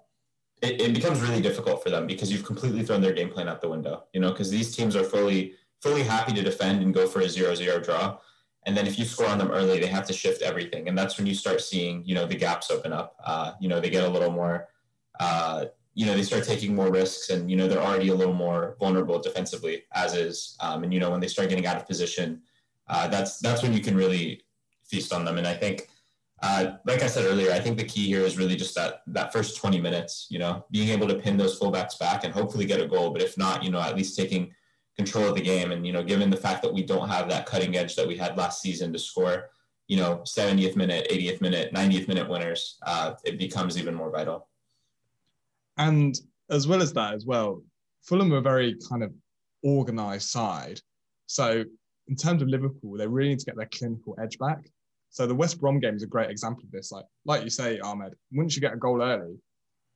it, 0.61 0.79
it 0.79 0.93
becomes 0.93 1.21
really 1.21 1.41
difficult 1.41 1.81
for 1.83 1.89
them 1.89 2.05
because 2.05 2.31
you've 2.31 2.45
completely 2.45 2.83
thrown 2.83 3.01
their 3.01 3.13
game 3.13 3.29
plan 3.29 3.49
out 3.49 3.61
the 3.61 3.69
window. 3.69 4.05
You 4.13 4.21
know, 4.21 4.31
because 4.31 4.49
these 4.49 4.75
teams 4.75 4.95
are 4.95 5.03
fully 5.03 5.53
fully 5.81 6.03
happy 6.03 6.33
to 6.33 6.43
defend 6.43 6.81
and 6.83 6.93
go 6.93 7.07
for 7.07 7.21
a 7.21 7.29
zero 7.29 7.55
zero 7.55 7.79
draw. 7.79 8.17
And 8.65 8.77
then 8.77 8.85
if 8.85 8.99
you 8.99 9.05
score 9.05 9.27
on 9.27 9.39
them 9.39 9.49
early, 9.49 9.79
they 9.79 9.87
have 9.87 10.05
to 10.07 10.13
shift 10.13 10.43
everything. 10.43 10.87
And 10.87 10.95
that's 10.95 11.17
when 11.17 11.25
you 11.25 11.33
start 11.33 11.61
seeing, 11.61 12.03
you 12.05 12.13
know, 12.13 12.27
the 12.27 12.35
gaps 12.35 12.69
open 12.69 12.93
up. 12.93 13.15
Uh, 13.23 13.53
you 13.59 13.67
know, 13.67 13.79
they 13.79 13.89
get 13.89 14.03
a 14.03 14.09
little 14.09 14.29
more, 14.29 14.67
uh, 15.19 15.65
you 15.95 16.05
know, 16.05 16.13
they 16.13 16.21
start 16.21 16.43
taking 16.43 16.75
more 16.75 16.91
risks 16.91 17.31
and, 17.31 17.49
you 17.49 17.57
know, 17.57 17.67
they're 17.67 17.81
already 17.81 18.09
a 18.09 18.15
little 18.15 18.35
more 18.35 18.77
vulnerable 18.79 19.17
defensively 19.19 19.83
as 19.93 20.13
is. 20.13 20.55
Um, 20.59 20.83
and, 20.83 20.93
you 20.93 20.99
know, 20.99 21.09
when 21.09 21.19
they 21.19 21.27
start 21.27 21.49
getting 21.49 21.65
out 21.65 21.75
of 21.75 21.87
position, 21.87 22.43
uh, 22.91 23.07
that's, 23.07 23.39
that's 23.39 23.63
when 23.63 23.73
you 23.73 23.79
can 23.81 23.95
really 23.95 24.43
feast 24.85 25.11
on 25.13 25.25
them. 25.25 25.37
And 25.37 25.47
I 25.47 25.55
think, 25.55 25.87
uh, 26.43 26.73
like 26.85 27.01
I 27.01 27.07
said 27.07 27.25
earlier, 27.25 27.51
I 27.51 27.59
think 27.59 27.77
the 27.77 27.83
key 27.83 28.05
here 28.05 28.21
is 28.21 28.37
really 28.37 28.55
just 28.55 28.75
that, 28.75 29.01
that 29.07 29.31
first 29.31 29.57
20 29.57 29.79
minutes, 29.79 30.27
you 30.29 30.39
know, 30.39 30.65
being 30.71 30.89
able 30.89 31.07
to 31.07 31.15
pin 31.15 31.37
those 31.37 31.59
fullbacks 31.59 31.97
back 31.97 32.23
and 32.23 32.33
hopefully 32.33 32.65
get 32.65 32.81
a 32.81 32.87
goal. 32.87 33.11
But 33.11 33.21
if 33.21 33.37
not, 33.37 33.63
you 33.63 33.71
know, 33.71 33.79
at 33.79 33.95
least 33.95 34.17
taking 34.17 34.53
control 34.97 35.29
of 35.29 35.35
the 35.35 35.41
game. 35.41 35.71
And, 35.71 35.85
you 35.85 35.93
know, 35.93 36.03
given 36.03 36.29
the 36.29 36.37
fact 36.37 36.61
that 36.63 36.73
we 36.73 36.83
don't 36.83 37.07
have 37.07 37.29
that 37.29 37.45
cutting 37.45 37.77
edge 37.77 37.95
that 37.95 38.07
we 38.07 38.17
had 38.17 38.37
last 38.37 38.61
season 38.61 38.91
to 38.93 38.99
score, 38.99 39.49
you 39.87 39.97
know, 39.97 40.21
70th 40.25 40.75
minute, 40.75 41.07
80th 41.09 41.41
minute, 41.41 41.73
90th 41.73 42.07
minute 42.07 42.29
winners, 42.29 42.77
uh, 42.85 43.13
it 43.23 43.37
becomes 43.37 43.77
even 43.77 43.95
more 43.95 44.11
vital. 44.11 44.47
And 45.77 46.19
as 46.49 46.67
well 46.67 46.81
as 46.81 46.93
that, 46.93 47.13
as 47.13 47.25
well, 47.25 47.63
Fulham 48.03 48.33
are 48.33 48.37
a 48.37 48.41
very 48.41 48.75
kind 48.89 49.03
of 49.03 49.11
organised 49.63 50.31
side. 50.31 50.81
So 51.27 51.63
in 52.11 52.17
terms 52.17 52.41
of 52.41 52.49
Liverpool, 52.49 52.97
they 52.97 53.07
really 53.07 53.29
need 53.29 53.39
to 53.39 53.45
get 53.45 53.55
their 53.55 53.69
clinical 53.73 54.17
edge 54.21 54.37
back. 54.37 54.69
So 55.11 55.25
the 55.25 55.33
West 55.33 55.61
Brom 55.61 55.79
game 55.79 55.95
is 55.95 56.03
a 56.03 56.07
great 56.07 56.29
example 56.29 56.65
of 56.65 56.71
this. 56.71 56.91
Like, 56.91 57.05
like 57.23 57.41
you 57.45 57.49
say, 57.49 57.79
Ahmed, 57.79 58.15
once 58.33 58.53
you 58.53 58.61
get 58.61 58.73
a 58.73 58.77
goal 58.77 59.01
early, 59.01 59.37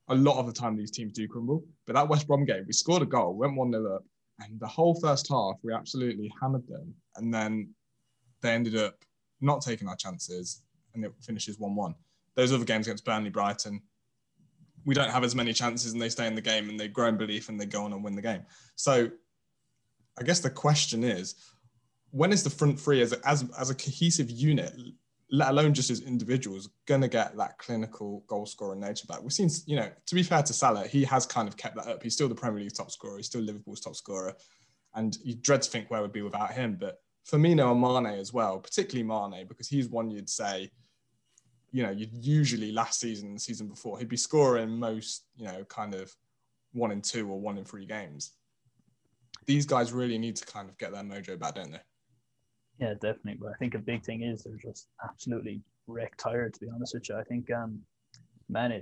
a 0.08 0.14
lot 0.14 0.38
of 0.38 0.46
the 0.46 0.52
time 0.52 0.76
these 0.76 0.90
teams 0.90 1.12
do 1.12 1.28
crumble. 1.28 1.62
But 1.86 1.92
that 1.92 2.08
West 2.08 2.26
Brom 2.26 2.46
game, 2.46 2.64
we 2.66 2.72
scored 2.72 3.02
a 3.02 3.06
goal, 3.06 3.34
went 3.34 3.54
1 3.54 3.70
0 3.70 3.96
up, 3.96 4.04
and 4.40 4.58
the 4.58 4.66
whole 4.66 4.98
first 4.98 5.28
half, 5.28 5.56
we 5.62 5.74
absolutely 5.74 6.32
hammered 6.40 6.66
them. 6.68 6.94
And 7.16 7.32
then 7.32 7.68
they 8.40 8.52
ended 8.52 8.76
up 8.76 8.94
not 9.42 9.60
taking 9.60 9.86
our 9.86 9.96
chances, 9.96 10.62
and 10.94 11.04
it 11.04 11.12
finishes 11.20 11.58
1 11.58 11.74
1. 11.74 11.94
Those 12.34 12.50
other 12.50 12.64
games 12.64 12.86
against 12.86 13.04
Burnley, 13.04 13.28
Brighton, 13.28 13.82
we 14.86 14.94
don't 14.94 15.10
have 15.10 15.24
as 15.24 15.34
many 15.34 15.52
chances 15.52 15.92
and 15.92 16.00
they 16.00 16.08
stay 16.08 16.26
in 16.26 16.34
the 16.34 16.40
game 16.40 16.70
and 16.70 16.80
they 16.80 16.88
grow 16.88 17.08
in 17.08 17.18
belief 17.18 17.48
and 17.50 17.60
they 17.60 17.66
go 17.66 17.84
on 17.84 17.92
and 17.92 18.04
win 18.04 18.14
the 18.14 18.22
game. 18.22 18.42
So 18.76 19.10
I 20.18 20.22
guess 20.22 20.40
the 20.40 20.48
question 20.48 21.02
is, 21.02 21.34
when 22.16 22.32
is 22.32 22.42
the 22.42 22.50
front 22.50 22.78
three 22.78 23.02
as 23.02 23.12
a, 23.12 23.28
as, 23.28 23.44
as 23.58 23.70
a 23.70 23.74
cohesive 23.74 24.30
unit, 24.30 24.72
let 25.30 25.50
alone 25.50 25.74
just 25.74 25.90
as 25.90 26.00
individuals, 26.00 26.68
going 26.86 27.00
to 27.00 27.08
get 27.08 27.36
that 27.36 27.58
clinical 27.58 28.24
goal 28.26 28.46
scorer 28.46 28.74
nature 28.74 29.06
back? 29.06 29.22
We've 29.22 29.32
seen, 29.32 29.50
you 29.66 29.76
know, 29.76 29.90
to 30.06 30.14
be 30.14 30.22
fair 30.22 30.42
to 30.42 30.52
Salah, 30.52 30.86
he 30.86 31.04
has 31.04 31.26
kind 31.26 31.48
of 31.48 31.56
kept 31.56 31.76
that 31.76 31.88
up. 31.88 32.02
He's 32.02 32.14
still 32.14 32.28
the 32.28 32.34
Premier 32.34 32.62
League 32.62 32.74
top 32.74 32.90
scorer. 32.90 33.16
He's 33.16 33.26
still 33.26 33.42
Liverpool's 33.42 33.80
top 33.80 33.96
scorer. 33.96 34.34
And 34.94 35.16
you 35.22 35.34
dread 35.34 35.62
to 35.62 35.70
think 35.70 35.90
where 35.90 36.00
we'd 36.02 36.12
be 36.12 36.22
without 36.22 36.52
him. 36.52 36.76
But 36.80 37.00
Firmino 37.30 37.72
and 37.72 37.80
Mane 37.80 38.18
as 38.18 38.32
well, 38.32 38.58
particularly 38.58 39.06
Mane, 39.06 39.46
because 39.46 39.68
he's 39.68 39.88
one 39.88 40.10
you'd 40.10 40.30
say– 40.30 40.70
you 41.72 41.82
know, 41.82 41.90
you'd 41.90 42.14
usually 42.24 42.72
last 42.72 43.00
season 43.00 43.34
the 43.34 43.40
season 43.40 43.68
before, 43.68 43.98
he'd 43.98 44.08
be 44.08 44.16
scoring 44.16 44.70
most, 44.70 45.26
you 45.36 45.44
know, 45.44 45.62
kind 45.64 45.94
of 45.94 46.14
one 46.72 46.90
in 46.90 47.02
two 47.02 47.28
or 47.28 47.38
one 47.38 47.58
in 47.58 47.64
three 47.66 47.84
games. 47.84 48.32
These 49.44 49.66
guys 49.66 49.92
really 49.92 50.16
need 50.16 50.36
to 50.36 50.46
kind 50.46 50.70
of 50.70 50.78
get 50.78 50.92
their 50.92 51.02
mojo 51.02 51.38
back, 51.38 51.56
don't 51.56 51.72
they? 51.72 51.80
Yeah, 52.78 52.94
definitely. 52.94 53.38
But 53.40 53.52
I 53.52 53.54
think 53.58 53.74
a 53.74 53.78
big 53.78 54.04
thing 54.04 54.22
is 54.22 54.44
they're 54.44 54.56
just 54.56 54.88
absolutely 55.02 55.62
wrecked 55.86 56.18
tired, 56.18 56.54
to 56.54 56.60
be 56.60 56.68
honest 56.74 56.94
with 56.94 57.08
you. 57.08 57.16
I 57.16 57.22
think 57.24 57.50
um, 57.50 57.80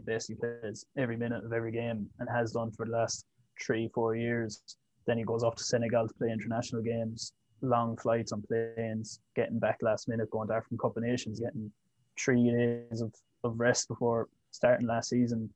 basically 0.05 0.37
plays 0.37 0.87
every 0.97 1.17
minute 1.17 1.45
of 1.45 1.53
every 1.53 1.73
game 1.73 2.09
and 2.19 2.29
has 2.29 2.53
done 2.53 2.73
for 2.73 2.87
the 2.87 2.93
last 2.93 3.25
three, 3.65 3.89
four 3.95 4.17
years. 4.17 4.63
Then 5.07 5.19
he 5.19 5.25
goes 5.25 5.45
off 5.45 5.57
to 5.57 5.65
Senegal 5.65 6.09
to 6.09 6.15
play 6.15 6.31
international 6.31 6.83
games, 6.83 7.33
long 7.61 7.97
flights 7.97 8.33
on 8.33 8.43
planes, 8.43 9.21
getting 9.37 9.59
back 9.59 9.79
last 9.83 10.09
minute, 10.09 10.31
going 10.31 10.49
to 10.49 10.55
African 10.55 10.79
Cup 10.79 10.97
of 10.97 11.03
Nations, 11.03 11.41
getting 11.41 11.71
three 12.19 12.51
days 12.51 13.01
of, 13.01 13.13
of 13.45 13.61
rest 13.61 13.89
before 13.89 14.29
starting 14.51 14.87
last 14.87 15.11
season, 15.11 15.51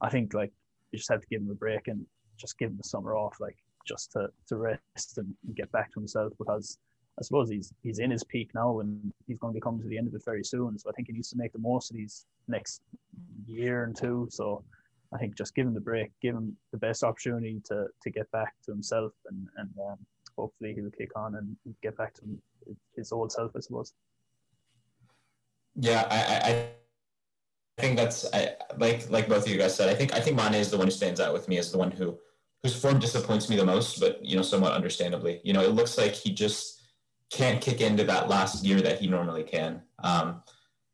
I 0.00 0.10
think 0.10 0.34
like 0.34 0.52
you 0.92 0.98
just 0.98 1.10
have 1.10 1.22
to 1.22 1.26
give 1.28 1.40
him 1.40 1.50
a 1.50 1.54
break 1.54 1.88
and 1.88 2.04
just 2.36 2.58
give 2.58 2.70
him 2.70 2.76
the 2.76 2.88
summer 2.88 3.16
off, 3.16 3.40
like 3.40 3.56
just 3.86 4.12
to, 4.12 4.28
to 4.48 4.56
rest 4.56 5.18
and 5.18 5.34
get 5.54 5.70
back 5.72 5.92
to 5.92 6.00
himself 6.00 6.32
because 6.38 6.78
I 7.18 7.22
suppose 7.22 7.48
he's 7.48 7.72
he's 7.82 8.00
in 8.00 8.10
his 8.10 8.24
peak 8.24 8.50
now 8.54 8.80
and 8.80 9.12
he's 9.26 9.38
going 9.38 9.52
to 9.52 9.56
be 9.56 9.60
coming 9.60 9.82
to 9.82 9.88
the 9.88 9.98
end 9.98 10.08
of 10.08 10.14
it 10.14 10.24
very 10.24 10.44
soon. 10.44 10.78
So 10.78 10.90
I 10.90 10.92
think 10.92 11.08
he 11.08 11.14
needs 11.14 11.30
to 11.30 11.36
make 11.36 11.52
the 11.52 11.58
most 11.58 11.90
of 11.90 11.96
these 11.96 12.26
next 12.48 12.82
year 13.46 13.84
and 13.84 13.96
two. 13.96 14.28
So 14.30 14.64
I 15.14 15.18
think 15.18 15.36
just 15.36 15.54
give 15.54 15.66
him 15.66 15.74
the 15.74 15.80
break, 15.80 16.10
give 16.20 16.34
him 16.34 16.56
the 16.72 16.78
best 16.78 17.04
opportunity 17.04 17.60
to 17.66 17.86
to 18.02 18.10
get 18.10 18.30
back 18.32 18.54
to 18.64 18.72
himself 18.72 19.12
and 19.30 19.46
and 19.56 19.70
um, 19.88 19.98
hopefully 20.36 20.74
he'll 20.74 20.90
kick 20.90 21.10
on 21.16 21.36
and 21.36 21.56
get 21.82 21.96
back 21.96 22.14
to 22.14 22.22
his 22.96 23.12
old 23.12 23.30
self, 23.32 23.52
I 23.56 23.60
suppose. 23.60 23.92
Yeah, 25.76 26.06
I, 26.10 26.16
I, 26.16 26.68
I 27.78 27.82
think 27.82 27.96
that's 27.96 28.26
I, 28.32 28.54
like 28.78 29.08
like 29.10 29.28
both 29.28 29.44
of 29.44 29.48
you 29.48 29.58
guys 29.58 29.74
said. 29.76 29.88
I 29.88 29.94
think 29.94 30.14
I 30.14 30.20
think 30.20 30.36
Mane 30.36 30.54
is 30.54 30.70
the 30.70 30.78
one 30.78 30.86
who 30.86 30.92
stands 30.92 31.20
out 31.20 31.32
with 31.32 31.48
me 31.48 31.58
as 31.58 31.70
the 31.70 31.78
one 31.78 31.90
who 31.90 32.18
whose 32.62 32.80
form 32.80 32.98
disappoints 32.98 33.48
me 33.50 33.56
the 33.56 33.64
most, 33.64 34.00
but 34.00 34.24
you 34.24 34.36
know, 34.36 34.42
somewhat 34.42 34.72
understandably. 34.72 35.40
You 35.44 35.52
know, 35.52 35.62
it 35.62 35.72
looks 35.72 35.98
like 35.98 36.14
he 36.14 36.32
just 36.32 36.80
can't 37.30 37.60
kick 37.60 37.80
into 37.80 38.04
that 38.04 38.28
last 38.28 38.64
gear 38.64 38.80
that 38.80 39.00
he 39.00 39.06
normally 39.06 39.42
can. 39.42 39.82
Um, 40.02 40.42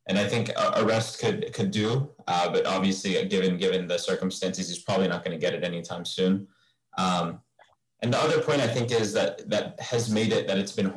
and 0.08 0.18
I 0.18 0.26
think 0.26 0.50
a, 0.56 0.84
rest 0.84 1.20
could 1.20 1.52
could 1.52 1.70
do, 1.70 2.10
uh, 2.26 2.50
but 2.50 2.66
obviously, 2.66 3.24
given 3.26 3.58
given 3.58 3.86
the 3.86 3.98
circumstances, 3.98 4.68
he's 4.68 4.82
probably 4.82 5.08
not 5.08 5.24
going 5.24 5.38
to 5.38 5.40
get 5.40 5.54
it 5.54 5.62
anytime 5.62 6.04
soon. 6.04 6.48
Um, 6.98 7.40
and 8.02 8.12
the 8.12 8.18
other 8.18 8.40
point 8.40 8.60
I 8.60 8.66
think 8.66 8.90
is 8.90 9.12
that 9.12 9.48
that 9.50 9.78
has 9.80 10.10
made 10.10 10.32
it 10.32 10.48
that 10.48 10.58
it's 10.58 10.72
been 10.72 10.92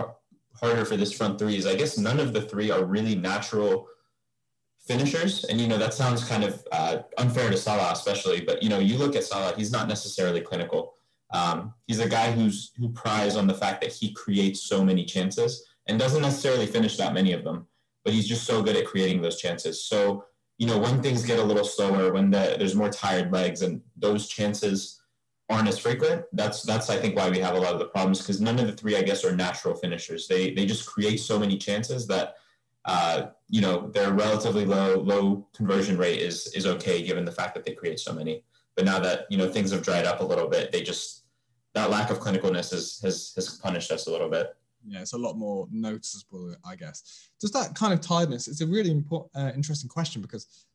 harder 0.56 0.86
for 0.86 0.98
this 0.98 1.12
front 1.12 1.38
three 1.38 1.58
is 1.58 1.68
I 1.68 1.76
guess 1.76 1.98
none 1.98 2.20
of 2.20 2.34
the 2.34 2.42
three 2.42 2.72
are 2.72 2.86
really 2.86 3.16
natural 3.16 3.88
finishers. 4.86 5.46
And, 5.46 5.60
you 5.60 5.68
know, 5.68 5.78
that 5.78 5.94
sounds 5.94 6.24
kind 6.24 6.44
of 6.44 6.66
uh, 6.72 7.00
unfair 7.18 7.50
to 7.50 7.58
Salah, 7.58 7.92
especially. 7.94 8.42
But, 8.42 8.62
you 8.62 8.70
know, 8.70 8.80
you 8.80 8.98
look 8.98 9.16
at 9.16 9.24
Salah, 9.24 9.54
he's 9.56 9.72
not 9.72 9.88
necessarily 9.88 10.42
clinical. 10.42 10.94
Um, 11.34 11.74
he's 11.88 12.00
a 12.00 12.08
guy 12.08 12.32
who's 12.32 12.72
who 12.78 12.90
prides 12.90 13.36
on 13.36 13.48
the 13.48 13.54
fact 13.54 13.82
that 13.82 13.92
he 13.92 14.14
creates 14.14 14.62
so 14.62 14.84
many 14.84 15.04
chances 15.04 15.66
and 15.88 16.00
doesn't 16.00 16.22
necessarily 16.22 16.68
finish 16.68 16.96
that 16.98 17.14
many 17.14 17.34
of 17.34 17.44
them, 17.44 17.68
but 18.06 18.14
he's 18.14 18.28
just 18.28 18.46
so 18.46 18.62
good 18.62 18.76
at 18.76 18.86
creating 18.86 19.22
those 19.22 19.42
chances. 19.42 19.84
So, 19.84 20.26
you 20.58 20.68
know, 20.68 20.78
when 20.78 21.02
things 21.02 21.26
get 21.26 21.40
a 21.40 21.44
little 21.44 21.66
slower, 21.66 22.14
when 22.14 22.30
the, 22.30 22.56
there's 22.58 22.76
more 22.76 22.90
tired 22.90 23.34
legs 23.34 23.64
and 23.64 23.82
those 23.98 24.28
chances 24.28 25.02
aren't 25.50 25.68
as 25.68 25.80
frequent. 25.80 26.24
That's 26.34 26.64
that's 26.64 26.90
I 26.90 26.98
think 26.98 27.16
why 27.16 27.30
we 27.30 27.40
have 27.40 27.56
a 27.56 27.60
lot 27.60 27.74
of 27.74 27.80
the 27.80 27.86
problems 27.86 28.20
because 28.20 28.40
none 28.40 28.60
of 28.60 28.68
the 28.68 28.74
three 28.74 28.96
I 28.96 29.02
guess 29.02 29.26
are 29.26 29.36
natural 29.36 29.76
finishers. 29.76 30.28
They 30.28 30.54
they 30.54 30.66
just 30.66 30.88
create 30.88 31.18
so 31.18 31.40
many 31.40 31.58
chances 31.58 32.08
that 32.08 32.36
uh, 32.86 33.28
you 33.50 33.62
know 33.62 33.90
their 33.90 34.14
relatively 34.14 34.66
low 34.66 35.00
low 35.00 35.48
conversion 35.56 35.98
rate 35.98 36.20
is 36.20 36.48
is 36.54 36.66
okay 36.66 37.04
given 37.04 37.26
the 37.26 37.32
fact 37.32 37.56
that 37.56 37.66
they 37.66 37.74
create 37.74 38.00
so 38.00 38.14
many. 38.14 38.44
But 38.76 38.86
now 38.86 39.00
that 39.00 39.28
you 39.30 39.38
know 39.38 39.50
things 39.50 39.72
have 39.72 39.84
dried 39.84 40.06
up 40.06 40.22
a 40.22 40.26
little 40.26 40.48
bit, 40.48 40.72
they 40.72 40.82
just 40.82 41.23
that 41.74 41.90
lack 41.90 42.10
of 42.10 42.20
clinicalness 42.20 42.72
has 42.72 43.00
has 43.04 43.34
has 43.36 43.60
punished 43.60 43.92
us 43.92 44.08
a 44.08 44.12
little 44.12 44.30
bit. 44.30 44.56
Yeah, 44.86 45.02
it's 45.02 45.14
a 45.14 45.18
lot 45.18 45.38
more 45.38 45.68
noticeable, 45.72 46.56
I 46.66 46.76
guess. 46.76 47.30
Does 47.40 47.52
that 47.52 47.74
kind 47.74 47.94
of 47.94 48.02
tiredness? 48.02 48.48
It's 48.48 48.62
a 48.62 48.68
really 48.68 48.92
important, 48.92 49.32
uh, 49.34 49.52
interesting 49.56 49.90
question 49.90 50.22
because 50.22 50.66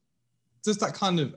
does 0.65 0.79
that 0.79 0.95
kind 0.95 1.21
of 1.21 1.35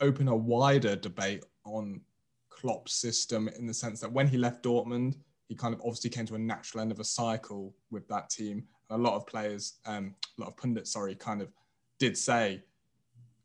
open 0.00 0.28
a 0.28 0.36
wider 0.36 0.96
debate 0.96 1.44
on 1.64 2.00
Klopp's 2.48 2.94
system 2.94 3.48
in 3.48 3.66
the 3.66 3.74
sense 3.74 4.00
that 4.00 4.10
when 4.10 4.26
he 4.26 4.38
left 4.38 4.62
Dortmund, 4.62 5.16
he 5.48 5.54
kind 5.54 5.74
of 5.74 5.80
obviously 5.80 6.10
came 6.10 6.26
to 6.26 6.34
a 6.34 6.38
natural 6.38 6.80
end 6.80 6.92
of 6.92 7.00
a 7.00 7.04
cycle 7.04 7.74
with 7.90 8.08
that 8.08 8.30
team. 8.30 8.64
And 8.88 9.00
a 9.00 9.02
lot 9.02 9.16
of 9.16 9.26
players, 9.26 9.74
um, 9.86 10.14
a 10.38 10.40
lot 10.40 10.48
of 10.48 10.56
pundits, 10.56 10.92
sorry, 10.92 11.14
kind 11.14 11.42
of 11.42 11.52
did 11.98 12.16
say 12.16 12.62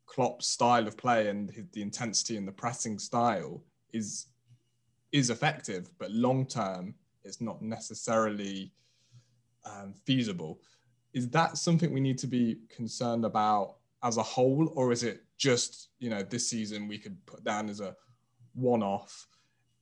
Klopp's 0.06 0.48
style 0.48 0.88
of 0.88 0.98
play 0.98 1.28
and 1.28 1.52
his, 1.52 1.66
the 1.74 1.82
intensity 1.82 2.38
and 2.38 2.48
the 2.48 2.52
pressing 2.52 2.98
style 2.98 3.62
is 3.94 4.28
is 5.12 5.30
effective, 5.30 5.90
but 5.98 6.12
long 6.12 6.46
term, 6.46 6.96
it's 7.24 7.42
not 7.42 7.62
necessarily 7.62 8.72
um, 9.66 9.94
feasible. 10.06 10.60
Is 11.14 11.30
that 11.30 11.58
something 11.58 11.92
we 11.92 12.00
need 12.00 12.18
to 12.20 12.28
be 12.28 12.60
concerned 12.70 13.26
about 13.26 13.76
as 14.04 14.18
a 14.18 14.24
whole, 14.24 14.72
or 14.76 14.92
is 14.92 15.04
it 15.04 15.24
just 15.38 15.90
you 16.00 16.10
know 16.10 16.22
this 16.22 16.48
season 16.48 16.88
we 16.88 16.98
could 16.98 17.18
put 17.26 17.44
down 17.44 17.70
as 17.70 17.80
a 17.80 17.96
one 18.54 18.84
off. 18.84 19.28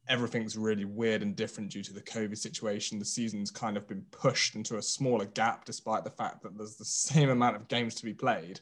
Everything's 0.08 0.56
really 0.56 0.86
weird 0.86 1.22
and 1.22 1.36
different 1.36 1.72
due 1.72 1.84
to 1.84 1.94
the 1.94 2.02
COVID 2.02 2.38
situation. 2.38 2.98
The 3.00 3.06
season's 3.06 3.52
kind 3.52 3.76
of 3.76 3.88
been 3.88 4.06
pushed 4.12 4.56
into 4.56 4.78
a 4.78 4.82
smaller 4.82 5.26
gap, 5.26 5.66
despite 5.66 6.06
the 6.06 6.10
fact 6.10 6.44
that 6.44 6.58
there's 6.58 6.78
the 6.78 6.86
same 6.86 7.30
amount 7.30 7.58
of 7.58 7.68
games 7.68 7.96
to 7.96 8.06
be 8.06 8.14
played. 8.14 8.62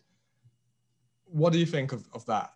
What 1.25 1.53
do 1.53 1.59
you 1.59 1.65
think 1.65 1.91
of, 1.91 2.07
of 2.13 2.25
that? 2.25 2.53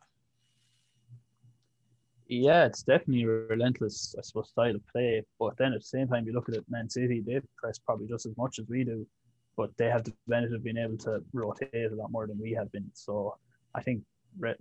Yeah, 2.30 2.66
it's 2.66 2.84
definitely 2.84 3.24
a 3.24 3.28
relentless, 3.28 4.16
I 4.18 4.22
suppose, 4.22 4.50
style 4.50 4.76
of 4.76 4.86
play. 4.88 5.24
But 5.40 5.58
then 5.58 5.74
at 5.74 5.80
the 5.82 5.86
same 5.86 6.08
time, 6.08 6.28
you 6.28 6.34
look 6.34 6.48
at 6.48 6.56
it, 6.56 6.66
Man 6.70 6.88
City, 6.88 7.22
they 7.26 7.42
press 7.58 7.80
probably 7.80 8.08
just 8.08 8.28
as 8.28 8.38
much 8.38 8.60
as 8.60 8.68
we 8.70 8.84
do, 8.84 9.06
but 9.58 9.76
they 9.78 9.88
have 9.88 10.04
the 10.04 10.14
benefit 10.28 10.56
of 10.56 10.64
being 10.64 10.78
able 10.78 10.98
to 11.00 11.24
rotate 11.34 11.92
a 11.92 11.96
lot 11.96 12.12
more 12.12 12.28
than 12.28 12.40
we 12.40 12.52
have 12.52 12.72
been. 12.72 12.90
So 12.94 13.36
I 13.74 13.82
think 13.82 14.04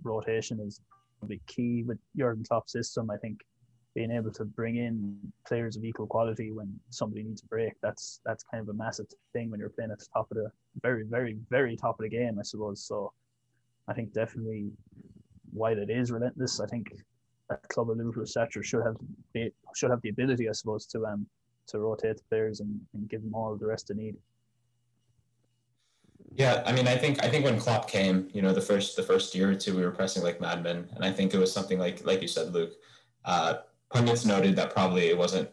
rotation 0.03 0.59
is 0.59 0.81
be 1.27 1.39
key 1.45 1.83
with 1.83 1.99
Jurgen 2.17 2.43
Klopp's 2.43 2.71
system. 2.71 3.11
I 3.11 3.17
think 3.17 3.41
being 3.93 4.09
able 4.09 4.31
to 4.31 4.45
bring 4.45 4.77
in 4.77 5.19
players 5.47 5.75
of 5.77 5.83
equal 5.83 6.07
quality 6.07 6.51
when 6.51 6.79
somebody 6.89 7.21
needs 7.23 7.43
a 7.43 7.47
break, 7.47 7.73
that's 7.83 8.19
that's 8.25 8.43
kind 8.43 8.61
of 8.61 8.69
a 8.69 8.73
massive 8.73 9.05
thing 9.33 9.51
when 9.51 9.59
you're 9.59 9.69
playing 9.69 9.91
at 9.91 9.99
the 9.99 10.07
top 10.11 10.31
of 10.31 10.37
the 10.37 10.51
very, 10.81 11.03
very, 11.03 11.37
very 11.51 11.75
top 11.75 11.99
of 11.99 12.03
the 12.03 12.09
game, 12.09 12.39
I 12.39 12.43
suppose. 12.43 12.83
So 12.83 13.13
I 13.87 13.93
think 13.93 14.13
definitely 14.13 14.71
while 15.51 15.77
it 15.77 15.89
is 15.89 16.11
relentless. 16.11 16.59
I 16.59 16.65
think 16.65 16.93
a 17.49 17.57
club 17.67 17.89
of 17.89 17.97
Liverpool 17.97 18.25
stature 18.25 18.63
should 18.63 18.83
have 18.83 18.97
should 19.75 19.89
have 19.89 20.01
the 20.01 20.09
ability, 20.09 20.49
I 20.49 20.51
suppose, 20.53 20.85
to 20.87 21.05
um 21.05 21.25
to 21.67 21.79
rotate 21.79 22.17
the 22.17 22.23
players 22.29 22.59
and, 22.59 22.79
and 22.93 23.09
give 23.09 23.21
them 23.21 23.33
all 23.33 23.55
the 23.55 23.65
rest 23.65 23.87
they 23.87 23.95
need. 23.95 24.15
Yeah, 26.35 26.63
I 26.65 26.71
mean, 26.71 26.87
I 26.87 26.95
think 26.95 27.23
I 27.23 27.29
think 27.29 27.45
when 27.45 27.59
Klopp 27.59 27.89
came, 27.89 28.29
you 28.33 28.41
know, 28.41 28.53
the 28.53 28.61
first 28.61 28.95
the 28.95 29.03
first 29.03 29.33
year 29.33 29.51
or 29.51 29.55
two, 29.55 29.75
we 29.75 29.81
were 29.81 29.91
pressing 29.91 30.23
like 30.23 30.39
madmen, 30.39 30.87
and 30.95 31.03
I 31.03 31.11
think 31.11 31.33
it 31.33 31.39
was 31.39 31.51
something 31.51 31.79
like 31.79 32.05
like 32.05 32.21
you 32.21 32.27
said, 32.27 32.53
Luke. 32.53 32.73
Uh, 33.25 33.55
pundits 33.89 34.25
noted 34.25 34.55
that 34.55 34.71
probably 34.71 35.09
it 35.09 35.17
wasn't 35.17 35.49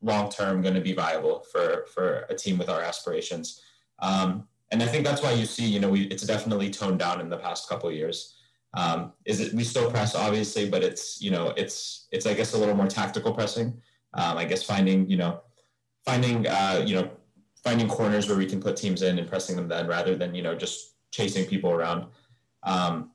long 0.00 0.30
term 0.30 0.62
going 0.62 0.74
to 0.74 0.80
be 0.80 0.94
viable 0.94 1.44
for 1.52 1.86
for 1.94 2.26
a 2.30 2.34
team 2.34 2.58
with 2.58 2.70
our 2.70 2.80
aspirations, 2.80 3.60
um, 3.98 4.48
and 4.70 4.82
I 4.82 4.86
think 4.86 5.04
that's 5.04 5.22
why 5.22 5.32
you 5.32 5.44
see, 5.44 5.66
you 5.66 5.78
know, 5.78 5.90
we 5.90 6.04
it's 6.04 6.24
definitely 6.24 6.70
toned 6.70 6.98
down 6.98 7.20
in 7.20 7.28
the 7.28 7.36
past 7.36 7.68
couple 7.68 7.92
years. 7.92 8.38
Um, 8.74 9.12
is 9.24 9.40
it 9.40 9.52
we 9.52 9.64
still 9.64 9.90
press 9.90 10.14
obviously, 10.14 10.68
but 10.68 10.82
it's 10.82 11.20
you 11.20 11.30
know 11.30 11.52
it's 11.56 12.08
it's 12.10 12.26
I 12.26 12.34
guess 12.34 12.54
a 12.54 12.58
little 12.58 12.74
more 12.74 12.86
tactical 12.86 13.32
pressing. 13.32 13.80
Um, 14.14 14.38
I 14.38 14.44
guess 14.44 14.62
finding 14.62 15.08
you 15.08 15.16
know 15.16 15.40
finding 16.04 16.46
uh, 16.46 16.82
you 16.86 16.94
know 16.94 17.10
finding 17.62 17.88
corners 17.88 18.28
where 18.28 18.38
we 18.38 18.46
can 18.46 18.60
put 18.60 18.76
teams 18.76 19.02
in 19.02 19.18
and 19.18 19.28
pressing 19.28 19.56
them 19.56 19.68
then 19.68 19.86
rather 19.86 20.16
than 20.16 20.34
you 20.34 20.42
know 20.42 20.54
just 20.54 20.94
chasing 21.10 21.46
people 21.46 21.70
around. 21.70 22.06
Um, 22.62 23.10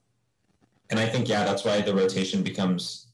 and 0.90 1.00
I 1.00 1.06
think 1.08 1.28
yeah, 1.28 1.44
that's 1.44 1.66
why 1.66 1.82
the 1.82 1.94
rotation 1.94 2.44
becomes 2.44 3.08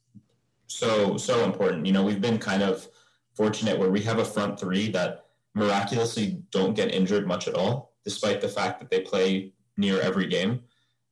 so 0.68 1.18
so 1.18 1.44
important. 1.46 1.86
You 1.86 1.94
know, 1.94 2.04
we've 2.04 2.22
been 2.22 2.38
kind 2.38 2.62
of 2.62 2.88
fortunate 3.36 3.80
where 3.80 3.90
we 3.90 4.02
have 4.02 4.20
a 4.20 4.26
front 4.26 4.60
three 4.60 4.90
that 4.92 5.26
miraculously 5.56 6.44
don't 6.52 6.76
get 6.76 6.94
injured 6.94 7.28
much 7.28 7.48
at 7.48 7.56
all, 7.56 7.94
despite 8.04 8.42
the 8.42 8.50
fact 8.50 8.80
that 8.80 8.90
they 8.90 9.02
play 9.02 9.54
near 9.78 10.00
every 10.02 10.28
game. 10.28 10.62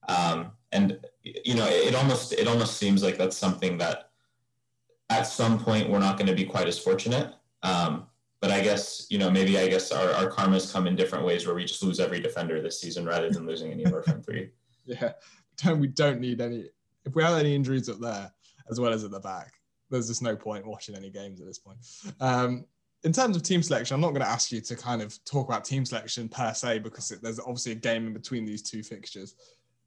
Um, 0.08 0.52
and 0.72 1.00
you 1.24 1.56
know, 1.56 1.68
it 1.68 1.96
almost 1.96 2.34
it 2.34 2.48
almost 2.48 2.78
seems 2.78 3.04
like 3.04 3.18
that's 3.18 3.38
something 3.38 3.78
that 3.78 4.10
at 5.10 5.24
some 5.24 5.60
point 5.60 5.90
we're 5.90 6.00
not 6.00 6.18
going 6.18 6.28
to 6.28 6.36
be 6.36 6.46
quite 6.46 6.68
as 6.68 6.80
fortunate. 6.80 7.34
Um, 7.64 8.08
but 8.40 8.50
I 8.52 8.62
guess 8.62 9.06
you 9.10 9.20
know 9.20 9.30
maybe 9.30 9.60
I 9.60 9.68
guess 9.68 9.92
our, 9.92 10.12
our 10.14 10.30
karmas 10.30 10.72
come 10.72 10.88
in 10.88 10.96
different 10.96 11.26
ways 11.26 11.46
where 11.46 11.56
we 11.56 11.64
just 11.64 11.84
lose 11.84 12.00
every 12.00 12.20
defender 12.20 12.62
this 12.62 12.82
season 12.82 13.06
rather 13.06 13.30
than 13.30 13.46
losing 13.46 13.72
any 13.72 13.86
our 13.86 14.02
front 14.04 14.26
three. 14.26 14.50
Yeah, 15.64 15.74
we 15.74 15.88
don't 15.88 16.20
need 16.20 16.42
any. 16.42 16.66
If 17.06 17.14
we 17.14 17.22
have 17.22 17.38
any 17.38 17.54
injuries 17.54 17.88
up 17.88 18.00
there 18.00 18.32
as 18.72 18.80
well 18.80 18.92
as 18.92 19.04
at 19.04 19.12
the 19.12 19.20
back, 19.20 19.54
there's 19.92 20.08
just 20.08 20.24
no 20.24 20.36
point 20.36 20.66
watching 20.66 20.96
any 20.96 21.12
games 21.12 21.40
at 21.40 21.46
this 21.46 21.60
point. 21.60 21.78
Um, 22.20 22.66
in 23.04 23.12
terms 23.14 23.36
of 23.36 23.44
team 23.44 23.62
selection, 23.62 23.94
I'm 23.94 24.02
not 24.02 24.10
going 24.10 24.22
to 24.22 24.28
ask 24.28 24.52
you 24.52 24.60
to 24.62 24.76
kind 24.76 25.02
of 25.02 25.24
talk 25.24 25.48
about 25.48 25.66
team 25.66 25.86
selection 25.86 26.30
per 26.30 26.54
se 26.54 26.80
because 26.80 27.12
it, 27.12 27.22
there's 27.22 27.40
obviously 27.40 27.74
a 27.74 27.76
game 27.76 28.08
in 28.08 28.14
between 28.14 28.44
these 28.44 28.64
two 28.64 28.82
fixtures. 28.82 29.36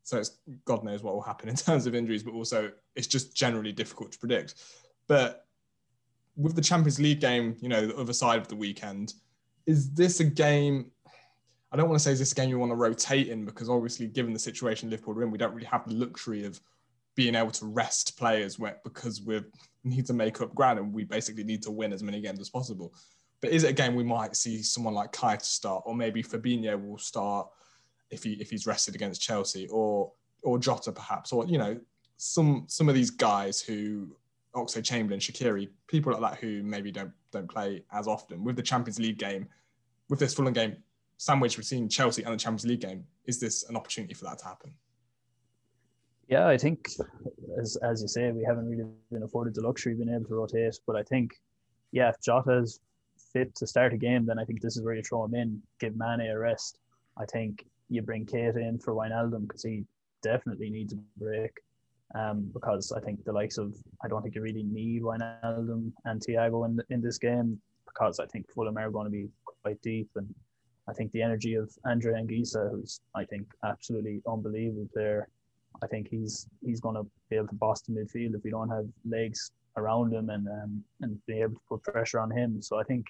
So 0.05 0.18
it's 0.18 0.38
God 0.64 0.84
knows 0.84 1.02
what 1.02 1.14
will 1.14 1.22
happen 1.22 1.48
in 1.48 1.57
terms 1.57 1.86
of 1.86 1.94
injuries, 1.94 2.22
but 2.22 2.34
also 2.34 2.70
it's 2.94 3.09
just 3.09 3.34
generally 3.34 3.72
difficult 3.72 4.12
to 4.12 4.18
predict. 4.18 4.55
But 5.09 5.46
with 6.36 6.55
the 6.55 6.62
Champions 6.62 7.00
League 7.00 7.20
game, 7.20 7.57
you 7.61 7.68
know, 7.68 7.86
the 7.86 7.96
other 7.96 8.12
side 8.12 8.40
of 8.40 8.48
the 8.48 8.57
weekend, 8.57 9.14
is 9.66 9.92
this 9.92 10.20
a 10.20 10.24
game? 10.24 10.90
I 11.72 11.76
don't 11.76 11.88
want 11.88 11.98
to 11.98 12.05
say 12.05 12.12
is 12.12 12.20
this 12.20 12.32
a 12.32 12.34
game 12.34 12.50
you 12.50 12.59
want 12.59 12.70
to 12.70 12.76
rotate 12.76 13.28
in 13.28 13.44
because 13.44 13.68
obviously, 13.68 14.07
given 14.07 14.32
the 14.32 14.38
situation 14.38 14.90
Liverpool 14.90 15.18
are 15.18 15.22
in, 15.22 15.30
we 15.30 15.38
don't 15.38 15.55
really 15.55 15.66
have 15.66 15.88
the 15.88 15.94
luxury 15.94 16.44
of 16.44 16.61
being 17.16 17.34
able 17.34 17.50
to 17.52 17.66
rest 17.66 18.18
players 18.18 18.59
because 18.82 19.22
we 19.22 19.40
need 19.84 20.07
to 20.07 20.12
make 20.12 20.40
up 20.40 20.55
ground 20.55 20.78
and 20.78 20.92
we 20.92 21.05
basically 21.05 21.44
need 21.44 21.62
to 21.62 21.70
win 21.70 21.92
as 21.92 22.02
many 22.02 22.20
games 22.20 22.40
as 22.40 22.50
possible. 22.50 22.92
But 23.40 23.50
is 23.50 23.64
it 23.64 23.70
a 23.70 23.74
game 23.74 23.94
we 23.94 24.05
might 24.05 24.36
see 24.36 24.62
someone 24.62 24.94
like 24.94 25.12
Keita 25.12 25.42
start, 25.42 25.84
or 25.86 25.94
maybe 25.94 26.22
Fabinho 26.22 26.82
will 26.82 26.98
start 26.98 27.48
if 28.14 28.24
he 28.24 28.34
if 28.34 28.50
he's 28.50 28.66
rested 28.66 28.94
against 28.94 29.20
Chelsea, 29.20 29.68
or 29.68 30.12
or 30.42 30.58
Jota 30.58 30.92
perhaps, 30.92 31.32
or 31.32 31.46
you 31.46 31.58
know 31.58 31.78
some 32.16 32.64
some 32.68 32.88
of 32.88 32.94
these 32.94 33.10
guys 33.10 33.60
who 33.60 34.16
Oxlade 34.54 34.84
Chamberlain, 34.84 35.20
Shaqiri, 35.20 35.68
people 35.86 36.12
like 36.12 36.20
that 36.20 36.40
who 36.40 36.62
maybe 36.62 36.90
don't 36.92 37.12
don't 37.32 37.48
play 37.48 37.84
as 37.92 38.06
often. 38.06 38.44
With 38.44 38.56
the 38.56 38.62
Champions 38.62 38.98
League 38.98 39.18
game, 39.18 39.48
with 40.08 40.18
this 40.18 40.34
Fulham 40.34 40.52
game 40.52 40.76
sandwich 41.16 41.56
between 41.56 41.88
Chelsea 41.88 42.22
and 42.22 42.32
the 42.32 42.38
Champions 42.38 42.66
League 42.66 42.80
game, 42.80 43.04
is 43.26 43.40
this 43.40 43.68
an 43.68 43.76
opportunity 43.76 44.14
for 44.14 44.24
that 44.24 44.38
to 44.38 44.44
happen? 44.44 44.72
Yeah, 46.28 46.46
I 46.46 46.56
think 46.56 46.88
as 47.60 47.76
as 47.82 48.00
you 48.02 48.08
say, 48.08 48.30
we 48.30 48.44
haven't 48.44 48.68
really 48.68 48.88
been 49.10 49.22
afforded 49.22 49.54
the 49.54 49.62
luxury 49.62 49.92
of 49.92 49.98
being 49.98 50.14
able 50.14 50.26
to 50.26 50.34
rotate. 50.34 50.78
But 50.86 50.96
I 50.96 51.02
think, 51.02 51.32
yeah, 51.92 52.08
if 52.08 52.16
Jota's 52.20 52.80
fit 53.32 53.54
to 53.56 53.66
start 53.66 53.92
a 53.92 53.96
game, 53.96 54.24
then 54.24 54.38
I 54.38 54.44
think 54.44 54.60
this 54.60 54.76
is 54.76 54.82
where 54.82 54.94
you 54.94 55.02
throw 55.02 55.24
him 55.24 55.34
in, 55.34 55.62
give 55.80 55.96
Mane 55.96 56.20
a 56.20 56.38
rest. 56.38 56.78
I 57.18 57.24
think 57.26 57.64
you 57.89 58.03
bring 58.03 58.26
Keita 58.26 58.57
in 58.57 58.78
for 58.78 58.95
Wijnaldum 58.95 59.47
because 59.47 59.62
he 59.62 59.85
definitely 60.22 60.70
needs 60.70 60.93
a 60.93 60.97
break 61.18 61.53
um, 62.14 62.51
because 62.53 62.93
I 62.93 63.01
think 63.01 63.24
the 63.24 63.32
likes 63.32 63.59
of 63.59 63.74
I 64.03 64.09
don't 64.09 64.22
think 64.22 64.35
you 64.35 64.43
really 64.43 64.62
need 64.62 65.03
Wijnaldum 65.03 65.93
and 66.05 66.20
Thiago 66.20 66.66
in 66.66 66.80
in 66.91 67.01
this 67.01 67.18
game 67.18 67.61
because 67.87 68.18
I 68.20 68.26
think 68.26 68.51
Fulham 68.51 68.78
are 68.78 68.91
going 68.91 69.07
to 69.07 69.11
be 69.11 69.28
quite 69.62 69.80
deep 69.82 70.09
and 70.16 70.35
I 70.89 70.93
think 70.93 71.12
the 71.12 71.22
energy 71.22 71.55
of 71.55 71.70
Andre 71.87 72.12
Anguissa, 72.20 72.70
who's 72.70 73.01
I 73.14 73.24
think 73.24 73.47
absolutely 73.64 74.22
unbelievable 74.28 74.89
player, 74.93 75.28
I 75.82 75.87
think 75.87 76.09
he's 76.09 76.47
he's 76.64 76.80
going 76.80 76.97
to 76.97 77.07
be 77.30 77.37
able 77.37 77.49
to 77.49 77.55
boss 77.55 77.80
the 77.82 77.93
midfield 77.93 78.35
if 78.35 78.45
we 78.45 78.51
don't 78.51 78.68
have 78.68 78.87
legs 79.05 79.51
around 79.76 80.12
him 80.12 80.30
and 80.30 80.47
um, 80.47 80.85
and 81.01 81.18
be 81.26 81.41
able 81.41 81.55
to 81.55 81.61
put 81.68 81.82
pressure 81.82 82.20
on 82.20 82.30
him. 82.30 82.61
So 82.61 82.78
I 82.78 82.85
think 82.85 83.07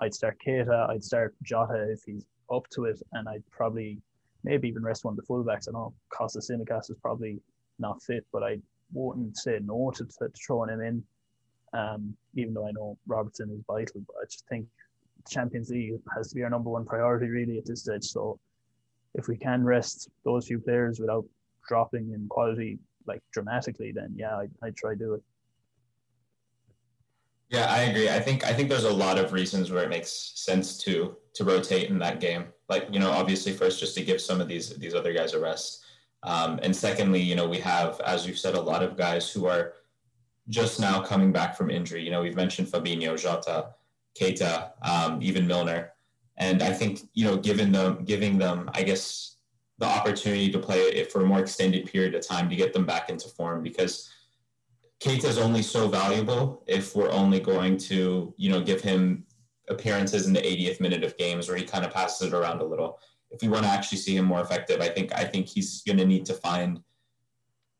I'd 0.00 0.14
start 0.14 0.38
Keita, 0.46 0.88
I'd 0.90 1.04
start 1.04 1.34
Jota 1.42 1.90
if 1.90 2.02
he's 2.04 2.24
up 2.52 2.68
to 2.70 2.84
it, 2.84 3.02
and 3.12 3.28
I'd 3.28 3.42
probably 3.50 4.00
maybe 4.48 4.66
even 4.66 4.82
rest 4.82 5.04
one 5.04 5.12
of 5.12 5.16
the 5.18 5.22
fullbacks. 5.30 5.68
I 5.68 5.72
know 5.72 5.92
Kostas 6.10 6.50
Tsimikas 6.50 6.90
is 6.90 6.96
probably 7.02 7.38
not 7.78 8.02
fit, 8.02 8.24
but 8.32 8.42
I 8.42 8.58
wouldn't 8.94 9.36
say 9.36 9.58
no 9.62 9.92
to, 9.94 10.04
to 10.06 10.32
throwing 10.44 10.70
him 10.70 10.80
in. 10.80 11.04
Um, 11.74 12.16
even 12.34 12.54
though 12.54 12.66
I 12.66 12.70
know 12.72 12.96
Robertson 13.06 13.50
is 13.50 13.62
vital, 13.66 14.00
but 14.06 14.16
I 14.22 14.24
just 14.24 14.48
think 14.48 14.66
Champions 15.28 15.68
League 15.68 16.00
has 16.16 16.30
to 16.30 16.34
be 16.34 16.42
our 16.42 16.48
number 16.48 16.70
one 16.70 16.86
priority 16.86 17.28
really 17.28 17.58
at 17.58 17.66
this 17.66 17.82
stage. 17.82 18.04
So 18.04 18.40
if 19.14 19.28
we 19.28 19.36
can 19.36 19.62
rest 19.64 20.08
those 20.24 20.46
few 20.46 20.60
players 20.60 20.98
without 20.98 21.26
dropping 21.68 22.12
in 22.14 22.26
quality 22.28 22.78
like 23.06 23.20
dramatically, 23.32 23.92
then 23.92 24.14
yeah, 24.16 24.38
I'd, 24.38 24.50
I'd 24.62 24.76
try 24.76 24.92
to 24.94 24.98
do 24.98 25.12
it. 25.12 25.22
Yeah, 27.50 27.66
I 27.70 27.80
agree. 27.82 28.08
I 28.08 28.20
think 28.20 28.44
I 28.44 28.54
think 28.54 28.70
there's 28.70 28.84
a 28.84 28.92
lot 28.92 29.18
of 29.18 29.32
reasons 29.32 29.70
where 29.70 29.84
it 29.84 29.90
makes 29.90 30.32
sense 30.36 30.78
to 30.84 31.16
to 31.38 31.44
rotate 31.44 31.88
in 31.88 31.98
that 32.00 32.20
game. 32.20 32.46
Like 32.68 32.88
you 32.90 32.98
know, 32.98 33.10
obviously 33.10 33.52
first 33.52 33.80
just 33.80 33.96
to 33.96 34.04
give 34.04 34.20
some 34.20 34.40
of 34.40 34.48
these 34.48 34.76
these 34.76 34.94
other 34.94 35.12
guys 35.12 35.32
a 35.32 35.40
rest. 35.40 35.84
Um, 36.24 36.58
and 36.62 36.74
secondly, 36.74 37.20
you 37.20 37.36
know, 37.36 37.48
we 37.48 37.58
have, 37.58 38.00
as 38.00 38.26
you've 38.26 38.38
said, 38.38 38.54
a 38.54 38.60
lot 38.60 38.82
of 38.82 38.96
guys 38.96 39.30
who 39.30 39.46
are 39.46 39.74
just 40.48 40.80
now 40.80 41.00
coming 41.00 41.32
back 41.32 41.56
from 41.56 41.70
injury. 41.70 42.02
You 42.02 42.10
know, 42.10 42.22
we've 42.22 42.34
mentioned 42.34 42.66
Fabinho, 42.66 43.16
Jota, 43.16 43.74
Keita, 44.18 44.72
um, 44.82 45.22
even 45.22 45.46
Milner. 45.46 45.92
And 46.36 46.60
I 46.60 46.72
think, 46.72 47.02
you 47.14 47.24
know, 47.24 47.36
giving 47.36 47.70
them, 47.70 48.04
giving 48.04 48.36
them, 48.36 48.68
I 48.74 48.82
guess, 48.82 49.36
the 49.78 49.86
opportunity 49.86 50.50
to 50.50 50.58
play 50.58 50.80
it 50.80 51.12
for 51.12 51.22
a 51.22 51.24
more 51.26 51.38
extended 51.38 51.86
period 51.86 52.16
of 52.16 52.26
time 52.26 52.50
to 52.50 52.56
get 52.56 52.72
them 52.72 52.84
back 52.84 53.10
into 53.10 53.28
form 53.28 53.62
because 53.62 54.10
Keita 55.00 55.26
is 55.26 55.38
only 55.38 55.62
so 55.62 55.86
valuable 55.86 56.64
if 56.66 56.96
we're 56.96 57.12
only 57.12 57.38
going 57.38 57.76
to, 57.76 58.34
you 58.36 58.50
know, 58.50 58.60
give 58.60 58.80
him 58.80 59.24
appearances 59.70 60.26
in 60.26 60.32
the 60.32 60.40
80th 60.40 60.80
minute 60.80 61.04
of 61.04 61.16
games 61.16 61.48
where 61.48 61.56
he 61.56 61.64
kind 61.64 61.84
of 61.84 61.92
passes 61.92 62.28
it 62.28 62.34
around 62.34 62.60
a 62.60 62.64
little 62.64 62.98
if 63.30 63.42
we 63.42 63.48
want 63.48 63.64
to 63.64 63.70
actually 63.70 63.98
see 63.98 64.16
him 64.16 64.24
more 64.24 64.40
effective, 64.40 64.80
I 64.80 64.88
think 64.88 65.12
I 65.14 65.24
think 65.24 65.46
he's 65.46 65.82
going 65.82 65.98
to 65.98 66.06
need 66.06 66.26
to 66.26 66.34
find 66.34 66.80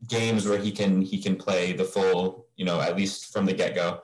games 0.06 0.46
where 0.46 0.58
he 0.58 0.70
can 0.70 1.02
he 1.02 1.20
can 1.20 1.36
play 1.36 1.72
the 1.72 1.84
full, 1.84 2.46
you 2.56 2.64
know, 2.64 2.80
at 2.80 2.96
least 2.96 3.32
from 3.32 3.46
the 3.46 3.54
get 3.54 3.74
go. 3.74 4.02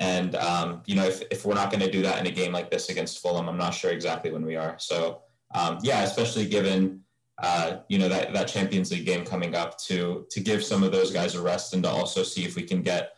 And 0.00 0.34
um, 0.36 0.82
you 0.86 0.94
know, 0.94 1.04
if, 1.04 1.22
if 1.30 1.44
we're 1.44 1.54
not 1.54 1.70
going 1.70 1.82
to 1.82 1.90
do 1.90 2.02
that 2.02 2.18
in 2.18 2.26
a 2.26 2.30
game 2.30 2.52
like 2.52 2.70
this 2.70 2.88
against 2.88 3.20
Fulham, 3.20 3.48
I'm 3.48 3.58
not 3.58 3.74
sure 3.74 3.90
exactly 3.90 4.30
when 4.30 4.44
we 4.44 4.56
are. 4.56 4.76
So 4.78 5.22
um, 5.54 5.78
yeah, 5.82 6.02
especially 6.02 6.46
given 6.46 7.00
uh, 7.42 7.78
you 7.88 7.98
know 7.98 8.08
that 8.08 8.32
that 8.34 8.48
Champions 8.48 8.90
League 8.90 9.06
game 9.06 9.24
coming 9.24 9.54
up 9.54 9.78
to 9.82 10.26
to 10.30 10.40
give 10.40 10.62
some 10.62 10.82
of 10.82 10.92
those 10.92 11.10
guys 11.10 11.34
a 11.34 11.42
rest 11.42 11.72
and 11.72 11.82
to 11.84 11.88
also 11.88 12.22
see 12.22 12.44
if 12.44 12.56
we 12.56 12.62
can 12.62 12.82
get 12.82 13.12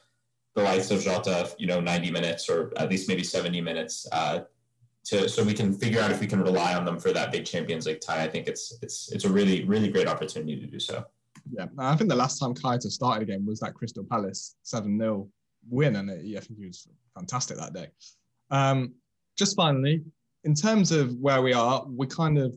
the 0.55 0.63
likes 0.63 0.91
of 0.91 1.03
Jota, 1.03 1.51
you 1.59 1.67
know, 1.67 1.81
90 1.81 2.11
minutes 2.11 2.49
or 2.49 2.73
at 2.77 2.89
least 2.89 3.09
maybe 3.09 3.25
70 3.25 3.61
minutes 3.61 4.07
uh, 4.13 4.41
to 5.05 5.29
so 5.29 5.45
we 5.45 5.53
can 5.53 5.73
figure 5.73 6.01
out 6.01 6.11
if 6.11 6.21
we 6.21 6.27
can 6.27 6.41
rely 6.41 6.75
on 6.75 6.85
them 6.85 6.99
for 6.99 7.13
that 7.13 7.31
big 7.31 7.45
Champions 7.45 7.87
League 7.87 8.01
tie. 8.01 8.23
I 8.23 8.29
think 8.29 8.49
it's 8.49 8.79
it's 8.83 9.13
it's 9.13 9.25
a 9.25 9.29
really 9.29 9.65
really 9.65 9.89
great 9.89 10.09
opportunity 10.09 10.59
to 10.59 10.67
do 10.67 10.81
so. 10.81 11.05
Yeah, 11.51 11.67
I 11.79 11.95
think 11.97 12.09
the 12.09 12.17
last 12.17 12.39
time 12.39 12.55
Keita 12.55 12.91
started 12.91 13.23
again 13.23 13.45
was 13.45 13.61
that 13.61 13.75
Crystal 13.75 14.05
Palace 14.05 14.57
seven 14.63 14.99
0 14.99 15.29
win, 15.69 15.97
and 15.97 16.11
it, 16.11 16.37
I 16.37 16.41
think 16.41 16.59
he 16.59 16.67
was 16.67 16.89
fantastic 17.15 17.59
that 17.59 17.75
day. 17.75 17.89
Um, 18.51 18.95
just 19.37 19.57
finally, 19.57 20.03
in 20.45 20.55
terms 20.55 20.91
of 20.91 21.15
where 21.17 21.43
we 21.43 21.53
are, 21.53 21.85
we 21.87 22.07
kind 22.07 22.39
of 22.39 22.55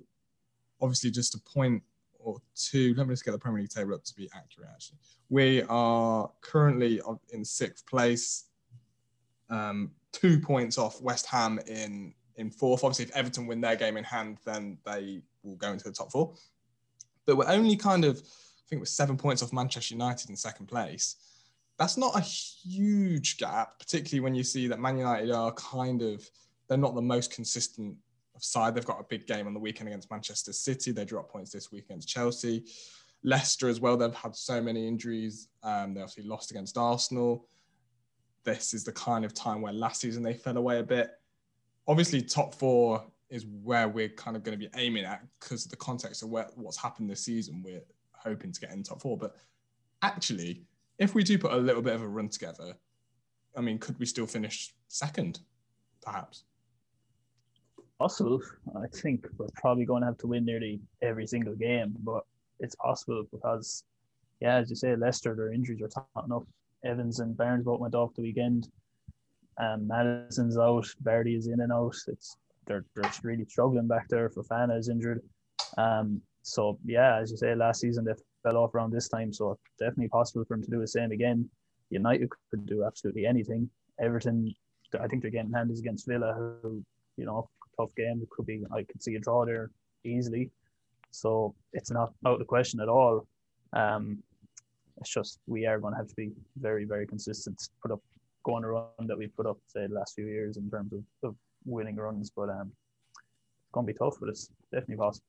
obviously 0.81 1.11
just 1.11 1.35
a 1.35 1.39
point 1.39 1.83
or 2.27 2.41
two. 2.55 2.93
Let 2.97 3.07
me 3.07 3.13
just 3.13 3.25
get 3.25 3.31
the 3.31 3.39
Premier 3.39 3.61
League 3.61 3.69
table 3.69 3.93
up 3.93 4.03
to 4.03 4.15
be 4.15 4.29
accurate. 4.35 4.69
Actually, 4.73 4.97
we 5.29 5.63
are 5.69 6.29
currently 6.41 7.01
in 7.31 7.45
sixth 7.45 7.85
place, 7.87 8.45
um, 9.49 9.91
two 10.11 10.39
points 10.39 10.77
off 10.77 11.01
West 11.01 11.25
Ham 11.27 11.59
in 11.67 12.13
in 12.35 12.51
fourth. 12.51 12.83
Obviously, 12.83 13.05
if 13.05 13.15
Everton 13.15 13.47
win 13.47 13.61
their 13.61 13.75
game 13.75 13.97
in 13.97 14.03
hand, 14.03 14.39
then 14.45 14.77
they 14.85 15.21
will 15.43 15.55
go 15.55 15.71
into 15.71 15.85
the 15.85 15.91
top 15.91 16.11
four. 16.11 16.33
But 17.25 17.37
we're 17.37 17.47
only 17.47 17.75
kind 17.75 18.05
of, 18.05 18.17
I 18.17 18.63
think 18.69 18.81
we're 18.81 18.85
seven 18.85 19.17
points 19.17 19.41
off 19.41 19.53
Manchester 19.53 19.95
United 19.95 20.29
in 20.29 20.35
second 20.35 20.67
place. 20.67 21.15
that's 21.77 21.97
not 21.97 22.15
a 22.15 22.21
huge 22.21 23.37
gap, 23.37 23.79
particularly 23.79 24.21
when 24.21 24.35
you 24.35 24.43
see 24.43 24.67
that 24.67 24.79
Man 24.79 24.97
United 24.97 25.31
are 25.31 25.51
kind 25.53 26.01
of 26.01 26.27
they're 26.67 26.77
not 26.77 26.95
the 26.95 27.01
most 27.01 27.31
consistent 27.31 27.95
side. 28.43 28.75
They've 28.75 28.85
got 28.85 28.99
a 28.99 29.05
big 29.09 29.27
game 29.27 29.47
on 29.47 29.53
the 29.53 29.59
weekend 29.59 29.87
against 29.89 30.11
Manchester 30.11 30.53
City. 30.53 30.91
They 30.91 31.05
drop 31.05 31.29
points 31.29 31.51
this 31.51 31.71
week 31.71 31.85
against 31.85 32.07
Chelsea. 32.07 32.65
Leicester 33.23 33.67
as 33.67 33.79
well. 33.79 33.97
They've 33.97 34.13
had 34.13 34.35
so 34.35 34.61
many 34.61 34.87
injuries. 34.87 35.49
Um, 35.63 35.93
they 35.93 36.01
obviously 36.01 36.23
lost 36.23 36.51
against 36.51 36.77
Arsenal. 36.77 37.47
This 38.43 38.73
is 38.73 38.83
the 38.83 38.91
kind 38.93 39.25
of 39.25 39.33
time 39.33 39.61
where 39.61 39.73
last 39.73 40.01
season 40.01 40.23
they 40.23 40.33
fell 40.33 40.57
away 40.57 40.79
a 40.79 40.83
bit. 40.83 41.11
Obviously, 41.87 42.21
top 42.21 42.55
four 42.55 43.05
is 43.29 43.45
where 43.63 43.89
we're 43.89 44.09
kind 44.09 44.37
of 44.37 44.43
going 44.43 44.57
to 44.57 44.69
be 44.69 44.71
aiming 44.79 45.03
at 45.03 45.21
because 45.39 45.65
of 45.65 45.71
the 45.71 45.77
context 45.77 46.23
of 46.23 46.29
where, 46.29 46.47
what's 46.55 46.77
happened 46.77 47.09
this 47.09 47.25
season. 47.25 47.61
We're 47.63 47.83
hoping 48.13 48.51
to 48.51 48.61
get 48.61 48.71
in 48.71 48.83
top 48.83 49.01
four, 49.01 49.17
but 49.17 49.35
actually, 50.01 50.63
if 50.99 51.13
we 51.13 51.23
do 51.23 51.37
put 51.37 51.51
a 51.51 51.57
little 51.57 51.81
bit 51.81 51.93
of 51.93 52.01
a 52.01 52.07
run 52.07 52.29
together, 52.29 52.73
I 53.55 53.61
mean, 53.61 53.79
could 53.79 53.99
we 53.99 54.05
still 54.05 54.27
finish 54.27 54.73
second, 54.87 55.39
perhaps? 56.01 56.43
Possible. 57.99 58.41
I 58.75 58.87
think 58.93 59.27
we're 59.37 59.47
probably 59.55 59.85
going 59.85 60.01
to 60.01 60.07
have 60.07 60.17
to 60.19 60.27
win 60.27 60.45
nearly 60.45 60.79
every 61.01 61.25
single 61.25 61.55
game, 61.55 61.95
but 62.03 62.23
it's 62.59 62.75
possible 62.75 63.25
because, 63.31 63.83
yeah, 64.39 64.55
as 64.55 64.69
you 64.69 64.75
say, 64.75 64.95
Leicester, 64.95 65.35
their 65.35 65.51
injuries 65.51 65.81
are 65.81 65.87
tough 65.87 66.25
enough. 66.25 66.43
Evans 66.85 67.19
and 67.19 67.35
Barnes 67.35 67.65
both 67.65 67.79
went 67.79 67.95
off 67.95 68.13
the 68.15 68.21
weekend. 68.21 68.69
Um, 69.59 69.87
Maddison's 69.87 70.57
out. 70.57 70.85
Vardy 71.03 71.35
is 71.35 71.47
in 71.47 71.61
and 71.61 71.73
out. 71.73 71.95
It's 72.07 72.37
they're, 72.67 72.85
they're 72.95 73.11
really 73.23 73.45
struggling 73.45 73.87
back 73.87 74.07
there. 74.09 74.29
Fofana 74.29 74.77
is 74.77 74.89
injured. 74.89 75.21
Um, 75.77 76.21
so 76.43 76.77
yeah, 76.85 77.17
as 77.17 77.31
you 77.31 77.37
say, 77.37 77.55
last 77.55 77.81
season 77.81 78.05
they 78.05 78.13
fell 78.43 78.57
off 78.57 78.75
around 78.75 78.91
this 78.91 79.09
time, 79.09 79.33
so 79.33 79.57
definitely 79.79 80.09
possible 80.09 80.45
for 80.45 80.53
him 80.53 80.63
to 80.63 80.69
do 80.69 80.79
the 80.79 80.87
same 80.87 81.11
again. 81.11 81.49
United 81.89 82.29
could 82.51 82.65
do 82.65 82.83
absolutely 82.83 83.25
anything. 83.25 83.69
Everton, 83.99 84.53
I 84.99 85.07
think 85.07 85.21
they're 85.21 85.31
getting 85.31 85.51
hands 85.51 85.79
against 85.79 86.07
Villa, 86.07 86.33
who 86.61 86.83
you 87.17 87.25
know 87.25 87.49
tough 87.79 87.95
game. 87.95 88.19
It 88.21 88.29
could 88.29 88.45
be 88.45 88.63
I 88.71 88.83
could 88.83 89.01
see 89.01 89.15
a 89.15 89.19
draw 89.19 89.45
there 89.45 89.71
easily. 90.03 90.51
So 91.11 91.55
it's 91.73 91.91
not 91.91 92.13
out 92.25 92.33
of 92.33 92.39
the 92.39 92.45
question 92.45 92.79
at 92.79 92.89
all. 92.89 93.25
Um, 93.73 94.23
it's 94.99 95.09
just 95.09 95.39
we 95.47 95.65
are 95.65 95.79
going 95.79 95.93
to 95.93 95.97
have 95.97 96.07
to 96.07 96.15
be 96.15 96.31
very, 96.59 96.85
very 96.85 97.07
consistent. 97.07 97.69
Put 97.81 97.91
up 97.91 98.01
going 98.43 98.63
around 98.63 99.07
that 99.07 99.17
we've 99.17 99.35
put 99.35 99.45
up 99.45 99.57
say 99.67 99.87
the 99.87 99.93
last 99.93 100.15
few 100.15 100.25
years 100.25 100.57
in 100.57 100.69
terms 100.69 100.93
of, 100.93 101.03
of 101.23 101.35
winning 101.65 101.95
runs, 101.95 102.29
but 102.29 102.49
um, 102.49 102.71
it's 103.11 103.71
going 103.73 103.85
to 103.85 103.93
be 103.93 103.97
tough, 103.97 104.15
but 104.19 104.29
it's 104.29 104.49
definitely 104.71 104.97
possible. 104.97 105.25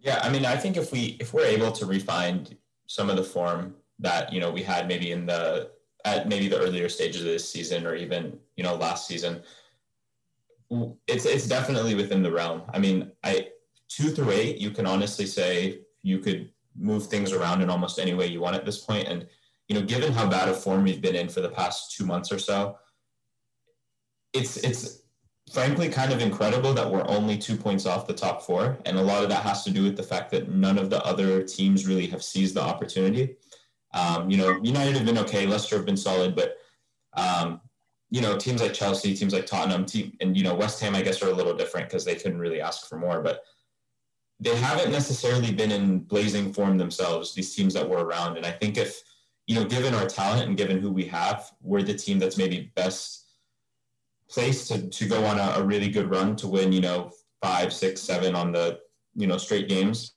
Yeah, 0.00 0.20
I 0.22 0.30
mean, 0.30 0.44
I 0.44 0.56
think 0.56 0.76
if 0.76 0.92
we 0.92 1.16
if 1.20 1.32
we're 1.32 1.46
able 1.46 1.72
to 1.72 1.86
refine 1.86 2.46
some 2.86 3.10
of 3.10 3.16
the 3.16 3.24
form 3.24 3.74
that 3.98 4.32
you 4.32 4.40
know 4.40 4.50
we 4.50 4.62
had 4.62 4.88
maybe 4.88 5.12
in 5.12 5.26
the 5.26 5.70
at 6.04 6.28
maybe 6.28 6.48
the 6.48 6.58
earlier 6.58 6.88
stages 6.88 7.22
of 7.22 7.26
this 7.26 7.50
season 7.50 7.86
or 7.86 7.94
even 7.94 8.38
you 8.56 8.62
know 8.62 8.74
last 8.74 9.06
season, 9.08 9.42
it's 11.06 11.24
it's 11.24 11.46
definitely 11.46 11.94
within 11.94 12.22
the 12.22 12.30
realm. 12.30 12.62
I 12.72 12.78
mean, 12.78 13.12
I 13.22 13.48
two 13.88 14.10
through 14.10 14.32
eight, 14.32 14.58
you 14.58 14.70
can 14.70 14.86
honestly 14.86 15.26
say 15.26 15.80
you 16.02 16.18
could 16.18 16.50
move 16.78 17.06
things 17.06 17.32
around 17.32 17.62
in 17.62 17.70
almost 17.70 17.98
any 17.98 18.14
way 18.14 18.26
you 18.26 18.40
want 18.40 18.56
at 18.56 18.64
this 18.64 18.78
point. 18.78 19.08
And 19.08 19.26
you 19.68 19.74
know, 19.74 19.84
given 19.84 20.12
how 20.12 20.28
bad 20.28 20.48
a 20.48 20.54
form 20.54 20.84
we've 20.84 21.00
been 21.00 21.16
in 21.16 21.28
for 21.28 21.40
the 21.40 21.48
past 21.48 21.96
two 21.96 22.04
months 22.04 22.30
or 22.30 22.38
so, 22.38 22.78
it's 24.32 24.56
it's 24.58 25.02
frankly 25.52 25.88
kind 25.88 26.12
of 26.12 26.20
incredible 26.20 26.74
that 26.74 26.90
we're 26.90 27.06
only 27.08 27.38
two 27.38 27.56
points 27.56 27.86
off 27.86 28.06
the 28.06 28.12
top 28.12 28.42
four. 28.42 28.78
And 28.84 28.98
a 28.98 29.02
lot 29.02 29.22
of 29.22 29.28
that 29.30 29.42
has 29.44 29.62
to 29.64 29.70
do 29.70 29.84
with 29.84 29.96
the 29.96 30.02
fact 30.02 30.30
that 30.32 30.50
none 30.50 30.78
of 30.78 30.90
the 30.90 31.04
other 31.04 31.42
teams 31.42 31.86
really 31.86 32.06
have 32.08 32.22
seized 32.22 32.54
the 32.54 32.62
opportunity. 32.62 33.36
Um, 33.94 34.28
you 34.28 34.36
know, 34.36 34.58
United 34.62 34.96
have 34.96 35.06
been 35.06 35.18
okay, 35.18 35.46
Leicester 35.46 35.76
have 35.76 35.86
been 35.86 35.96
solid, 35.96 36.34
but 36.34 36.56
um, 37.16 37.60
you 38.10 38.20
know, 38.20 38.36
teams 38.36 38.62
like 38.62 38.72
Chelsea, 38.72 39.14
teams 39.14 39.32
like 39.32 39.46
Tottenham, 39.46 39.84
team, 39.84 40.16
and 40.20 40.36
you 40.36 40.44
know, 40.44 40.54
West 40.54 40.80
Ham, 40.80 40.94
I 40.94 41.02
guess, 41.02 41.22
are 41.22 41.30
a 41.30 41.34
little 41.34 41.56
different 41.56 41.88
because 41.88 42.04
they 42.04 42.14
couldn't 42.14 42.38
really 42.38 42.60
ask 42.60 42.88
for 42.88 42.96
more, 42.96 43.20
but 43.20 43.42
they 44.38 44.54
haven't 44.54 44.92
necessarily 44.92 45.52
been 45.52 45.72
in 45.72 46.00
blazing 46.00 46.52
form 46.52 46.76
themselves. 46.78 47.34
These 47.34 47.54
teams 47.54 47.74
that 47.74 47.88
were 47.88 48.04
around, 48.04 48.36
and 48.36 48.46
I 48.46 48.52
think 48.52 48.76
if 48.76 49.02
you 49.46 49.54
know, 49.54 49.64
given 49.64 49.94
our 49.94 50.06
talent 50.06 50.48
and 50.48 50.56
given 50.56 50.80
who 50.80 50.90
we 50.90 51.04
have, 51.06 51.50
we're 51.62 51.82
the 51.82 51.94
team 51.94 52.18
that's 52.18 52.36
maybe 52.36 52.72
best 52.74 53.26
placed 54.28 54.68
to 54.68 54.88
to 54.88 55.08
go 55.08 55.24
on 55.24 55.38
a, 55.38 55.60
a 55.60 55.62
really 55.62 55.88
good 55.88 56.10
run 56.10 56.36
to 56.36 56.48
win. 56.48 56.72
You 56.72 56.80
know, 56.80 57.10
five, 57.42 57.72
six, 57.72 58.00
seven 58.00 58.34
on 58.34 58.52
the 58.52 58.80
you 59.14 59.26
know 59.26 59.38
straight 59.38 59.68
games. 59.68 60.12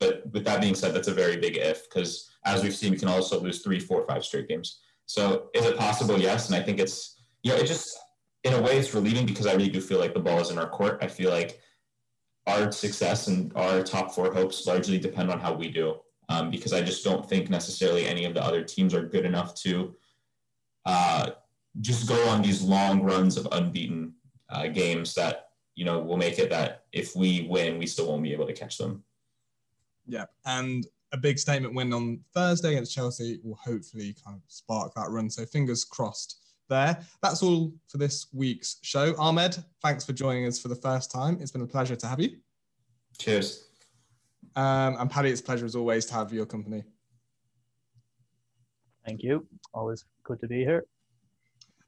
But 0.00 0.30
with 0.32 0.44
that 0.44 0.60
being 0.60 0.74
said, 0.74 0.94
that's 0.94 1.08
a 1.08 1.14
very 1.14 1.38
big 1.38 1.56
if 1.56 1.88
because 1.88 2.30
as 2.44 2.62
we've 2.62 2.74
seen, 2.74 2.92
we 2.92 2.98
can 2.98 3.08
also 3.08 3.40
lose 3.40 3.62
three, 3.62 3.80
four, 3.80 4.06
five 4.06 4.24
straight 4.24 4.48
games. 4.48 4.80
So 5.08 5.48
is 5.54 5.64
it 5.64 5.78
possible? 5.78 6.18
Yes. 6.18 6.48
And 6.48 6.54
I 6.54 6.62
think 6.62 6.78
it's, 6.78 7.22
you 7.42 7.50
know, 7.50 7.58
it 7.58 7.66
just, 7.66 7.98
in 8.44 8.52
a 8.52 8.60
way, 8.60 8.76
it's 8.78 8.94
relieving 8.94 9.26
because 9.26 9.46
I 9.46 9.54
really 9.54 9.70
do 9.70 9.80
feel 9.80 9.98
like 9.98 10.12
the 10.12 10.20
ball 10.20 10.38
is 10.38 10.50
in 10.50 10.58
our 10.58 10.68
court. 10.68 10.98
I 11.00 11.08
feel 11.08 11.30
like 11.30 11.58
our 12.46 12.70
success 12.70 13.26
and 13.26 13.50
our 13.56 13.82
top 13.82 14.14
four 14.14 14.32
hopes 14.32 14.66
largely 14.66 14.98
depend 14.98 15.30
on 15.30 15.40
how 15.40 15.54
we 15.54 15.70
do. 15.70 15.96
Um, 16.28 16.50
because 16.50 16.74
I 16.74 16.82
just 16.82 17.02
don't 17.04 17.26
think 17.26 17.48
necessarily 17.48 18.06
any 18.06 18.26
of 18.26 18.34
the 18.34 18.44
other 18.44 18.62
teams 18.62 18.92
are 18.92 19.02
good 19.02 19.24
enough 19.24 19.54
to 19.62 19.96
uh, 20.84 21.30
just 21.80 22.06
go 22.06 22.28
on 22.28 22.42
these 22.42 22.60
long 22.60 23.02
runs 23.02 23.38
of 23.38 23.48
unbeaten 23.50 24.12
uh, 24.50 24.66
games 24.68 25.14
that 25.14 25.48
you 25.74 25.86
know 25.86 26.00
will 26.00 26.18
make 26.18 26.38
it 26.38 26.50
that 26.50 26.84
if 26.92 27.16
we 27.16 27.46
win, 27.48 27.78
we 27.78 27.86
still 27.86 28.08
won't 28.08 28.22
be 28.22 28.32
able 28.34 28.46
to 28.46 28.52
catch 28.52 28.76
them. 28.76 29.02
Yeah, 30.06 30.26
and 30.44 30.86
a 31.12 31.16
big 31.16 31.38
statement 31.38 31.74
win 31.74 31.92
on 31.92 32.20
Thursday 32.34 32.72
against 32.72 32.94
Chelsea 32.94 33.38
will 33.42 33.58
hopefully 33.62 34.14
kind 34.24 34.36
of 34.36 34.42
spark 34.48 34.94
that 34.94 35.10
run. 35.10 35.30
So 35.30 35.44
fingers 35.46 35.84
crossed 35.84 36.40
there. 36.68 36.98
That's 37.22 37.42
all 37.42 37.72
for 37.88 37.98
this 37.98 38.26
week's 38.32 38.76
show. 38.82 39.14
Ahmed, 39.18 39.56
thanks 39.82 40.04
for 40.04 40.12
joining 40.12 40.46
us 40.46 40.58
for 40.60 40.68
the 40.68 40.76
first 40.76 41.10
time. 41.10 41.38
It's 41.40 41.50
been 41.50 41.62
a 41.62 41.66
pleasure 41.66 41.96
to 41.96 42.06
have 42.06 42.20
you. 42.20 42.36
Cheers. 43.18 43.68
Um, 44.54 44.96
and 44.98 45.10
Paddy, 45.10 45.30
it's 45.30 45.40
a 45.40 45.44
pleasure 45.44 45.64
as 45.64 45.76
always 45.76 46.06
to 46.06 46.14
have 46.14 46.32
your 46.32 46.46
company. 46.46 46.84
Thank 49.04 49.22
you. 49.22 49.46
Always 49.72 50.04
good 50.24 50.40
to 50.40 50.48
be 50.48 50.58
here. 50.58 50.84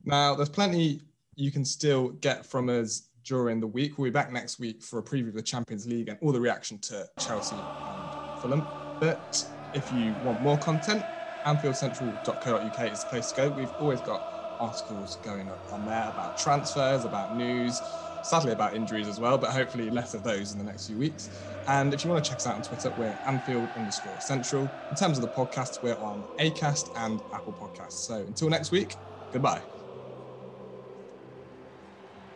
Now, 0.05 0.35
there's 0.35 0.49
plenty 0.49 1.03
you 1.35 1.51
can 1.51 1.64
still 1.64 2.11
get 2.11 2.47
from 2.47 2.68
us 2.68 3.09
during 3.25 3.61
the 3.61 3.66
week. 3.66 3.99
We'll 3.99 4.07
be 4.07 4.11
back 4.11 4.33
next 4.33 4.59
week 4.59 4.83
for 4.83 4.99
a 4.99 5.03
preview 5.03 5.29
of 5.29 5.35
the 5.35 5.43
Champions 5.43 5.87
League 5.87 6.09
and 6.09 6.18
all 6.23 6.33
the 6.33 6.41
reaction 6.41 6.79
to 6.79 7.07
Chelsea 7.18 7.57
and 7.57 8.41
Fulham. 8.41 8.80
But 9.01 9.42
if 9.72 9.90
you 9.90 10.16
want 10.20 10.40
more 10.40 10.59
content, 10.59 11.07
AnfieldCentral.co.uk 11.46 12.92
is 12.92 13.05
the 13.05 13.09
place 13.09 13.28
to 13.32 13.34
go. 13.34 13.51
We've 13.51 13.74
always 13.78 14.01
got 14.03 14.26
articles 14.61 15.16
going 15.16 15.51
up 15.51 15.64
on 15.70 15.84
there 15.86 16.09
about 16.09 16.36
transfers, 16.36 17.05
about 17.05 17.32
news, 17.32 17.82
sadly 18.22 18.53
about 18.53 18.74
injuries 18.74 19.09
as 19.09 19.18
well, 19.18 19.38
but 19.38 19.51
hopefully 19.51 19.90
less 19.90 20.14
of 20.14 20.22
those 20.22 20.53
in 20.53 20.59
the 20.59 20.64
next 20.64 20.86
few 20.86 20.98
weeks. 20.98 21.30
And 21.66 21.94
if 21.94 22.05
you 22.05 22.11
want 22.11 22.24
to 22.24 22.28
check 22.28 22.38
us 22.38 22.46
out 22.46 22.57
on 22.57 22.62
Twitter, 22.62 22.92
we're 22.92 23.18
Anfield 23.26 23.72
underscore 23.76 24.20
Central. 24.20 24.74
In 24.90 24.96
terms 24.96 25.18
of 25.18 25.22
the 25.22 25.28
podcast, 25.28 25.80
we're 25.82 25.98
on 25.98 26.26
Acast 26.38 26.90
and 26.94 27.22
Apple 27.32 27.55
Podcasts. 27.55 27.92
So 28.05 28.16
until 28.16 28.51
next 28.51 28.70
week, 28.70 28.98
goodbye. 29.32 29.62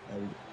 There 0.06 0.18
we 0.20 0.28
go. 0.28 0.43